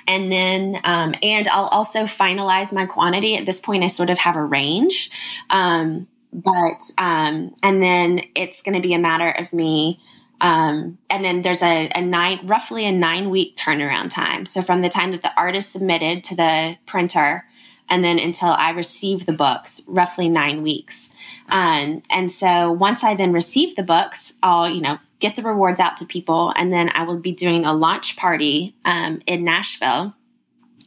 and 0.06 0.30
then 0.30 0.80
um, 0.84 1.14
and 1.20 1.48
I'll 1.48 1.66
also 1.66 2.04
finalize 2.04 2.72
my 2.72 2.86
quantity 2.86 3.36
at 3.36 3.44
this 3.44 3.60
point 3.60 3.82
I 3.82 3.88
sort 3.88 4.08
of 4.08 4.18
have 4.18 4.36
a 4.36 4.44
range 4.44 5.10
um, 5.50 6.06
but 6.32 6.90
um, 6.96 7.54
and 7.62 7.82
then 7.82 8.22
it's 8.36 8.62
going 8.62 8.80
to 8.80 8.86
be 8.86 8.94
a 8.94 8.98
matter 8.98 9.30
of 9.30 9.52
me 9.52 10.00
um, 10.40 10.98
and 11.10 11.24
then 11.24 11.42
there's 11.42 11.62
a, 11.62 11.90
a, 11.94 12.02
nine 12.02 12.46
roughly 12.46 12.84
a 12.84 12.92
nine 12.92 13.30
week 13.30 13.56
turnaround 13.56 14.10
time 14.10 14.46
so 14.46 14.62
from 14.62 14.82
the 14.82 14.88
time 14.88 15.10
that 15.10 15.22
the 15.22 15.32
art 15.36 15.56
is 15.56 15.66
submitted 15.66 16.22
to 16.24 16.36
the 16.36 16.76
printer 16.86 17.46
and 17.88 18.02
then 18.02 18.18
until 18.18 18.52
I 18.52 18.70
receive 18.70 19.26
the 19.26 19.32
books, 19.32 19.82
roughly 19.86 20.28
nine 20.28 20.62
weeks. 20.62 21.10
Um, 21.48 22.02
and 22.10 22.32
so 22.32 22.70
once 22.70 23.04
I 23.04 23.14
then 23.14 23.32
receive 23.32 23.76
the 23.76 23.82
books, 23.82 24.34
I'll, 24.42 24.68
you 24.68 24.80
know, 24.80 24.98
get 25.20 25.36
the 25.36 25.42
rewards 25.42 25.80
out 25.80 25.96
to 25.98 26.04
people, 26.04 26.52
and 26.56 26.72
then 26.72 26.90
I 26.94 27.04
will 27.04 27.18
be 27.18 27.32
doing 27.32 27.64
a 27.64 27.72
launch 27.72 28.16
party 28.16 28.74
um, 28.84 29.22
in 29.26 29.44
Nashville. 29.44 30.14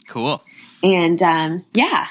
Cool. 0.07 0.43
And 0.83 1.21
um, 1.21 1.65
yeah. 1.73 2.07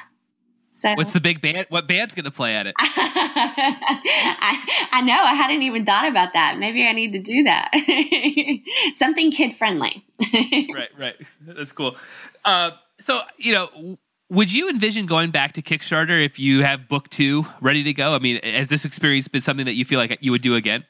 So 0.73 0.93
what's 0.95 1.15
the 1.15 1.23
big 1.23 1.41
band? 1.41 1.67
What 1.71 1.89
band's 1.89 2.15
going 2.15 2.27
to 2.27 2.31
play 2.31 2.55
at 2.55 2.67
it? 2.67 2.75
I, 2.79 4.89
I 4.93 5.01
know. 5.01 5.15
I 5.15 5.33
hadn't 5.33 5.63
even 5.63 5.87
thought 5.87 6.07
about 6.07 6.35
that. 6.35 6.59
Maybe 6.59 6.87
I 6.87 6.93
need 6.93 7.15
to 7.15 7.19
do 7.19 7.45
that. 7.45 7.71
Something 8.95 9.31
kid 9.31 9.55
friendly. 9.55 10.05
right, 10.35 10.91
right. 10.99 11.15
That's 11.41 11.73
cool. 11.73 11.97
Uh, 12.45 12.73
so 13.01 13.23
you 13.39 13.53
know 13.53 13.99
would 14.29 14.53
you 14.53 14.69
envision 14.69 15.07
going 15.07 15.31
back 15.31 15.53
to 15.53 15.63
Kickstarter 15.63 16.25
if 16.25 16.39
you 16.39 16.63
have 16.63 16.89
book 16.89 17.09
two 17.11 17.47
ready 17.61 17.83
to 17.85 17.93
go? 17.93 18.15
I 18.15 18.19
mean, 18.19 18.41
has 18.43 18.69
this 18.69 18.85
experience 18.85 19.29
been 19.29 19.41
something 19.41 19.67
that 19.67 19.75
you 19.75 19.85
feel 19.85 19.99
like 19.99 20.19
you 20.21 20.33
would 20.33 20.43
do 20.43 20.55
again? 20.55 20.85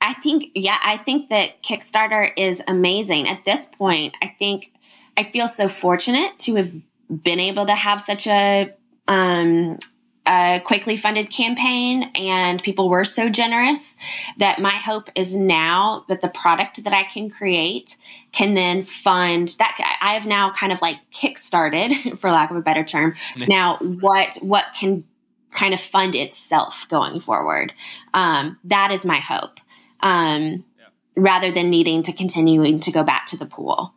I 0.00 0.12
think, 0.14 0.50
yeah, 0.54 0.78
I 0.84 0.98
think 0.98 1.30
that 1.30 1.62
Kickstarter 1.62 2.30
is 2.36 2.62
amazing. 2.68 3.28
At 3.28 3.44
this 3.44 3.66
point, 3.66 4.14
I 4.22 4.34
think 4.38 4.72
I 5.16 5.24
feel 5.24 5.48
so 5.48 5.68
fortunate 5.68 6.38
to 6.40 6.56
have 6.56 6.72
been 7.08 7.40
able 7.40 7.66
to 7.66 7.74
have 7.74 8.00
such 8.00 8.26
a 8.26 8.74
um, 9.08 9.78
a 10.26 10.60
quickly 10.64 10.96
funded 10.96 11.30
campaign 11.30 12.10
and 12.14 12.62
people 12.62 12.88
were 12.88 13.04
so 13.04 13.28
generous 13.28 13.96
that 14.36 14.60
my 14.60 14.74
hope 14.74 15.10
is 15.14 15.34
now 15.34 16.04
that 16.08 16.20
the 16.20 16.28
product 16.28 16.82
that 16.84 16.92
I 16.92 17.04
can 17.04 17.30
create 17.30 17.96
can 18.32 18.54
then 18.54 18.82
fund 18.82 19.54
that. 19.58 19.98
I 20.00 20.14
have 20.14 20.26
now 20.26 20.52
kind 20.52 20.72
of 20.72 20.82
like 20.82 20.96
kickstarted 21.12 22.18
for 22.18 22.30
lack 22.30 22.50
of 22.50 22.56
a 22.56 22.62
better 22.62 22.84
term 22.84 23.14
now 23.48 23.78
what 23.78 24.36
what 24.40 24.66
can 24.78 25.04
kind 25.52 25.72
of 25.72 25.80
fund 25.80 26.14
itself 26.14 26.86
going 26.88 27.18
forward. 27.18 27.72
Um, 28.14 28.58
that 28.64 28.90
is 28.90 29.06
my 29.06 29.18
hope 29.18 29.58
um, 30.00 30.64
yeah. 30.78 30.86
rather 31.16 31.50
than 31.50 31.70
needing 31.70 32.02
to 32.04 32.12
continuing 32.12 32.78
to 32.80 32.92
go 32.92 33.02
back 33.02 33.26
to 33.28 33.36
the 33.36 33.46
pool 33.46 33.94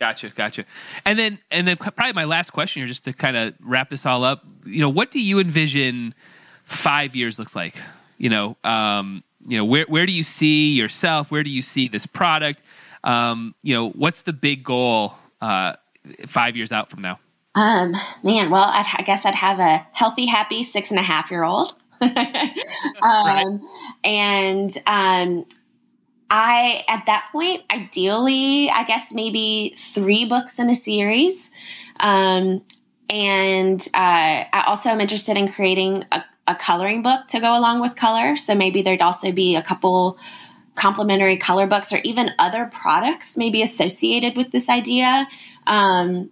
Gotcha, 0.00 0.30
gotcha. 0.30 0.64
And 1.04 1.18
then, 1.18 1.38
and 1.50 1.68
then, 1.68 1.76
probably 1.76 2.14
my 2.14 2.24
last 2.24 2.50
question 2.50 2.80
here, 2.80 2.88
just 2.88 3.04
to 3.04 3.12
kind 3.12 3.36
of 3.36 3.54
wrap 3.60 3.90
this 3.90 4.06
all 4.06 4.24
up. 4.24 4.42
You 4.64 4.80
know, 4.80 4.88
what 4.88 5.10
do 5.10 5.20
you 5.20 5.38
envision 5.38 6.14
five 6.64 7.14
years 7.14 7.38
looks 7.38 7.54
like? 7.54 7.74
You 8.16 8.30
know, 8.30 8.56
um, 8.64 9.22
you 9.46 9.58
know, 9.58 9.64
where 9.66 9.84
where 9.88 10.06
do 10.06 10.12
you 10.12 10.22
see 10.22 10.72
yourself? 10.72 11.30
Where 11.30 11.42
do 11.42 11.50
you 11.50 11.60
see 11.60 11.86
this 11.86 12.06
product? 12.06 12.62
Um, 13.04 13.54
you 13.62 13.74
know, 13.74 13.90
what's 13.90 14.22
the 14.22 14.32
big 14.32 14.64
goal 14.64 15.14
uh, 15.42 15.74
five 16.26 16.56
years 16.56 16.72
out 16.72 16.88
from 16.88 17.02
now? 17.02 17.18
Um, 17.54 17.94
man, 18.22 18.48
well, 18.48 18.64
I'd, 18.64 18.86
i 18.98 19.02
guess 19.02 19.26
I'd 19.26 19.34
have 19.34 19.58
a 19.58 19.86
healthy, 19.92 20.26
happy 20.26 20.64
six 20.64 20.90
and 20.90 20.98
a 20.98 21.02
half 21.02 21.30
year 21.30 21.42
old. 21.42 21.74
um, 22.00 22.10
right. 23.02 23.58
And 24.02 24.70
um, 24.86 25.44
I, 26.30 26.84
at 26.86 27.06
that 27.06 27.28
point, 27.32 27.64
ideally, 27.72 28.70
I 28.70 28.84
guess 28.84 29.12
maybe 29.12 29.74
three 29.76 30.24
books 30.24 30.60
in 30.60 30.70
a 30.70 30.74
series. 30.74 31.50
Um, 31.98 32.62
and 33.10 33.80
uh, 33.92 34.46
I 34.52 34.64
also 34.66 34.90
am 34.90 35.00
interested 35.00 35.36
in 35.36 35.50
creating 35.50 36.04
a, 36.12 36.22
a, 36.46 36.54
coloring 36.54 37.02
book 37.02 37.26
to 37.28 37.40
go 37.40 37.58
along 37.58 37.80
with 37.80 37.96
color. 37.96 38.36
So 38.36 38.54
maybe 38.54 38.80
there'd 38.80 39.02
also 39.02 39.32
be 39.32 39.56
a 39.56 39.62
couple 39.62 40.16
complementary 40.76 41.36
color 41.36 41.66
books 41.66 41.92
or 41.92 41.98
even 42.04 42.30
other 42.38 42.66
products 42.66 43.36
maybe 43.36 43.60
associated 43.60 44.36
with 44.36 44.52
this 44.52 44.68
idea. 44.68 45.26
Um, 45.66 46.30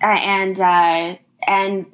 and, 0.00 0.58
uh, 0.58 1.16
and 1.46 1.86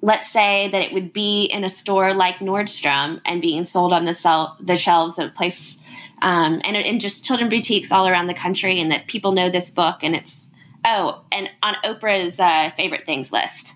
let's 0.00 0.30
say 0.30 0.68
that 0.68 0.80
it 0.80 0.92
would 0.92 1.12
be 1.12 1.44
in 1.46 1.64
a 1.64 1.68
store 1.68 2.14
like 2.14 2.36
Nordstrom 2.36 3.20
and 3.24 3.42
being 3.42 3.66
sold 3.66 3.92
on 3.92 4.04
the, 4.04 4.14
sell- 4.14 4.56
the 4.60 4.76
shelves 4.76 5.18
of 5.18 5.28
a 5.28 5.32
place 5.32 5.76
um, 6.22 6.60
and 6.64 6.76
and 6.76 7.00
just 7.00 7.24
children 7.24 7.48
boutiques 7.48 7.92
all 7.92 8.08
around 8.08 8.26
the 8.26 8.34
country, 8.34 8.80
and 8.80 8.90
that 8.90 9.06
people 9.06 9.32
know 9.32 9.50
this 9.50 9.70
book, 9.70 9.98
and 10.02 10.14
it's 10.14 10.52
oh, 10.84 11.24
and 11.30 11.50
on 11.62 11.74
Oprah's 11.84 12.40
uh, 12.40 12.70
favorite 12.70 13.04
things 13.06 13.32
list. 13.32 13.74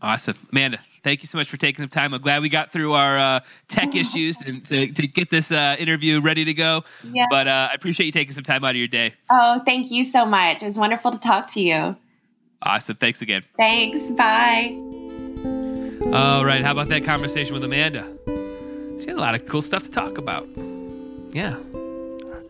Awesome. 0.00 0.36
Amanda, 0.50 0.80
thank 1.04 1.22
you 1.22 1.28
so 1.28 1.38
much 1.38 1.48
for 1.48 1.56
taking 1.56 1.82
some 1.82 1.90
time. 1.90 2.14
I'm 2.14 2.20
glad 2.20 2.42
we 2.42 2.48
got 2.48 2.72
through 2.72 2.94
our 2.94 3.18
uh, 3.18 3.40
tech 3.68 3.94
issues 3.94 4.40
and 4.40 4.64
to, 4.66 4.92
to 4.92 5.06
get 5.06 5.30
this 5.30 5.52
uh, 5.52 5.76
interview 5.78 6.20
ready 6.20 6.44
to 6.44 6.54
go. 6.54 6.84
Yeah. 7.04 7.26
But 7.30 7.46
uh, 7.46 7.68
I 7.70 7.74
appreciate 7.74 8.06
you 8.06 8.12
taking 8.12 8.34
some 8.34 8.44
time 8.44 8.64
out 8.64 8.70
of 8.70 8.76
your 8.76 8.88
day. 8.88 9.14
Oh, 9.30 9.60
thank 9.64 9.90
you 9.90 10.02
so 10.02 10.24
much. 10.24 10.62
It 10.62 10.64
was 10.64 10.78
wonderful 10.78 11.12
to 11.12 11.20
talk 11.20 11.48
to 11.48 11.60
you. 11.60 11.96
Awesome. 12.62 12.96
Thanks 12.96 13.22
again. 13.22 13.42
Thanks. 13.56 14.10
Bye. 14.12 14.76
All 16.12 16.44
right. 16.44 16.62
How 16.62 16.72
about 16.72 16.88
that 16.88 17.04
conversation 17.04 17.54
with 17.54 17.64
Amanda? 17.64 18.06
She 19.00 19.06
has 19.08 19.16
a 19.16 19.20
lot 19.20 19.34
of 19.34 19.46
cool 19.46 19.62
stuff 19.62 19.84
to 19.84 19.90
talk 19.90 20.18
about. 20.18 20.48
Yeah. 21.32 21.56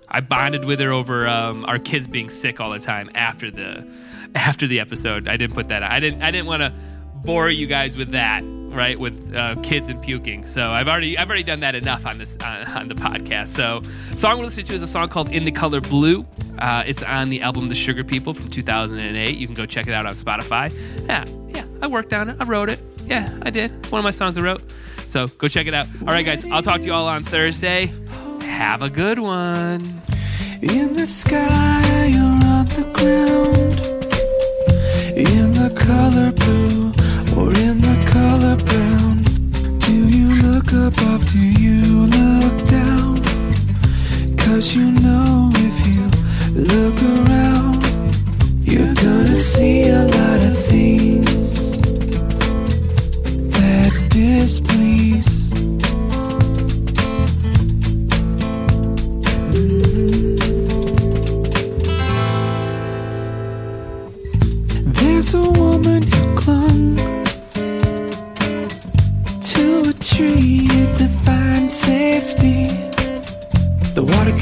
I 0.08 0.20
bonded 0.20 0.64
with 0.66 0.80
her 0.80 0.92
over 0.92 1.26
um, 1.26 1.64
our 1.64 1.78
kids 1.78 2.06
being 2.06 2.28
sick 2.28 2.60
all 2.60 2.70
the 2.70 2.78
time 2.78 3.10
after 3.14 3.50
the 3.50 3.86
after 4.34 4.66
the 4.66 4.80
episode. 4.80 5.28
I 5.28 5.36
didn't 5.36 5.54
put 5.54 5.68
that. 5.68 5.82
Out. 5.82 5.90
I 5.90 6.00
didn't. 6.00 6.22
I 6.22 6.30
didn't 6.30 6.46
want 6.46 6.60
to 6.60 6.72
bore 7.24 7.50
you 7.50 7.66
guys 7.66 7.96
with 7.96 8.10
that, 8.10 8.42
right? 8.44 8.98
With 8.98 9.34
uh, 9.34 9.56
kids 9.62 9.88
and 9.88 10.02
puking. 10.02 10.46
So 10.46 10.70
I've 10.70 10.88
already 10.88 11.16
I've 11.16 11.28
already 11.28 11.42
done 11.42 11.60
that 11.60 11.74
enough 11.74 12.06
on 12.06 12.18
this 12.18 12.36
uh, 12.40 12.72
on 12.74 12.88
the 12.88 12.94
podcast. 12.94 13.48
So 13.48 13.82
song 14.16 14.38
we're 14.38 14.44
listening 14.44 14.66
to 14.66 14.74
is 14.74 14.82
a 14.82 14.86
song 14.86 15.08
called 15.08 15.30
"In 15.30 15.44
the 15.44 15.52
Color 15.52 15.80
Blue." 15.80 16.26
Uh, 16.58 16.84
it's 16.86 17.02
on 17.02 17.28
the 17.28 17.42
album 17.42 17.68
"The 17.68 17.74
Sugar 17.74 18.04
People" 18.04 18.34
from 18.34 18.48
2008. 18.48 19.36
You 19.36 19.46
can 19.46 19.54
go 19.54 19.66
check 19.66 19.86
it 19.86 19.94
out 19.94 20.06
on 20.06 20.14
Spotify. 20.14 20.72
Yeah, 21.06 21.24
yeah. 21.48 21.64
I 21.82 21.86
worked 21.86 22.12
on 22.12 22.30
it. 22.30 22.36
I 22.40 22.44
wrote 22.44 22.68
it. 22.68 22.80
Yeah, 23.06 23.38
I 23.42 23.50
did. 23.50 23.70
One 23.90 23.98
of 24.00 24.04
my 24.04 24.10
songs 24.10 24.36
I 24.36 24.40
wrote. 24.40 24.62
So 25.08 25.26
go 25.26 25.48
check 25.48 25.66
it 25.66 25.74
out. 25.74 25.86
All 26.02 26.08
right, 26.08 26.24
guys. 26.24 26.44
I'll 26.46 26.62
talk 26.62 26.80
to 26.80 26.86
you 26.86 26.92
all 26.92 27.08
on 27.08 27.22
Thursday. 27.22 27.92
Have 28.42 28.82
a 28.82 28.90
good 28.90 29.18
one. 29.18 29.80
In 30.62 30.92
the 30.92 31.06
sky 31.06 32.12
or 32.14 32.46
on 32.46 32.66
the 32.66 32.84
ground, 32.94 33.72
in 35.16 35.52
the 35.52 35.74
color 35.76 36.30
blue 36.30 37.01
or 37.36 37.48
in 37.54 37.78
the 37.78 37.96
color 38.14 38.56
brown. 38.68 39.22
Do 39.86 39.94
you 40.16 40.28
look 40.42 40.72
above? 40.72 41.24
Do 41.32 41.38
you 41.38 42.06
look 42.06 42.66
down? 42.66 43.16
Cause 44.36 44.74
you 44.76 44.90
know 44.90 45.50
if 45.54 45.76
you 45.86 46.04
look 46.54 46.98
around, 47.16 47.82
you're 48.64 48.94
gonna 48.94 49.34
see 49.34 49.88
a 49.88 50.04
lot 50.04 50.44
of 50.44 50.56
things 50.66 51.72
that 53.56 53.92
displease. 54.10 55.41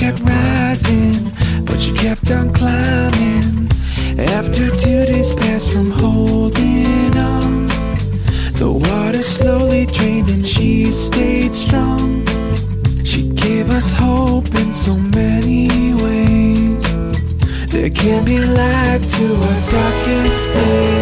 Kept 0.01 0.21
rising, 0.21 1.13
but 1.67 1.79
she 1.79 1.93
kept 1.93 2.31
on 2.31 2.51
climbing. 2.55 3.69
After 4.19 4.71
two 4.71 5.05
days 5.05 5.31
passed 5.35 5.71
from 5.71 5.91
holding 5.91 7.15
on, 7.19 7.67
the 8.55 8.73
water 8.73 9.23
slowly 9.23 9.85
drained 9.85 10.31
and 10.31 10.47
she 10.47 10.87
stayed 10.87 11.55
strong. 11.55 12.27
She 13.05 13.29
gave 13.29 13.69
us 13.69 13.93
hope 13.93 14.49
in 14.55 14.73
so 14.73 14.97
many 14.97 15.69
ways. 16.03 16.83
There 17.71 17.91
can 17.91 18.25
be 18.25 18.39
light 18.39 19.03
to 19.17 19.27
our 19.49 19.61
darkest 19.71 20.53
day. 20.55 21.00